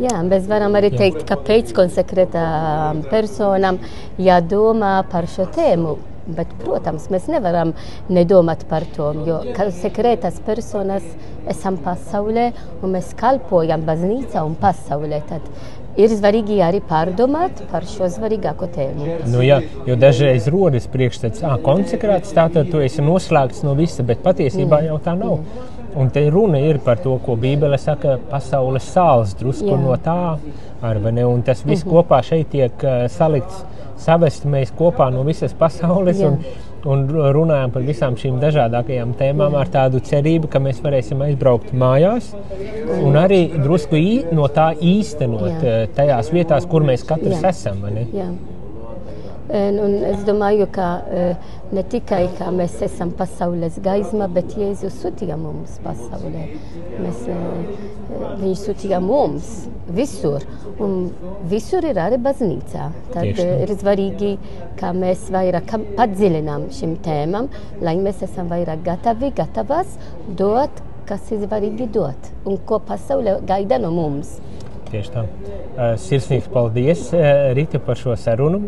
Jā, 0.00 0.20
mēs 0.24 0.46
varam 0.48 0.76
arī 0.78 0.92
teikt, 0.96 1.26
ka 1.28 1.36
pēc 1.44 1.74
konsekrētām 1.76 3.04
personām 3.10 3.80
jādomā 4.20 4.98
par 5.12 5.28
šo 5.28 5.48
tēmu. 5.56 5.98
Bet, 6.26 6.52
protams, 6.60 7.08
mēs 7.10 7.26
nevaram 7.32 7.72
nedomāt 8.12 8.66
par 8.70 8.84
to, 8.96 9.10
jo 9.26 9.40
sekrētas 9.80 10.40
personas 10.46 11.06
esam 11.48 11.78
pasaulē 11.80 12.50
un 12.82 12.94
mēs 12.96 13.14
kalpojam 13.18 13.86
baznīcā 13.88 14.44
un 14.46 14.54
pasaulē. 14.60 15.22
Tad 15.30 15.48
ir 15.98 16.12
svarīgi 16.12 16.60
arī 16.62 16.82
pārdomāt 16.86 17.64
par 17.72 17.88
šo 17.88 18.10
svarīgāko 18.12 18.68
tēmu. 18.76 19.08
Nu, 19.32 19.42
jā, 19.44 19.58
jo 19.88 19.96
dažreiz 20.00 20.46
rodas 20.52 20.86
priekšstats, 20.92 21.42
ka 21.42 21.56
konsekrēts 21.64 22.36
tātad 22.36 22.70
tu 22.70 22.84
esi 22.84 23.02
noslēgts 23.04 23.64
no 23.66 23.74
visa, 23.78 24.06
bet 24.06 24.22
patiesībā 24.26 24.84
jā. 24.84 24.92
jau 24.92 25.02
tā 25.08 25.16
nav. 25.18 25.40
Jā. 25.40 25.68
Un 25.94 26.10
te 26.14 26.22
runa 26.30 26.60
ir 26.62 26.78
par 26.78 27.00
to, 27.02 27.16
ko 27.24 27.34
Bībele 27.34 27.78
saka, 27.80 28.14
pasaules 28.30 28.86
sāls 28.92 29.32
drusku 29.38 29.72
Jā. 29.72 29.78
no 29.80 29.96
tā, 29.98 30.36
arvene, 30.86 31.24
un 31.26 31.42
tas 31.42 31.64
viss 31.64 31.84
mm 31.84 31.90
-hmm. 31.90 31.96
kopā 31.96 32.22
šeit 32.22 32.50
tiek 32.50 32.84
uh, 32.84 33.08
salikts, 33.10 33.64
savest 34.00 34.46
mēs 34.48 34.72
kopā 34.76 35.10
no 35.14 35.24
visas 35.26 35.54
pasaules. 35.56 36.20
Jā. 36.20 36.30
Un, 36.30 36.44
un 36.90 37.32
runājam 37.36 37.72
par 37.74 37.84
visām 37.84 38.16
šīm 38.20 38.38
dažādākajām 38.42 39.12
tēmām 39.18 39.56
ar 39.60 39.68
tādu 39.72 40.00
cerību, 40.04 40.48
ka 40.52 40.62
mēs 40.64 40.80
varēsim 40.84 41.20
aizbraukt 41.26 41.74
mājās 41.76 42.32
un 43.00 43.18
arī 43.20 43.42
drusku 43.58 44.00
no 44.32 44.48
tā 44.52 44.70
īstenot 44.76 45.60
Jā. 45.64 45.82
tajās 45.96 46.32
vietās, 46.32 46.68
kur 46.70 46.86
mēs 46.86 47.04
katrs 47.08 47.42
Jā. 47.42 47.52
esam. 47.52 47.84
Jā. 48.14 48.30
Un 49.50 49.94
es 50.06 50.20
domāju, 50.22 50.68
ka 50.70 50.88
ne 51.74 51.82
tikai 51.90 52.28
ka 52.38 52.52
mēs 52.54 52.76
esam 52.86 53.10
pasaules 53.18 53.80
gaisma, 53.82 54.28
bet 54.30 54.52
Jēzus 54.54 55.00
sūtīja 55.02 55.34
mums 55.40 55.80
pasaulē. 55.82 56.44
Mēs, 57.00 57.24
viņš 58.42 58.62
sūtīja 58.68 59.00
mums 59.02 59.48
visur, 59.96 60.44
un 60.78 61.10
visur 61.50 61.86
ir 61.88 61.98
arī 61.98 62.20
baznīcā. 62.22 62.90
Tad 63.10 63.26
Tieši. 63.26 63.48
ir 63.64 63.74
svarīgi, 63.80 64.30
ka 64.78 64.92
mēs 64.94 65.26
vairāk 65.34 65.74
padziļinām 65.98 66.68
šim 66.76 66.94
tēmam, 67.02 67.50
lai 67.82 67.96
mēs 67.98 68.22
esam 68.26 68.50
vairāk 68.52 68.84
gatavi, 68.86 69.32
gatavas 69.40 69.98
dot, 70.38 70.82
kas 71.10 71.26
ir 71.34 71.42
svarīgi 71.42 71.90
dot, 71.90 72.30
un 72.46 72.60
ko 72.66 72.78
pasaule 72.86 73.40
gaida 73.50 73.82
no 73.82 73.90
mums. 73.98 74.36
Tieši 74.90 75.12
tā. 75.14 75.22
Sirsnīgs 76.02 76.48
paldies, 76.50 77.04
Rita, 77.54 77.78
par 77.84 77.98
šo 77.98 78.16
sarunu. 78.18 78.58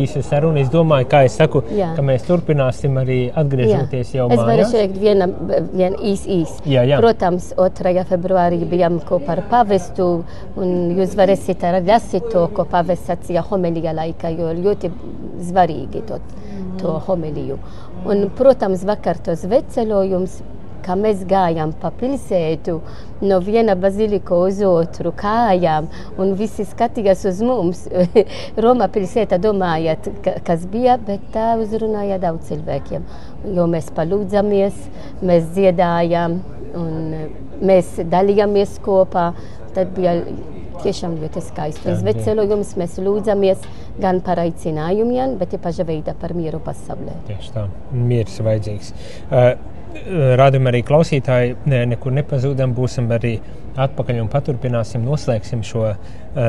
Īsa 0.00 0.22
saruna. 0.24 0.62
Es 0.62 0.70
domāju, 0.72 1.08
kā 1.12 1.20
es 1.28 1.36
saku, 1.36 1.60
jā. 1.76 1.90
ka 1.96 2.04
mēs 2.06 2.24
turpināsim 2.26 2.96
arī 3.00 3.18
atgriežoties 3.42 4.14
jā. 4.14 4.22
jau 4.22 4.28
mājās. 4.30 4.40
Es 4.40 4.48
varu 4.48 4.68
teikt 4.72 4.96
viena, 5.02 5.28
viena 5.74 6.00
īs, 6.00 6.24
īs. 6.38 6.56
Jā, 6.64 6.86
jā. 6.88 7.00
Protams, 7.04 7.50
2. 7.60 8.06
februārī 8.08 8.62
bijām 8.70 8.98
kopā 9.04 9.36
ar 9.36 9.44
pavestu, 9.52 10.08
un 10.56 10.96
jūs 10.96 11.16
varēsiet 11.18 11.68
lasīt 11.86 12.32
to, 12.32 12.46
ko 12.56 12.64
pavests 12.72 13.12
sacīja 13.12 13.44
homelija 13.50 13.92
laikā, 13.96 14.32
jo 14.32 14.56
ļoti 14.56 14.92
svarīgi 15.50 16.06
to, 16.08 16.20
to 16.80 16.98
homeliju. 17.06 17.60
Un, 18.06 18.28
protams, 18.38 18.84
vakar 18.88 19.20
tos 19.28 19.44
vecelojums 19.50 20.40
kā 20.84 20.96
mēs 20.98 21.22
gājām 21.28 21.72
pa 21.80 21.90
pilsētu, 21.94 22.76
no 23.26 23.38
viena 23.44 23.76
bazilika 23.78 24.36
uz 24.46 24.60
otru 24.66 25.12
kājām, 25.16 25.88
un 26.20 26.34
visi 26.38 26.66
skatījās 26.68 27.24
uz 27.30 27.42
mums. 27.46 27.84
Roma 28.64 28.90
pilsēta 28.92 29.38
domājot, 29.42 30.10
kas 30.46 30.66
bija, 30.72 30.98
bet 30.98 31.24
tā 31.34 31.54
uzrunāja 31.60 32.20
daudz 32.22 32.50
cilvēkiem. 32.50 33.06
Jo 33.56 33.68
mēs 33.70 33.92
palūdzamies, 33.96 34.82
mēs 35.26 35.48
dziedājām, 35.54 36.40
un 36.76 37.14
mēs 37.64 37.96
dalījāmies 38.10 38.78
kopā. 38.84 39.30
Tad 39.76 39.90
bija 39.92 40.14
tiešām 40.82 41.16
ļoti 41.20 41.42
skaisti. 41.44 41.88
Uz 41.92 42.04
vecelojums 42.06 42.74
mēs 42.80 42.96
lūdzamies 43.02 43.64
gan 44.00 44.20
par 44.24 44.40
aicinājumiem, 44.42 45.36
bet 45.40 45.56
ir 45.56 45.62
paša 45.64 45.86
veida 45.88 46.16
par 46.20 46.34
mieru 46.36 46.60
pasaulē. 46.64 47.16
Tieši 47.28 47.54
tā, 47.54 47.66
miers 47.92 48.36
vajadzīgs. 48.44 48.92
Uh, 49.28 49.54
Rādījumā 50.40 50.70
arī 50.72 50.82
klausītāji 50.86 51.56
ne, 51.70 51.84
nekur 51.92 52.14
nepazūdam, 52.16 52.74
būsim 52.76 53.08
arī 53.14 53.36
atpakaļ 53.76 54.20
un 54.22 54.28
paturpināsim, 54.32 55.04
noslēgsim 55.04 55.62
šo 55.66 55.86
uh, 55.90 55.96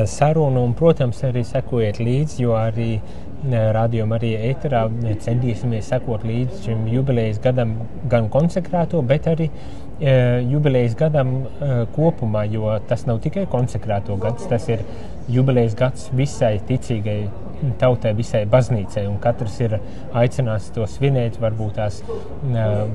sarunu. 0.08 0.64
Un, 0.64 0.74
protams, 0.78 1.22
arī 1.28 1.44
sekojiet 1.46 2.00
līdzi, 2.02 2.42
jo 2.44 2.54
arī 2.58 2.98
rādījumā, 3.48 4.16
arī 4.18 4.32
ēterā 4.50 4.80
centīsimies 5.22 5.90
sekot 5.92 6.24
līdzi 6.26 6.64
šim 6.64 6.86
jubilejas 6.90 7.38
gadam, 7.42 7.76
gan 8.10 8.26
konsekrēto, 8.34 9.02
bet 9.06 9.28
arī 9.30 9.50
uh, 9.50 10.40
jubilejas 10.50 10.96
gadam 10.98 11.34
uh, 11.44 11.84
kopumā, 11.94 12.44
jo 12.50 12.72
tas 12.88 13.06
nav 13.06 13.20
tikai 13.22 13.46
konsekrēto 13.50 14.18
gads, 14.18 14.48
tas 14.50 14.68
ir 14.72 14.82
jubilejas 15.30 15.76
gads 15.78 16.08
visai 16.16 16.56
ticīgai 16.66 17.20
tautai, 17.80 18.12
visai 18.18 18.44
baznīcai. 18.50 19.04
Katrs 19.22 19.58
ir 19.64 19.78
aicināts 20.16 20.70
to 20.74 20.86
svinēt, 20.90 21.40
varbūt 21.42 21.78
tās 21.78 22.02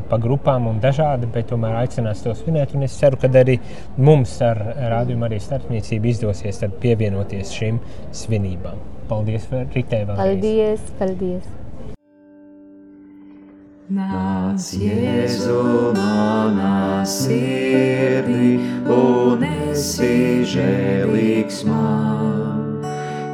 pa 0.10 0.20
grupām 0.22 0.70
un 0.72 0.80
dažādi, 0.84 1.30
bet 1.34 1.50
tomēr 1.52 1.82
aicināts 1.84 2.24
to 2.26 2.36
svinēt. 2.38 2.76
Un 2.78 2.88
es 2.88 2.98
ceru, 3.00 3.20
ka 3.22 3.32
arī 3.44 3.60
mums 3.98 4.36
ar 4.46 4.62
rādījumu 4.96 5.30
arī 5.30 5.42
starpniecību 5.44 6.14
izdosies 6.14 6.64
pievienoties 6.84 7.54
šīm 7.58 7.82
svinībām. 8.24 8.80
Paldies, 9.10 9.50
Ritē! 9.76 10.06
Paldies! 10.16 10.88
paldies. 11.00 11.52
Nāc, 13.94 14.70
Jēzu, 14.80 15.92
manā 15.98 17.04
sirdī, 17.04 18.56
un 18.88 19.44
esi 19.44 20.46
žēlīgs 20.56 21.66
man. 21.68 22.33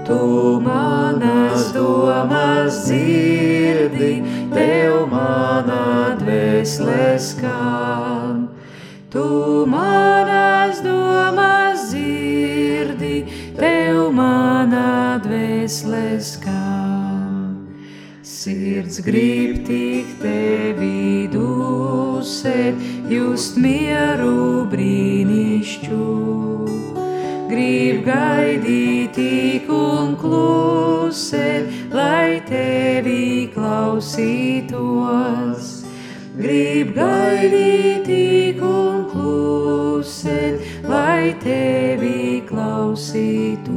Tu 0.09 0.59
manas 0.65 1.69
domas 1.69 2.87
dzirdi, 2.87 4.15
tev 4.49 5.03
manā 5.11 6.17
dvēselē 6.17 7.11
skan. 7.21 8.47
Tu 9.13 9.25
manas 9.69 10.81
domas 10.81 11.83
dzirdi, 11.91 13.19
tev 13.59 14.09
manā 14.17 15.21
dvēselē 15.27 16.17
skan. 16.17 17.59
Sirds 18.25 18.97
grib 19.05 19.61
tik 19.69 20.17
tevi 20.23 21.29
dusēt, 21.29 22.81
just 23.13 23.61
mieru 23.61 24.65
brīnišķu 24.73 26.09
grib 27.49 28.03
gaidīt 28.05 29.17
un 29.73 30.13
klusēt, 30.19 31.69
lai 31.93 32.41
tevi 32.47 33.49
klausītos. 33.53 35.69
Grib 36.39 36.93
gaidīt 36.95 38.61
un 38.63 39.05
klusēt, 39.11 40.61
lai 40.87 41.35
tevi 41.43 42.41
klausītos. 42.49 43.67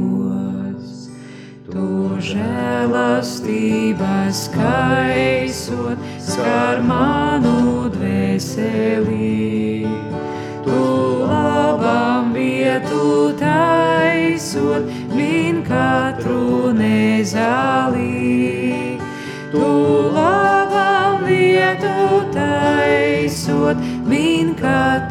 Tu 1.73 1.89
žēlastības 2.29 4.39
kaisot, 4.53 5.97
skar 6.21 6.77
manu 6.85 7.89
dvēseli. 7.97 9.12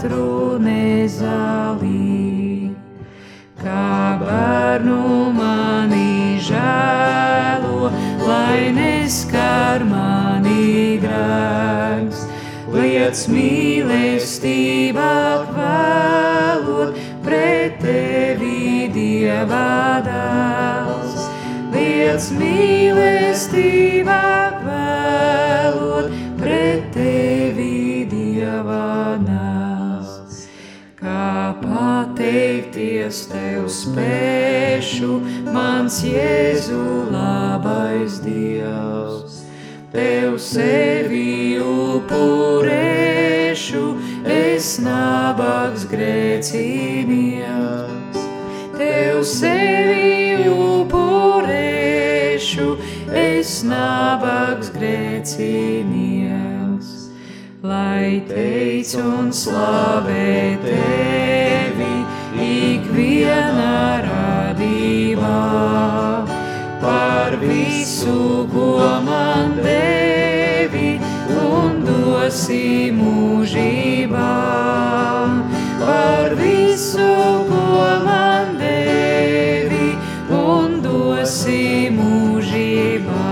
Katru 0.02 0.58
nezālī. 0.58 1.94
Kā 3.62 4.18
bērnu 4.18 5.30
mani 5.36 6.38
žēlo, 6.42 7.90
lai 8.26 8.72
neskar 8.74 9.84
mani 9.86 10.98
grēks. 10.98 12.26
Liec 12.74 13.22
mīlestībā 13.30 15.14
kvēlot 15.52 16.98
pret 17.22 17.78
tevi 17.84 18.90
dievā 18.90 20.02
dēls. 20.08 21.30
Liec 21.76 22.30
mīlestībā 22.42 24.31
pateikties 33.02 33.26
tev 33.26 33.66
spēšu, 33.68 35.20
mans 35.52 36.02
Jēzu 36.04 37.10
labais 37.10 38.20
Dievs. 38.22 39.42
Tev 39.92 40.38
sevi 40.38 41.58
upurēšu, 41.58 42.66
es 44.24 44.78
nabaks 44.78 45.84
grēcinieks. 45.90 46.52
Tev 48.78 49.24
sevi 49.24 50.48
upurēšu, 50.48 51.48
es 53.12 53.62
nabaks 53.64 54.70
grēcinieks 54.70 56.32
lai 57.62 58.20
teic 58.26 58.94
un 58.98 59.30
slavē 59.30 60.58
tevi 60.64 61.31
visu, 68.02 68.48
ko 68.52 69.00
man 69.04 69.54
devi 69.62 70.98
un 71.38 71.84
dosi 71.86 72.90
mūžībā. 72.90 74.32
Par 75.82 76.34
visu, 76.34 77.12
ko 77.46 77.86
man 78.04 78.58
devi 78.58 79.94
un 80.30 80.82
dosi 80.82 81.90
mūžībā. 81.94 83.30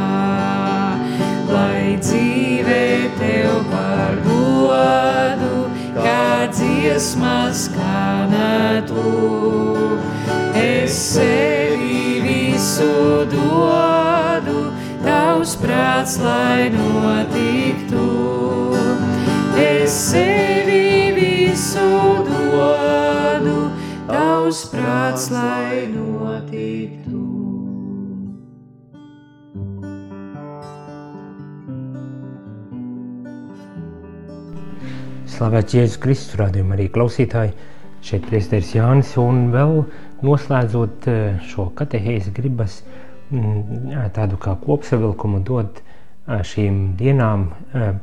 Lai 1.50 1.98
dzīvē 1.98 2.86
tev 3.18 3.66
par 3.72 4.14
godu, 4.26 5.66
kā 5.98 6.46
dziesmas 6.54 7.66
skanētu. 7.66 9.06
Es 10.54 10.94
sevi 10.94 12.20
visu 12.22 13.26
dodu, 13.30 13.89
prāts, 16.10 16.18
lai 16.18 16.70
notiktu. 16.70 18.04
Es 19.56 19.90
sevi 20.10 21.12
visu 21.14 22.24
dodu, 22.26 23.70
tavs 24.08 24.64
prāts, 24.72 25.30
lai 25.30 25.86
notiktu. 25.92 27.20
Slavēts 35.26 35.74
Jēzus 35.74 36.00
Kristus, 36.00 36.38
rādījumā 36.40 36.74
arī 36.76 36.88
klausītāji. 36.90 37.54
Šeit 38.02 38.24
priesteris 38.26 38.74
Jānis 38.74 39.12
un 39.20 39.50
vēl 39.52 39.84
noslēdzot 40.24 41.06
eh, 41.08 41.38
šo 41.44 41.68
katehēzi 41.76 42.32
gribas 42.32 42.80
mm, 43.28 44.10
tādu 44.16 44.40
kā 44.40 44.54
kopsavilkumu 44.64 45.42
dot 45.44 45.82
šīm 46.30 46.94
dienām, 46.98 47.48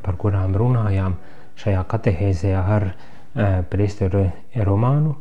par 0.04 0.18
kurām 0.20 0.56
runājām 0.58 1.16
šajā 1.58 1.84
katehēzē 1.88 2.54
ar 2.60 2.90
priesteru 3.70 4.26
Romānu, 4.68 5.14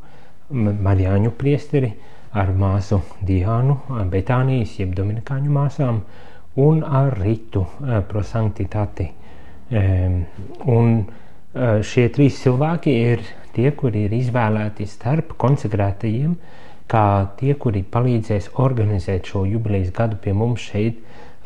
Marijāņu 0.51 1.33
priesteri, 1.37 1.91
ar 2.37 2.51
māsu 2.55 3.01
Diānu, 3.25 3.77
Betānijas, 4.11 4.77
jeb 4.79 4.93
Dominikāņu 4.95 5.53
māsām 5.53 6.01
un 6.59 6.83
ar 6.83 7.15
Ritu 7.19 7.65
prosanktitāti. 8.09 9.09
Un 10.77 10.93
šie 11.89 12.07
trīs 12.15 12.39
cilvēki 12.43 12.93
ir 13.11 13.25
tie, 13.55 13.71
kuri 13.75 14.05
ir 14.07 14.15
izvēlēti 14.19 14.87
starp 14.89 15.33
konsekrētajiem, 15.41 16.37
kā 16.87 17.07
tie, 17.39 17.53
kuri 17.59 17.83
palīdzēs 17.83 18.53
organizēt 18.63 19.27
šo 19.27 19.43
jubilejas 19.49 19.91
gadu 19.95 20.19
pie 20.23 20.33
mums 20.37 20.63
šeit, 20.69 21.01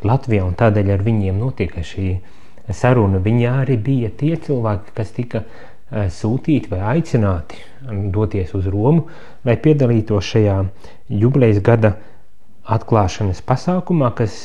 Latvijā. 0.08 0.46
Tādēļ 0.58 0.94
ar 0.96 1.04
viņiem 1.06 1.38
notika 1.40 1.84
šī 1.86 2.16
saruna. 2.70 3.20
Viņi 3.22 3.46
arī 3.50 3.76
bija 3.76 4.10
tie 4.16 4.36
cilvēki, 4.40 4.96
kas 4.96 5.14
tika 5.16 5.44
sūtīti 5.92 6.72
vai 6.72 6.80
aicināti 6.96 7.60
doties 8.14 8.54
uz 8.56 8.66
Romu, 8.72 9.08
lai 9.44 9.58
piedalītos 9.60 10.30
šajā 10.34 10.58
jubilejas 11.12 11.60
gada 11.64 11.96
atklāšanas 12.72 13.42
pasākumā, 13.44 14.12
kas 14.16 14.38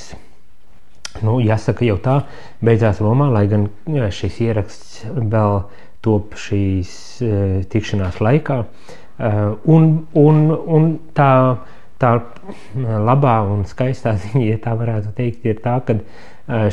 Nu, 1.25 1.39
jāsaka, 1.41 1.85
jau 1.87 1.97
tā 2.01 2.19
beidzās 2.65 3.01
Romā, 3.01 3.29
lai 3.33 3.47
gan 3.49 3.67
šis 4.13 4.37
ieraksts 4.45 4.99
vēl 5.15 5.63
top 6.05 6.37
šīs 6.37 6.91
uh, 7.25 7.45
tikšanās 7.71 8.21
laikā. 8.21 8.61
Un, 9.17 9.85
un, 10.13 10.41
un 10.77 10.83
tā, 11.17 11.31
tā 12.01 12.13
labā 13.07 13.37
un 13.47 13.65
skaistā 13.69 14.15
ziņa, 14.23 14.45
ja 14.45 14.59
tā 14.63 14.75
varētu 14.79 15.13
teikt, 15.17 15.47
ir 15.47 15.61
tā, 15.63 15.79
ka 15.85 15.99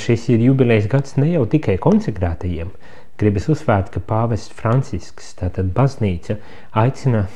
šis 0.00 0.28
ir 0.34 0.44
jubilejas 0.50 0.90
gads 0.90 1.16
ne 1.18 1.32
jau 1.32 1.46
tikai 1.50 1.78
konsekrētajiem. 1.82 2.70
Gribas 3.18 3.46
uzsvērt, 3.50 3.92
ka 3.94 4.02
pāvests 4.02 4.50
Francisks, 4.58 5.36
tātad 5.38 5.68
baznīca, 5.74 6.34
aicina 6.74 7.28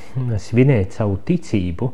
svinēt 0.43 0.97
savu 0.99 1.21
ticību 1.27 1.93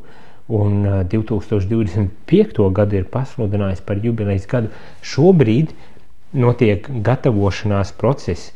un 0.57 0.86
2025. 1.12 2.70
gadu 2.76 2.97
ir 2.97 3.09
pasludinājis 3.12 3.84
par 3.84 4.01
jubilejas 4.05 4.49
gadu. 4.49 4.72
Šobrīd 5.05 5.74
notiek 6.32 6.88
gatavošanās 7.05 7.92
process 8.01 8.53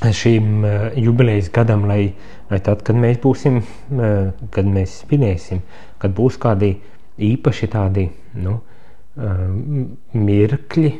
šīm 0.00 0.64
jubilejas 0.96 1.50
gadam, 1.52 1.84
lai, 1.88 2.14
lai 2.50 2.58
tad, 2.66 2.82
kad 2.86 2.98
mēs 2.98 3.20
būsim, 3.22 3.60
kad 4.54 4.66
mēs 4.66 5.00
svinēsim, 5.04 5.62
kad 6.02 6.14
būs 6.16 6.38
kādi 6.42 6.74
īpaši 7.20 7.68
tādi 7.70 8.08
nu, 8.42 8.58
mirkļi, 10.16 10.92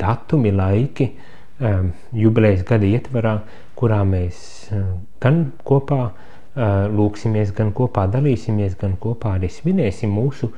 datumi, 0.00 0.52
laiki, 0.54 1.10
jubilejas 2.14 2.64
gada 2.66 2.88
ietvarā, 2.88 3.34
kurā 3.78 4.00
mēs 4.06 4.40
gan 5.22 5.44
kopā 5.66 6.00
lūksimies, 6.94 7.52
gan 7.54 7.70
kopā 7.76 8.08
dalīsimies, 8.10 8.74
gan 8.80 8.96
kopā 8.98 9.36
arī 9.38 9.50
svinēsim 9.52 10.10
mūsu 10.14 10.50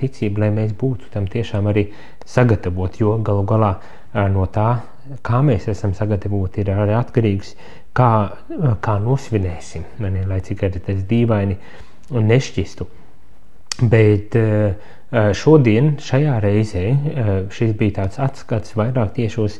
ticību, 0.00 0.40
lai 0.40 0.50
mēs 0.54 0.72
būtu 0.80 1.10
tam 1.12 1.26
tiešām 1.28 1.68
arī 1.72 1.88
sagatavoti, 2.24 3.02
jo 3.04 3.18
galu 3.24 3.44
galā 3.48 3.74
no 4.32 4.46
tā, 4.52 4.68
kā 5.26 5.42
mēs 5.44 5.68
esam 5.68 5.92
sagatavoti, 5.96 6.62
ir 6.62 6.70
arī 6.72 6.94
atkarīgs, 6.96 7.56
kā, 7.96 8.10
kā 8.84 8.98
nosvinēsim, 9.02 9.86
mani, 10.02 10.26
lai 10.28 10.40
cik 10.44 10.66
arī 10.68 10.82
tas 10.84 11.00
dīvaini 11.10 11.56
nešķistu. 12.14 12.86
Bet 13.90 14.36
šodien, 15.34 15.96
šajā 16.02 16.36
reizē, 16.42 16.84
šis 17.54 17.72
bija 17.78 18.00
tāds 18.02 18.20
atskats 18.22 18.76
vairāk 18.78 19.16
tieši 19.16 19.40
uz 19.42 19.56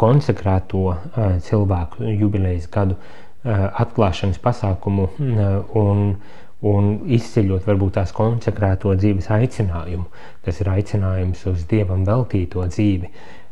konsekrēto 0.00 0.96
cilvēku 1.46 2.08
jubilejas 2.18 2.66
gadu, 2.74 2.98
Eh, 3.44 3.64
atklāšanas 3.76 4.38
pasākumu 4.40 5.02
eh, 5.20 5.40
un, 5.76 5.98
un 6.64 6.86
izceļot 7.12 7.66
varbūt 7.68 7.98
tās 7.98 8.12
konsekrēto 8.16 8.94
dzīves 8.96 9.26
aicinājumu, 9.36 10.06
kas 10.46 10.62
ir 10.62 10.70
aicinājums 10.72 11.42
uz 11.50 11.66
Dievam 11.68 12.06
veltīto 12.08 12.64
dzīvi. 12.70 13.10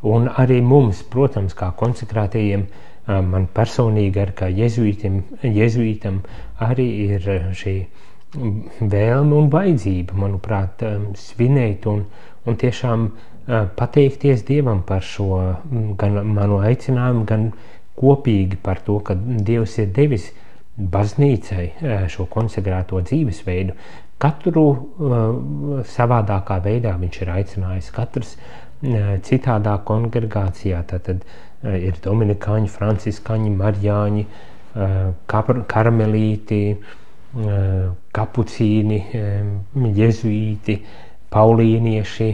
Un 0.09 0.31
arī 0.33 0.63
mums, 0.65 1.03
protams, 1.13 1.53
kā 1.53 1.69
konsekrētajiem, 1.77 2.65
man 3.07 3.49
personīgi, 3.55 4.21
ar 4.23 4.33
kā 4.39 4.49
jezuītam, 4.53 5.23
jezuītam 5.43 6.23
arī 6.63 6.89
ir 7.09 7.29
šī 7.59 7.77
vēlme 8.81 9.37
un 9.37 9.51
vajadzība, 9.53 10.17
manuprāt, 10.17 10.85
svinēt 11.19 11.87
un, 11.91 12.05
un 12.47 12.59
tiešām 12.59 13.11
pateikties 13.77 14.47
Dievam 14.47 14.85
par 14.87 15.03
šo 15.03 15.29
gan 15.99 16.23
manu 16.31 16.63
aicinājumu, 16.63 17.27
gan 17.29 17.51
kopīgi 17.99 18.61
par 18.63 18.81
to, 18.87 19.01
ka 19.05 19.17
Dievs 19.19 19.77
ir 19.83 19.91
devis 19.93 20.31
baznīcai 20.79 22.09
šo 22.09 22.29
konsekrēto 22.33 23.03
dzīvesveidu. 23.05 23.77
Katru 24.23 24.67
savādākā 25.91 26.61
veidā 26.63 26.95
viņš 27.01 27.23
ir 27.25 27.33
aicinājis, 27.35 27.91
katrs 27.93 28.37
citādā 29.27 29.75
kongregācijā. 29.87 30.79
Tad 30.89 31.11
uh, 31.11 31.35
ir 31.63 32.01
dominikāņi, 32.05 32.71
franciskaņi, 32.73 33.53
marjāņi, 33.59 34.27
uh, 34.27 35.55
karmelīti, 35.73 36.61
uh, 36.75 37.95
kapucīni, 38.13 39.01
jezuīti, 39.97 40.77
paulīnieši, 41.33 42.27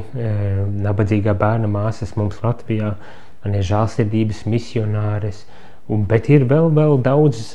nabadzīgā 0.82 1.36
bērna 1.38 1.68
māsas 1.70 2.16
mums 2.18 2.40
Latvijā, 2.42 2.96
man 3.44 3.54
ir 3.54 3.62
žālsirdības 3.62 4.40
misionāres, 4.50 5.44
un, 5.86 6.02
bet 6.10 6.26
ir 6.34 6.48
vēl, 6.50 6.66
vēl 6.74 6.98
daudz, 7.06 7.52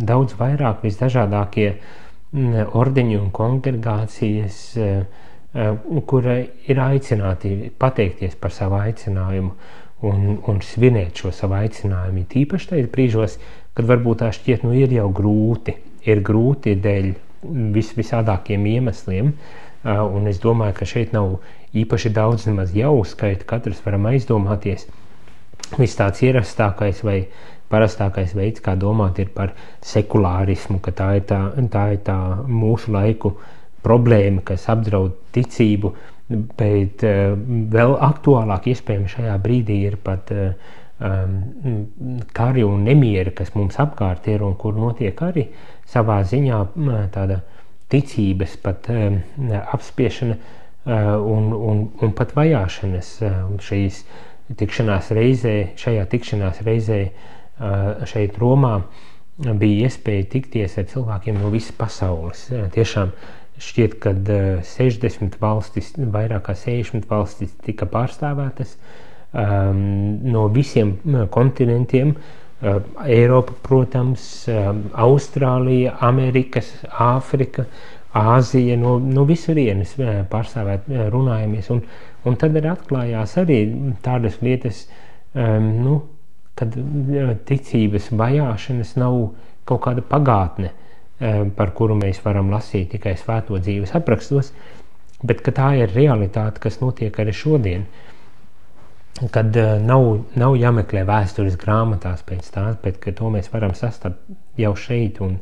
daudz 0.00 0.38
vairāk 0.40 0.80
visdažādākie 0.86 1.68
uh, 1.74 1.90
ordeņu 2.34 3.20
un 3.20 3.30
kongregācijas, 3.30 4.76
eh, 4.76 5.04
eh, 5.54 5.76
kura 6.06 6.38
ir 6.68 6.76
aicināti 6.76 7.70
pateikties 7.78 8.34
par 8.34 8.50
savu 8.50 8.74
aicinājumu 8.74 9.52
un, 10.04 10.38
un 10.44 10.60
svinēt 10.64 11.22
šo 11.22 11.32
savu 11.34 11.56
aicinājumu. 11.60 12.26
Tīpaši 12.32 12.72
tajos 12.72 12.90
brīžos, 12.92 13.38
kad 13.76 13.88
varbūt 13.88 14.22
tā 14.22 14.32
šķiet, 14.34 14.66
nu 14.66 14.74
ir 14.76 14.92
jau 14.92 15.08
grūti, 15.14 15.76
ir 16.06 16.22
grūti 16.24 16.76
dēļ 16.82 17.12
vis, 17.74 17.92
visādākiem 17.96 18.66
iemesliem, 18.76 19.32
un 19.86 20.28
es 20.30 20.40
domāju, 20.42 20.76
ka 20.80 20.88
šeit 20.88 21.12
nav 21.16 21.38
īpaši 21.76 22.12
daudz 22.14 22.46
nemaz 22.48 22.72
jāuzskaita, 22.76 23.46
katrs 23.48 23.82
varam 23.84 24.08
aizdomāties, 24.10 24.86
viss 25.76 25.98
tāds 25.98 26.22
ierastākais 26.24 27.02
vai 27.06 27.20
parastākais 27.72 28.34
veids, 28.36 28.62
kā 28.62 28.76
domāt, 28.78 29.18
ir 29.18 29.32
par 29.34 29.52
sekulārismu, 29.84 30.78
ka 30.82 30.94
tā 30.94 31.08
ir 31.18 31.24
tā, 31.28 31.40
tā, 31.72 31.86
ir 31.96 32.02
tā 32.06 32.18
mūsu 32.46 32.92
laiku 32.94 33.34
problēma, 33.86 34.44
kas 34.46 34.68
apdraud 34.70 35.16
ticību, 35.34 35.92
bet 36.28 37.04
uh, 37.06 37.36
vēl 37.72 37.96
aktuālāk 38.08 38.70
iespējams 38.72 39.16
šajā 39.18 39.36
brīdī 39.42 39.78
ir 39.86 39.98
pat 40.02 40.32
uh, 40.34 40.52
um, 40.98 41.86
kari 42.34 42.64
un 42.66 42.84
nemieri, 42.86 43.34
kas 43.36 43.54
mums 43.54 43.78
apkārt 43.82 44.28
ir 44.32 44.44
un 44.46 44.56
kur 44.58 44.76
notiek 44.78 45.22
arī 45.22 45.48
savā 45.86 46.22
ziņā 46.26 46.60
tāda 47.14 47.40
ticības 47.92 48.56
pat 48.62 48.90
um, 48.90 49.20
apspiešana 49.62 50.38
un, 50.86 51.50
un, 51.50 51.80
un 52.02 52.12
pat 52.14 52.30
vajāšanas 52.36 53.08
šīs 53.66 54.04
tikšanās 54.54 55.10
reizē, 55.16 55.54
šajā 55.78 56.04
tikšanās 56.12 56.60
reizē 56.66 57.00
šeit 58.06 58.38
Romā 58.38 58.76
bija 59.36 59.88
iespēja 59.88 60.28
tikties 60.32 60.78
ar 60.78 60.86
cilvēkiem 60.92 61.40
no 61.40 61.50
visas 61.52 61.74
pasaules. 61.76 62.46
Tiešām 62.74 63.10
šķiet, 63.62 63.98
ka 64.02 64.12
60 64.66 65.36
valstis, 65.40 65.92
vairāk 65.96 66.48
kā 66.48 66.56
60 66.58 67.06
valstis 67.10 67.54
tika 67.64 67.88
pārstāvētas 67.90 68.76
no 69.36 70.46
visiem 70.52 70.96
kontinentiem. 71.32 72.14
Eiropa, 73.04 73.52
protams, 73.62 74.46
Austrālija, 74.96 75.96
Amerikas, 76.08 76.70
Āfrika, 76.88 77.66
Āzija, 78.16 78.78
no, 78.80 78.96
no 78.98 79.26
visurienes 79.28 79.92
pārstāvēt 80.32 80.88
runājamies. 81.12 81.68
Un, 81.74 81.82
un 82.24 82.38
tad 82.40 82.56
arī 82.56 82.72
atklājās 82.72 83.36
arī 83.42 83.58
tādas 84.04 84.40
lietas, 84.40 84.86
nu, 85.36 85.98
kad 86.56 86.72
ticības 87.48 88.08
vajāšanas 88.16 88.96
nav 88.96 89.18
kaut 89.68 89.82
kāda 89.84 90.04
pagātne, 90.06 90.70
eh, 90.72 90.85
par 91.18 91.72
kuru 91.76 91.96
mēs 91.96 92.20
varam 92.24 92.50
lasīt 92.52 92.90
tikai 92.92 93.14
svēto 93.16 93.56
dzīves 93.56 93.94
aprakstos, 93.96 94.52
bet 95.24 95.40
tā 95.56 95.70
ir 95.80 95.94
realitāte, 95.94 96.60
kas 96.60 96.80
notiek 96.82 97.16
arī 97.22 97.32
šodien. 97.32 97.86
Kad 99.32 99.56
eh, 99.56 99.78
nav, 99.80 100.26
nav 100.36 100.58
jāmeklē 100.60 101.06
vēstures 101.08 101.56
grāmatās 101.56 102.20
pēc 102.26 102.50
tā, 102.52 102.66
bet 102.82 103.00
to 103.00 103.30
mēs 103.32 103.48
varam 103.52 103.72
sastapt 103.74 104.60
jau 104.60 104.74
šeit 104.76 105.22
un, 105.24 105.38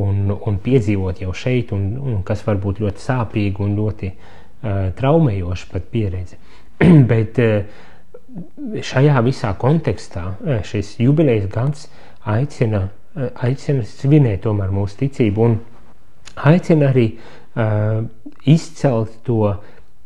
un, 0.00 0.32
un 0.32 0.56
piedzīvot 0.64 1.20
jau 1.20 1.34
šeit, 1.36 1.74
un, 1.76 1.90
un 2.00 2.22
kas 2.24 2.46
var 2.46 2.56
būt 2.62 2.80
ļoti 2.80 3.04
sāpīgi 3.04 3.60
un 3.60 3.76
ļoti 3.76 4.08
uh, 4.08 4.88
traumējoši 4.96 5.68
pat 5.74 5.92
pieredze. 5.92 6.40
bet 7.12 7.36
uh, 7.44 7.84
šajā 8.82 9.20
visā 9.26 9.52
kontekstā 9.60 10.24
eh, 10.46 10.60
šis 10.64 10.96
jubilejas 11.02 11.48
gads 11.52 11.86
aicina, 12.28 12.86
eh, 12.86 13.01
aicina 13.14 13.84
svinēt 13.86 14.42
tomēr 14.46 14.72
mūsu 14.72 15.02
ticību 15.02 15.44
un 15.44 15.56
aicina 16.48 16.88
arī 16.92 17.06
uh, 17.12 18.02
izcelt 18.48 19.18
to, 19.26 19.54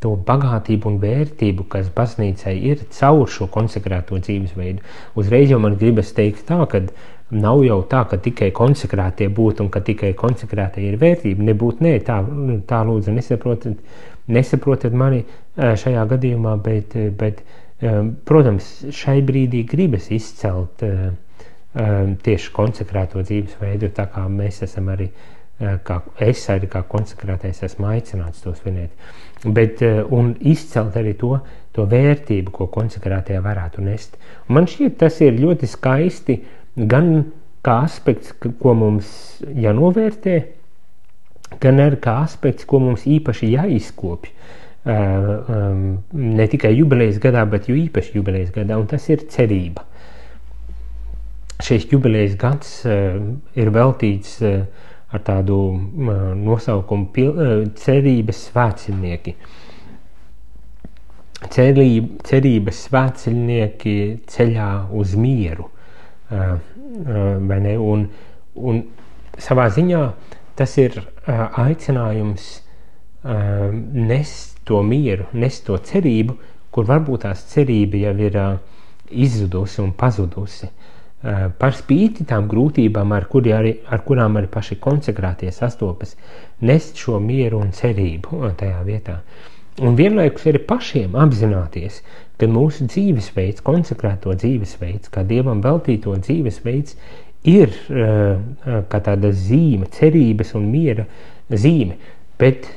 to 0.02 0.14
bagātību 0.28 0.90
un 0.90 0.96
vērtību, 1.02 1.66
kas 1.72 1.90
baznīcai 1.94 2.56
ir 2.70 2.86
caur 2.96 3.28
šo 3.30 3.48
konsekrēto 3.52 4.18
dzīvesveidu. 4.22 4.82
Uzreiz 5.18 5.52
jau 5.52 5.60
man 5.62 5.78
gribas 5.80 6.10
teikt 6.16 6.46
tā, 6.50 6.58
ka 6.70 6.82
nav 7.30 7.62
jau 7.66 7.78
tā, 7.90 8.04
ka 8.10 8.18
tikai 8.22 8.50
konsekrētie 8.54 9.30
būtu 9.34 9.66
un 9.66 9.70
ka 9.74 9.82
tikai 9.86 10.12
konsekrētie 10.18 10.84
ir 10.90 10.98
vērtība. 11.00 11.46
Nebūtu, 11.50 11.86
nē, 11.86 11.94
tā, 12.06 12.20
tā 12.70 12.82
lūdzu 12.86 13.14
nesaprotat, 13.14 13.78
nesaprotat 14.30 14.94
mani 14.94 15.24
šajā 15.56 16.04
gadījumā, 16.10 16.56
bet, 16.62 16.98
bet 17.18 17.42
uh, 17.42 17.54
protams, 18.28 18.68
šai 18.94 19.20
brīdī 19.26 19.62
gribas 19.68 20.10
izcelt 20.14 20.82
ehm, 20.86 21.16
tieši 21.76 22.52
konsekrēto 22.56 23.22
dzīvesveidu, 23.22 23.90
tā 23.96 24.06
kā 24.12 24.24
mēs 24.32 24.62
esam 24.64 24.88
arī, 24.94 25.10
kā 25.58 26.00
es 26.24 26.44
arī 26.52 26.70
kā 26.72 26.82
konsekrētais 26.88 27.62
esmu 27.68 27.90
aicināts 27.92 28.44
to 28.44 28.54
svinēt. 28.56 28.92
Bet, 29.44 29.82
un 30.12 30.34
izcelt 30.40 30.96
arī 30.96 31.14
to, 31.20 31.36
to 31.76 31.84
vērtību, 31.90 32.52
ko 32.52 32.68
konsekrētajā 32.72 33.42
varētu 33.44 33.84
nest. 33.84 34.16
Un 34.48 34.58
man 34.58 34.68
šķiet, 34.70 34.96
tas 35.02 35.20
ir 35.24 35.36
ļoti 35.36 35.68
skaisti 35.68 36.38
gan 36.76 37.10
kā 37.66 37.80
aspekts, 37.84 38.32
ko 38.40 38.76
mums 38.78 39.10
jānovērtē, 39.44 40.36
gan 41.60 41.82
arī 41.82 42.00
kā 42.02 42.20
aspekts, 42.24 42.64
ko 42.68 42.80
mums 42.82 43.04
īpaši 43.10 43.52
jāizkopja 43.52 44.32
um, 44.86 46.04
ne 46.12 46.46
tikai 46.50 46.72
jubilejas 46.76 47.18
gadā, 47.22 47.44
bet 47.50 47.68
jo 47.70 47.76
īpaši 47.78 48.16
jubilejas 48.18 48.52
gadā, 48.54 48.78
un 48.78 48.86
tas 48.90 49.08
ir 49.10 49.26
cerība. 49.32 49.84
Šis 51.64 51.86
jubilejas 51.88 52.34
gads 52.40 52.72
uh, 52.84 53.16
ir 53.56 53.70
veltīts 53.72 54.36
uh, 54.44 54.66
ar 55.12 55.22
tādu 55.24 55.56
uh, 55.72 56.10
nosaukumu 56.36 57.08
pil, 57.14 57.30
uh, 57.32 57.62
cerības 57.80 58.42
svētceļnieki. 58.50 59.36
Cerība, 61.52 62.20
cerības 62.26 62.78
svētceļnieki 62.86 63.96
ceļā 64.32 64.70
uz 64.96 65.12
mieru, 65.20 65.66
un, 66.32 68.06
un 68.56 68.78
savā 69.38 69.66
ziņā 69.76 70.00
tas 70.56 70.76
ir 70.80 70.96
aicinājums 71.28 72.46
nest 73.92 74.56
to 74.66 74.80
mieru, 74.82 75.28
nes 75.36 75.60
to 75.68 75.76
cerību, 75.76 76.38
kur 76.72 76.88
varbūt 76.88 77.26
tās 77.28 77.44
cerība 77.52 78.00
jau 78.06 78.16
ir 78.26 78.40
izzudusi 79.12 79.84
un 79.84 79.92
pazudusi. 79.92 80.72
Uh, 81.26 81.48
par 81.58 81.74
spīti 81.74 82.22
tām 82.28 82.44
grūtībām, 82.46 83.10
ar, 83.16 83.24
kuri 83.26 83.50
arī, 83.50 83.72
ar 83.90 84.04
kurām 84.06 84.36
arī 84.38 84.46
paši 84.52 84.76
konsekrātie 84.78 85.50
sastopas, 85.50 86.12
nest 86.62 87.00
šo 87.02 87.18
mieru 87.18 87.58
un 87.64 87.72
cerību 87.74 88.52
tajā 88.60 88.84
vietā. 88.86 89.16
Un 89.82 89.96
vienlaikus 89.98 90.46
arī 90.46 90.60
pašiem 90.68 91.16
apzināties, 91.18 91.98
ka 92.38 92.46
mūsu 92.46 92.86
dzīvesveids, 92.92 93.64
konsekrēto 93.66 94.36
dzīvesveids, 94.38 95.10
kā 95.10 95.24
dievam 95.26 95.64
veltīto 95.64 96.14
dzīvesveids, 96.20 96.94
ir 97.50 97.74
uh, 97.74 98.38
kā 98.86 99.02
tāda 99.10 99.34
zīme, 99.34 99.90
cerības 99.98 100.54
un 100.54 100.70
miera 100.70 101.08
zīme. 101.50 101.98
Bet 102.38 102.70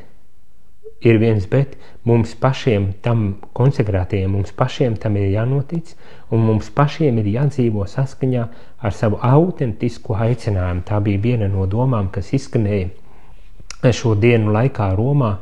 ir 1.02 1.20
viens, 1.22 1.46
bet 1.48 1.78
mums 2.08 2.34
pašiem 2.40 2.90
tam 3.06 3.40
konsekrētajiem, 3.56 4.32
mums 4.34 4.52
pašiem 4.56 4.98
tam 5.00 5.16
ir 5.20 5.30
jānotic, 5.34 5.94
un 6.32 6.44
mums 6.48 6.72
pašiem 6.76 7.22
ir 7.22 7.32
jādzīvo 7.36 7.88
saskaņā 7.88 8.48
ar 8.80 8.96
savu 8.96 9.20
autentisku 9.24 10.16
aicinājumu. 10.16 10.84
Tā 10.88 11.00
bija 11.04 11.24
viena 11.24 11.48
no 11.52 11.68
domām, 11.70 12.12
kas 12.12 12.34
izskanēja 12.36 13.92
šo 13.96 14.16
dienu 14.20 14.52
laikā 14.56 14.92
Romā, 15.00 15.38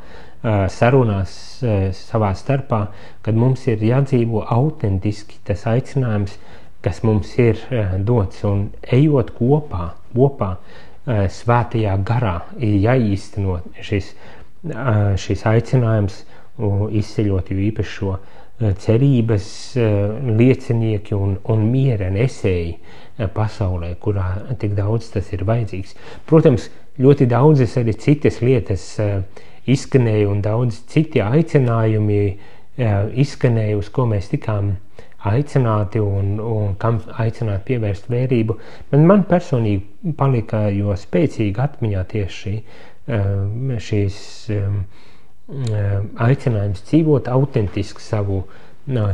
sarunās 0.70 1.32
savā 1.98 2.30
starpā, 2.38 2.84
kad 3.26 3.36
mums 3.36 3.66
ir 3.68 3.82
jādzīvo 3.84 4.46
autentiski 4.54 5.42
tas 5.48 5.66
aicinājums 5.68 6.38
kas 6.88 7.04
mums 7.04 7.34
ir 7.42 7.60
dots, 8.06 8.44
un 8.48 8.70
ejot 8.96 9.34
kopā, 9.38 9.90
kopā 10.14 10.54
svētajā 11.08 11.96
garā, 12.08 12.38
ir 12.60 12.78
jāīsteno 12.84 13.60
šis, 13.84 14.14
šis 15.22 15.46
aicinājums 15.48 16.24
izceļot 16.58 17.52
jo 17.54 17.64
īpaši 17.68 17.94
šo 17.94 18.18
cerības 18.82 19.50
liecinieki 20.40 21.14
un, 21.14 21.36
un 21.46 21.68
miera 21.70 22.10
nesēji 22.10 22.78
pasaulē, 23.36 23.92
kurā 24.02 24.32
tik 24.58 24.74
daudz 24.78 25.12
tas 25.14 25.30
ir 25.34 25.46
vajadzīgs. 25.46 25.94
Protams, 26.30 26.70
ļoti 26.98 27.28
daudzas 27.30 27.78
arī 27.78 27.94
citas 27.94 28.42
lietas 28.42 28.90
izskanēja 29.70 30.30
un 30.32 30.42
daudz 30.42 30.82
citi 30.90 31.22
aicinājumi 31.22 32.22
izskanēja, 32.78 33.78
uz 33.78 33.90
ko 33.94 34.08
mēs 34.10 34.32
tikām 34.34 34.76
aicināti 35.28 36.02
un, 36.02 36.38
un 36.40 36.76
kam 36.82 37.00
aicināt 37.20 37.66
pievērst 37.68 38.10
vērību. 38.10 38.58
Man, 38.92 39.06
man 39.10 39.26
personīgi 39.30 40.14
palika 40.18 40.68
jo 40.74 40.96
spēcīgi 40.98 41.62
atmiņā 41.62 42.04
tieši 42.14 42.38
šī, 42.42 42.56
šīs 43.08 44.20
aicinājums 46.28 46.84
dzīvot 46.90 47.30
autentiski 47.32 48.04
savu, 48.04 48.42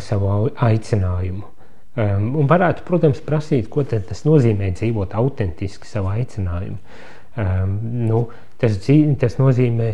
savu 0.01 0.31
aicinājumu. 0.67 1.49
Un 1.93 2.49
varētu, 2.49 2.81
protams, 2.87 3.21
prasīt, 3.21 3.67
ko 3.69 3.83
tas 3.85 4.23
nozīmē 4.25 4.71
dzīvot 4.73 5.13
autentiski 5.13 5.85
savu 5.85 6.09
aicinājumu. 6.15 6.79
Nu, 8.09 8.23
tas, 8.61 8.79
tas 9.21 9.37
nozīmē 9.37 9.91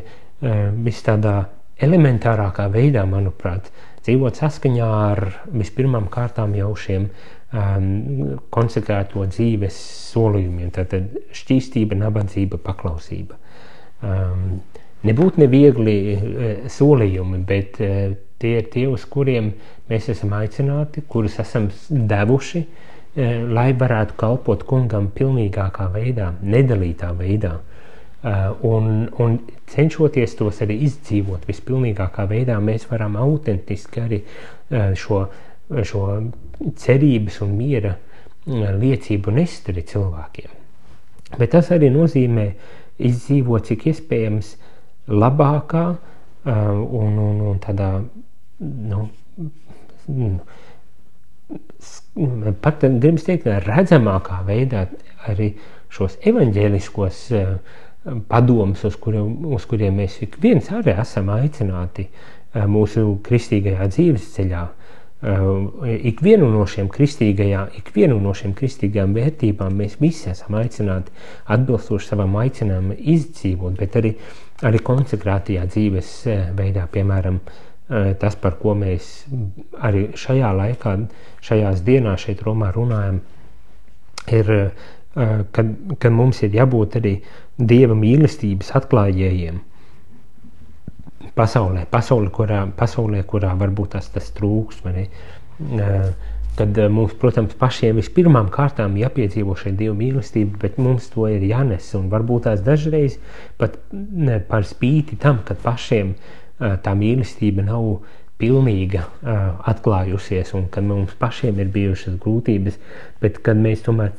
vis 0.86 1.04
tādā 1.04 1.36
elementārākā 1.80 2.70
veidā, 2.72 3.04
manuprāt, 3.08 3.68
dzīvot 4.06 4.40
saskaņā 4.40 4.88
ar 4.88 5.22
vispirmām 5.52 6.08
kārtām 6.12 6.56
jau 6.58 6.72
šiem 6.80 7.10
um, 7.10 8.40
konsekrēto 8.54 9.26
dzīves 9.32 9.78
solījumiem. 10.14 10.72
Tātad 10.76 11.20
šķīstība, 11.36 12.00
nabadzība, 12.00 12.60
paklausība. 12.64 13.40
Um, 14.00 14.62
nebūtu 15.04 15.42
neviegli 15.44 15.96
uh, 16.16 16.52
solījumi, 16.72 17.42
bet 17.48 17.80
uh, 17.84 18.14
tie 18.40 18.60
ir 18.62 18.70
tie, 18.72 18.86
uz 18.88 19.04
kuriem 19.12 19.52
mēs 19.90 20.08
esam 20.14 20.36
aicināti, 20.38 21.04
kurus 21.08 21.40
esam 21.44 21.68
devuši, 21.90 22.62
uh, 22.64 23.34
lai 23.52 23.74
varētu 23.76 24.16
kalpot 24.20 24.64
kungam 24.70 25.10
pilnīgākā 25.16 25.90
veidā, 25.96 26.32
nedalītā 26.40 27.12
veidā. 27.20 27.58
Uh, 28.20 28.52
un, 28.68 29.08
un 29.20 29.38
cenšoties 29.72 30.36
tos 30.40 30.64
arī 30.64 30.80
izdzīvot 30.88 31.46
vispilnīgākā 31.48 32.28
veidā, 32.28 32.58
mēs 32.64 32.88
varam 32.92 33.20
autentiski 33.20 34.04
arī 34.04 34.24
uh, 34.24 34.92
šo, 34.96 35.26
šo 35.84 36.06
cerības 36.80 37.40
un 37.44 37.56
miera 37.60 37.94
uh, 37.96 38.72
liecību 38.80 39.36
nest 39.36 39.70
arī 39.72 39.84
cilvēkiem. 39.88 40.56
Bet 41.38 41.52
tas 41.54 41.70
arī 41.76 41.92
nozīmē 41.94 42.46
izdzīvot 43.00 43.70
cik 43.70 43.88
iespējams 43.94 44.54
labākā 45.10 45.86
un, 46.46 47.20
un, 47.20 47.42
un 47.50 47.60
tādā, 47.64 47.92
nu, 48.60 49.08
pat 52.64 52.86
gribas 53.02 53.28
teikt, 53.28 53.48
redzamākā 53.66 54.42
veidā 54.48 54.88
arī 55.30 55.54
šos 55.94 56.18
evaņģēliskos 56.30 57.22
padomus, 58.30 58.84
uz, 58.88 58.98
kuriem, 59.02 59.32
uz 59.54 59.66
kuriem 59.70 59.98
mēs 60.00 60.20
ik 60.26 60.38
viens 60.42 60.70
arī 60.74 60.96
esam 61.02 61.32
aicināti 61.34 62.08
mūsu 62.70 63.18
kristīgajā 63.26 63.90
dzīves 63.92 64.30
ceļā. 64.36 64.66
Eh, 65.20 65.96
ikvienu 66.08 66.48
no 66.48 66.62
šiem 66.64 66.88
kristīgajām, 66.96 67.74
ikvienu 67.76 68.22
no 68.24 68.32
šiem 68.32 68.54
kristīgajām 68.56 69.12
vērtībām 69.18 69.74
mēs 69.76 69.98
visi 70.00 70.30
esam 70.32 70.56
aicināti 70.56 71.12
atbilstoši 71.52 72.08
savam 72.08 72.38
aicinājumam 72.40 72.96
izdzīvot, 72.96 73.76
bet 73.82 73.98
arī, 74.00 74.14
arī 74.64 74.80
konsekrētajā 74.80 75.66
dzīves 75.74 76.14
eh, 76.32 76.46
veidā, 76.56 76.88
piemēram, 76.94 77.42
tas, 78.22 78.36
par 78.38 78.54
ko 78.62 78.76
mēs 78.78 79.06
arī 79.82 80.04
šajā 80.14 80.50
laikā, 80.54 80.92
šajās 81.42 81.80
dienās 81.82 82.22
šeit 82.28 82.44
Romā 82.46 82.68
runājam, 82.76 83.18
ir, 84.30 84.52
kad, 85.16 85.72
kad 85.98 86.14
mums 86.14 86.44
ir 86.46 86.54
jābūt 86.54 87.00
arī 87.00 87.16
dieva 87.58 87.98
mīlestības 87.98 88.70
atklājējiem 88.78 89.58
pasaulē, 91.40 91.86
pasaulē, 91.92 92.34
kurā, 92.36 92.66
pasaulē, 92.78 93.24
kurā 93.28 93.54
varbūt 93.60 93.96
tas, 93.96 94.12
tas 94.14 94.28
trūks. 94.36 94.84
Kad 96.60 96.76
mums, 96.92 97.14
protams, 97.16 97.54
pašiem 97.56 98.02
vispirmām 98.02 98.50
kārtām 98.52 98.98
jāpiedzīvo 99.00 99.54
šī 99.56 99.72
dieva 99.80 99.96
mīlestība, 99.96 100.58
bet 100.60 100.80
mums 100.82 101.08
to 101.14 101.30
ir 101.32 101.46
jānes. 101.48 101.88
Un 101.96 102.10
varbūt 102.12 102.50
tās 102.50 102.64
dažreiz 102.66 103.16
pat 103.62 103.78
ne, 103.94 104.42
par 104.44 104.68
spīti 104.68 105.16
tam, 105.22 105.40
ka 105.48 105.56
pašiem 105.64 106.18
tā 106.60 106.96
mīlestība 107.00 107.64
nav 107.64 108.02
pilnīga 108.40 109.06
atklājusies, 109.72 110.54
un 110.56 110.68
kad 110.72 110.84
mums 110.88 111.16
pašiem 111.20 111.60
ir 111.64 111.72
bijušas 111.76 112.20
grūtības, 112.24 112.80
bet 113.24 113.40
kad 113.44 113.60
mēs 113.60 113.84
tomēr 113.88 114.14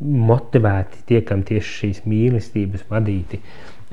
motivēti 0.00 1.04
tiekam 1.10 1.42
tieši 1.46 1.74
šīs 1.80 2.04
mīlestības 2.08 2.86
vadīti, 2.90 3.40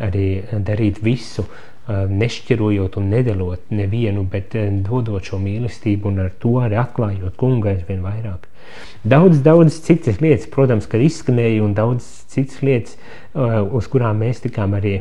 arī 0.02 0.28
darīt 0.66 1.02
visu, 1.04 1.46
nešķirojot 1.88 2.98
un 3.00 3.10
nedalot 3.14 3.72
nevienu, 3.72 4.26
bet 4.32 4.56
dodot 4.84 5.24
šo 5.24 5.40
mīlestību 5.40 6.12
un 6.12 6.26
ar 6.26 6.34
to 6.42 6.58
arī 6.64 6.80
atklājot 6.82 7.38
kungu 7.40 7.72
aizvien 7.72 8.04
vairāk. 8.04 8.48
Daudz, 9.08 9.40
daudz 9.46 9.80
citas 9.86 10.20
lietas, 10.20 10.50
protams, 10.52 10.90
kad 10.92 11.04
izskanēja 11.04 11.64
un 11.64 11.78
daudz 11.78 12.08
citas 12.28 12.60
lietas, 12.66 12.98
uz 13.34 13.88
kurām 13.88 14.20
mēs 14.26 14.44
tikām 14.44 14.76
arī 14.76 14.98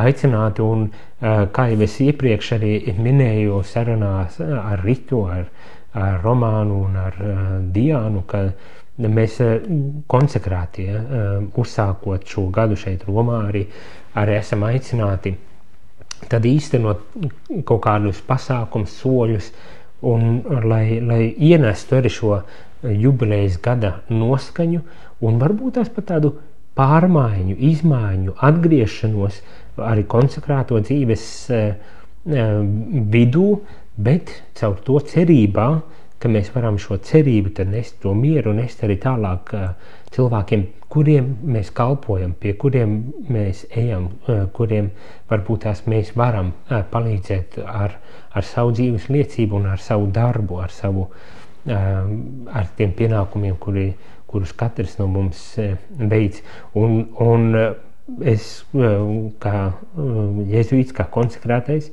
aicināti 0.00 0.64
un, 0.64 0.88
kā 1.20 1.66
jau 1.74 1.80
es 1.84 1.98
iepriekš 2.00 2.54
arī 2.56 2.72
minēju 2.96 3.60
sarunās 3.68 4.40
ar 4.40 4.80
Ritu, 4.86 5.26
ar, 5.28 5.50
ar 5.92 6.20
Romānu 6.24 6.84
un 6.86 6.96
ar 7.04 7.20
Diānu, 7.74 8.24
ka 8.30 8.46
mēs 9.08 9.38
konsekrētie, 10.10 10.90
eh, 10.90 11.46
uzsākot 11.56 12.26
šo 12.26 12.50
gadu 12.50 12.76
šeit 12.76 13.04
Romā, 13.08 13.48
arī, 13.48 13.66
arī 14.14 14.38
esam 14.38 14.62
aicināti 14.62 15.34
tad 16.28 16.46
īstenot 16.46 17.04
kaut 17.68 17.82
kādus 17.84 18.20
pasākumus, 18.26 18.96
soļus, 19.00 19.52
un 20.06 20.40
lai, 20.64 21.00
lai 21.04 21.22
ienestu 21.36 21.98
arī 21.98 22.12
šo 22.12 22.40
jubilejas 22.82 23.58
gada 23.62 23.98
noskaņu 24.08 24.80
un 25.26 25.40
varbūt 25.40 25.76
tās 25.76 25.90
pat 25.92 26.08
tādu 26.14 26.32
pārmaiņu, 26.78 27.56
izmaiņu, 27.70 28.36
atgriešanos 28.40 29.40
arī 29.84 30.04
konsekrēto 30.08 30.80
dzīves 30.84 31.24
eh, 31.52 31.74
vidū, 33.14 33.48
bet 33.96 34.32
caur 34.56 34.80
to 34.84 35.00
cerībā, 35.12 35.68
ka 36.20 36.28
mēs 36.28 36.50
varam 36.54 36.76
šo 36.80 36.98
cerību 37.00 37.64
nest, 37.68 38.00
to 38.02 38.12
mieru 38.14 38.52
nest 38.56 38.84
arī 38.84 38.98
tālāk 39.00 39.54
cilvēkiem, 40.14 40.62
kuriem 40.90 41.26
mēs 41.54 41.70
kalpojam, 41.74 42.32
pie 42.38 42.54
kuriem 42.58 42.94
mēs 43.30 43.62
ejam, 43.78 44.08
kuriem 44.56 44.90
varbūt 45.30 45.66
tās 45.66 45.84
mēs 45.90 46.14
varam 46.18 46.52
palīdzēt 46.68 47.60
ar, 47.62 47.94
ar 48.34 48.46
savu 48.46 48.74
dzīves 48.74 49.06
liecību 49.12 49.60
un 49.60 49.68
ar 49.70 49.82
savu 49.82 50.08
darbu, 50.14 50.58
ar, 50.64 50.74
savu, 50.74 51.06
ar 51.66 52.72
tiem 52.78 52.96
pienākumiem, 52.98 53.54
kuri, 53.62 53.92
kurus 54.30 54.54
katrs 54.58 54.98
no 54.98 55.06
mums 55.10 55.44
veids. 56.10 56.42
Un, 56.78 57.04
un 57.22 57.54
es 58.26 58.50
kā 59.42 59.56
jēzuīts, 60.50 60.94
kā 60.96 61.06
konsekrētais, 61.14 61.92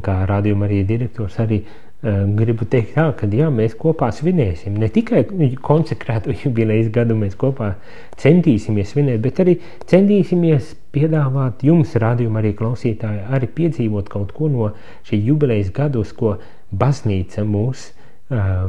kā 0.00 0.22
rādījuma 0.28 0.68
arī 0.68 0.82
direktors, 0.88 1.36
arī 1.42 1.62
gribu 2.02 2.66
teikt, 2.66 2.96
tā, 2.96 3.04
ka 3.14 3.28
jā, 3.30 3.46
mēs 3.54 3.76
kopā 3.78 4.08
svinēsim. 4.14 4.74
Ne 4.80 4.88
tikai 4.90 5.22
konsekrētu 5.62 6.34
jubilejas 6.42 6.90
gadu 6.94 7.14
mēs 7.18 7.36
kopā 7.38 7.76
centīsimies 8.18 8.90
svinēt, 8.90 9.20
bet 9.22 9.38
arī 9.44 9.54
centīsimies 9.90 10.74
piedāvāt 10.92 11.62
jums, 11.66 11.94
rādījuma 11.94 12.42
arī 12.42 12.54
klausītāji, 12.58 13.22
arī 13.30 13.50
piedzīvot 13.54 14.10
kaut 14.10 14.32
ko 14.34 14.50
no 14.50 14.72
šī 15.06 15.20
jubilejas 15.28 15.70
gadu, 15.74 16.02
uz 16.02 16.10
ko 16.16 16.34
baznīca 16.74 17.44
mūs 17.46 17.92
uh, 17.92 18.66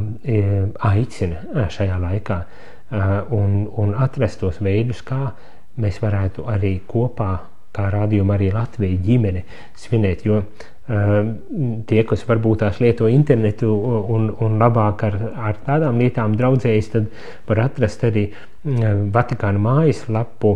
aicina 0.92 1.66
šajā 1.74 1.98
laikā 2.06 2.38
uh, 2.44 3.34
un, 3.34 3.64
un 3.82 3.98
atrast 3.98 4.44
tos 4.44 4.62
veidus, 4.62 5.02
kā 5.02 5.32
mēs 5.82 5.98
varētu 6.04 6.46
arī 6.54 6.76
kopā, 6.86 7.32
kā 7.74 7.88
rādījuma 7.90 8.38
arī 8.38 8.52
Latvija 8.54 9.02
ģimene 9.02 9.42
svinēt, 9.82 10.22
jo 10.30 10.44
uh, 10.44 10.70
Ehm, 10.73 10.73
tie, 10.84 12.02
kas 12.04 12.26
varbūt 12.28 12.60
tās 12.60 12.82
lieto 12.84 13.08
internetu 13.08 13.70
un, 13.72 14.26
un 14.44 14.58
labāk 14.60 15.06
ar, 15.08 15.14
ar 15.52 15.62
tādām 15.64 16.02
lietām 16.02 16.34
draudzējas, 16.36 16.90
tad 16.92 17.06
var 17.48 17.62
atrast 17.70 18.04
arī 18.04 18.26
mm, 18.28 19.06
Vatikāna 19.16 19.62
mājaslapu, 19.64 20.52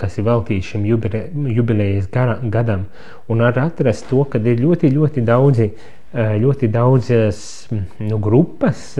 kas 0.00 0.16
ir 0.16 0.28
veltīta 0.30 0.70
šim 0.70 0.86
jubilejas 0.88 2.08
gadam, 2.08 2.86
un 3.28 3.44
var 3.44 3.60
atrast 3.66 4.08
to, 4.08 4.24
ka 4.32 4.40
ir 4.40 4.64
ļoti, 4.64 4.94
ļoti 4.96 5.26
daudzi 5.28 5.70
ļoti 6.16 6.68
daudzas 6.72 7.68
nu, 7.70 8.18
grupas, 8.18 8.94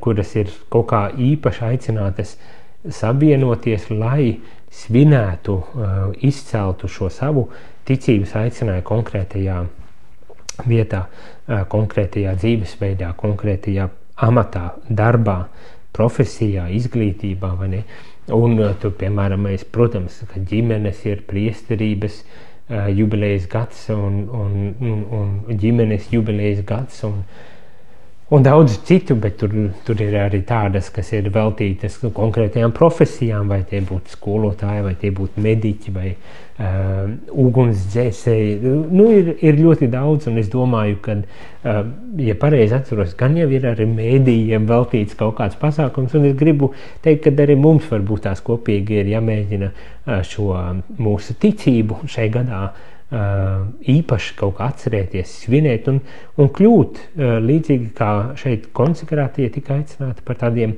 kuras 0.00 0.34
ir 0.36 0.50
kaut 0.72 0.88
kā 0.90 1.02
īpaši 1.12 1.64
aicinātas 1.70 2.36
savienoties, 2.90 3.90
lai 3.90 4.40
svinētu, 4.72 5.56
izceltu 6.26 6.88
šo 6.88 7.10
savu 7.12 7.48
ticības 7.86 8.34
aicinājumu 8.40 8.86
konkrētajā 8.86 9.60
vietā, 10.66 11.06
konkrētajā 11.72 12.34
dzīvesveidā, 12.40 13.12
konkrētajā 13.20 13.88
amatā, 14.26 14.66
darbā, 14.88 15.38
profesijā, 15.96 16.66
izglītībā. 16.76 17.52
Un, 18.36 18.58
tu, 18.82 18.90
piemēram, 19.00 19.46
mēs, 19.46 19.64
protams, 19.72 20.18
ka 20.32 20.42
ģimenes 20.50 21.04
ir 21.06 21.22
priesterības 21.28 22.22
jubilejas 22.96 23.46
gads 23.50 23.84
un, 23.94 24.24
un, 24.34 24.56
un, 24.82 25.04
un 25.20 25.60
ģimenes 25.60 26.08
jubilejas 26.10 26.64
gads. 26.66 27.04
Un, 27.06 27.22
un 28.28 28.42
daudz 28.42 28.80
citu, 28.82 29.14
bet 29.14 29.36
tur, 29.38 29.52
tur 29.86 30.00
ir 30.02 30.16
arī 30.18 30.40
tādas, 30.46 30.88
kas 30.90 31.12
ir 31.14 31.28
veltītas 31.30 32.00
konkrētajām 32.02 32.72
profesijām, 32.74 33.46
vai 33.52 33.60
tie 33.68 33.78
būtu 33.86 34.16
skolotāji, 34.16 34.82
vai 34.82 34.94
tie 34.98 35.12
būtu 35.14 35.42
mediķi, 35.44 35.92
vai 35.94 36.08
uh, 36.10 37.04
ugunsdzēsēji. 37.30 38.56
Nu, 38.90 39.06
ir, 39.14 39.30
ir 39.46 39.60
ļoti 39.60 39.90
daudz, 39.92 40.26
un 40.26 40.40
es 40.42 40.50
domāju, 40.50 40.98
ka, 41.04 41.16
uh, 41.22 41.78
ja 42.18 42.34
pareizi 42.40 42.74
atceros, 42.80 43.14
gan 43.18 43.38
jau 43.38 43.46
ir 43.46 43.68
arī 43.70 43.86
mēdījiem 43.92 44.66
veltīts 44.66 45.14
kaut 45.18 45.38
kāds 45.38 45.60
pasākums, 45.62 46.18
un 46.18 46.26
es 46.32 46.34
gribu 46.40 46.72
teikt, 47.06 47.28
ka 47.28 47.46
arī 47.46 47.54
mums 47.54 47.86
varbūt 47.92 48.26
tās 48.26 48.42
kopīgi 48.42 49.04
ir 49.04 49.14
jāmēģina 49.14 49.70
uh, 49.70 50.18
šo 50.26 50.50
mūsu 50.98 51.38
ticību 51.46 52.02
šai 52.10 52.26
gadā 52.34 52.66
īpaši 53.06 54.32
kaut 54.34 54.56
kā 54.58 54.66
atcerēties, 54.72 55.34
svinēt 55.44 55.86
un, 55.92 56.00
un 56.42 56.48
kļūt 56.50 56.98
līdzīgi 57.46 57.92
kā 57.94 58.12
šeit 58.40 58.70
konsekrātie 58.74 59.46
tika 59.54 59.76
aicināti 59.78 60.24
par 60.26 60.40
tādiem 60.40 60.74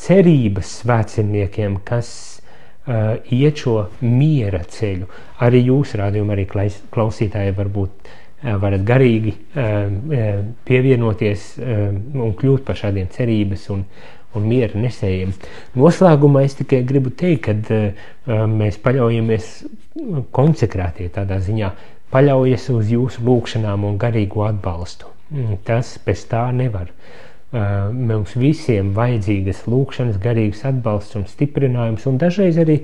cerības 0.00 0.76
svētceļniekiem, 0.80 1.80
kas 1.84 2.10
uh, 2.86 3.18
iet 3.32 3.60
šo 3.60 3.76
miera 4.04 4.62
ceļu. 4.64 5.08
Arī 5.44 5.64
jūs, 5.66 5.96
rādījumi, 6.00 6.34
arī 6.36 6.46
klausītāji, 6.94 7.56
varbūt 7.58 8.08
uh, 8.08 8.54
varat 8.62 8.86
garīgi 8.86 9.34
uh, 9.34 10.40
pievienoties 10.68 11.50
uh, 11.58 11.84
un 11.92 12.32
kļūt 12.38 12.64
par 12.68 12.80
šādiem 12.80 13.10
cerības 13.12 13.68
un, 13.74 13.84
un 14.36 14.48
miera 14.48 14.80
nesējiem. 14.80 15.34
Noslēgumā 15.76 16.46
es 16.48 16.56
tikai 16.60 16.82
gribu 16.88 17.12
teikt, 17.12 17.50
ka 17.50 17.56
uh, 17.60 18.46
mēs 18.48 18.80
paļaujamies 18.84 19.52
konsekrētie 20.34 21.08
tādā 21.14 21.40
ziņā, 21.44 21.70
paļaujas 22.10 22.68
uz 22.74 22.92
jūsu 22.92 23.24
lūgšanām 23.26 23.86
un 23.86 23.98
garīgo 24.00 24.46
atbalstu. 24.48 25.10
Mm, 25.30 25.60
tas 25.66 25.94
bez 26.04 26.24
tā 26.30 26.48
nevar. 26.54 26.90
Uh, 27.50 27.90
mums 27.90 28.36
visiem 28.38 28.92
vajadzīgas 28.94 29.64
lūkšanas, 29.66 30.20
garīgs 30.22 30.60
atbalsts 30.68 31.16
un 31.18 31.24
stiprinājums, 31.26 32.04
un 32.06 32.18
dažreiz 32.22 32.60
arī 32.62 32.76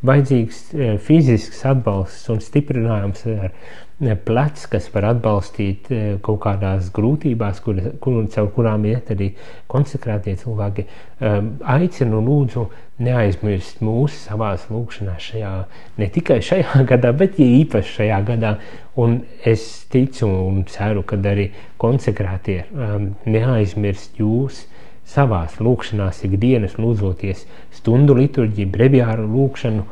vajadzīgs 0.00 0.60
uh, 0.72 0.94
fizisks 0.96 1.60
atbalsts 1.68 2.30
un 2.32 2.40
stiprinājums 2.40 3.26
ar 3.34 3.52
plecs, 4.00 4.66
kas 4.66 4.88
var 4.90 5.06
atbalstīt 5.12 5.90
e, 5.94 5.98
kaut 6.24 6.40
kādās 6.42 6.90
grūtībās, 6.94 7.60
kur, 7.62 7.78
kur, 8.02 8.24
caur 8.32 8.48
kurām 8.56 8.84
iet 8.90 9.12
arī 9.14 9.30
konsekrētie 9.70 10.34
cilvēki. 10.40 10.84
E, 10.84 11.30
aicinu, 11.76 12.18
lūdzu, 12.26 12.66
neaizmirst 13.04 13.80
mūsu 13.86 14.18
savās 14.18 14.66
lūkšanās 14.70 15.30
šajā, 15.30 15.52
ne 15.98 16.10
tikai 16.10 16.40
šajā 16.42 16.82
gadā, 16.90 17.14
bet 17.14 17.38
ja 17.38 17.46
īpaši 17.62 17.96
šajā 18.00 18.20
gadā. 18.26 18.56
Un 18.98 19.20
es 19.46 19.86
ticu 19.90 20.28
un 20.28 20.64
ceru, 20.70 21.02
ka 21.06 21.18
arī 21.30 21.48
konsekrētie 21.82 22.60
um, 22.70 23.08
neaizmirst 23.26 24.20
jūs 24.22 24.64
savās 25.06 25.58
lūkšanās 25.62 26.22
ikdienas 26.26 26.78
lūdzoties 26.78 27.42
stundu 27.74 28.14
liturģiju, 28.18 28.70
breviāru 28.72 29.26
lūkšanu, 29.28 29.84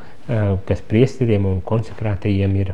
kas 0.69 0.81
priesteriem 0.89 1.51
un 1.51 1.61
konsekrētajiem 1.67 2.55
ir 2.63 2.73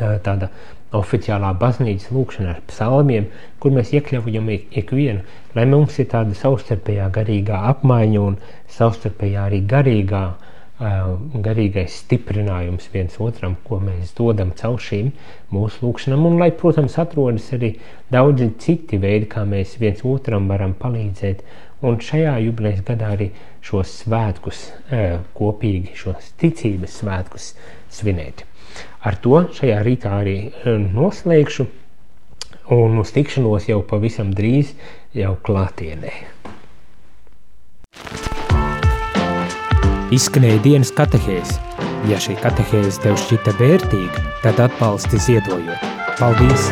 tāda 0.00 0.50
oficiālā 0.96 1.52
baznīcas 1.60 2.10
lūkšana 2.14 2.54
ar 2.56 2.60
psalmiem, 2.70 3.28
kur 3.62 3.74
mēs 3.74 3.92
iekļaujam 3.94 4.50
ikvienu, 4.50 5.22
lai 5.54 5.66
mums 5.70 5.98
ir 6.02 6.08
tāda 6.10 6.34
savstarpējā 6.38 7.06
garīgā 7.14 7.60
apmaiņa 7.70 8.22
un 8.26 8.38
savstarpējā 8.74 9.46
arī 9.50 9.60
garīgā, 9.70 10.24
garīgais 10.80 11.98
stiprinājums 12.00 12.88
viens 12.92 13.18
otram, 13.20 13.58
ko 13.68 13.78
mēs 13.84 14.14
dodam 14.16 14.54
caur 14.56 14.80
šīm 14.80 15.12
mūsu 15.52 15.84
lūkšanām, 15.84 16.24
un 16.26 16.38
lai, 16.40 16.50
protams, 16.56 16.96
atrodas 16.98 17.50
arī 17.56 17.74
daudzi 18.10 18.48
citi 18.64 18.98
veidi, 18.98 19.28
kā 19.28 19.44
mēs 19.44 19.76
viens 19.82 20.00
otram 20.08 20.48
varam 20.48 20.72
palīdzēt, 20.80 21.44
un 21.84 22.00
šajā 22.00 22.38
jubilejas 22.46 22.84
gadā 22.88 23.14
arī 23.14 23.30
šos 23.64 23.92
svētkus 24.02 24.66
kopīgi, 25.36 25.94
šos 26.00 26.32
ticības 26.40 27.02
svētkus 27.02 27.52
svinēt. 27.92 28.49
Ar 29.00 29.16
to 29.24 29.46
šajā 29.56 29.78
rītā 29.86 30.12
arī 30.20 30.36
eh, 30.50 30.76
noslēgšu 30.80 31.66
un 32.76 32.98
uz 33.00 33.12
tikšanos 33.14 33.70
jau 33.70 33.80
pavisam 33.86 34.34
drīz 34.36 34.74
jau 35.16 35.32
klātienē. 35.46 36.12
Izskanēja 40.14 40.60
dienas 40.66 40.92
katehēs. 40.94 41.56
Ja 42.10 42.18
šī 42.20 42.36
katehēze 42.40 43.04
tev 43.04 43.16
šķita 43.20 43.56
vērtīga, 43.60 44.26
tad 44.44 44.62
atbalsti 44.68 45.22
ziedojot. 45.28 45.90
Paldies! 46.20 46.70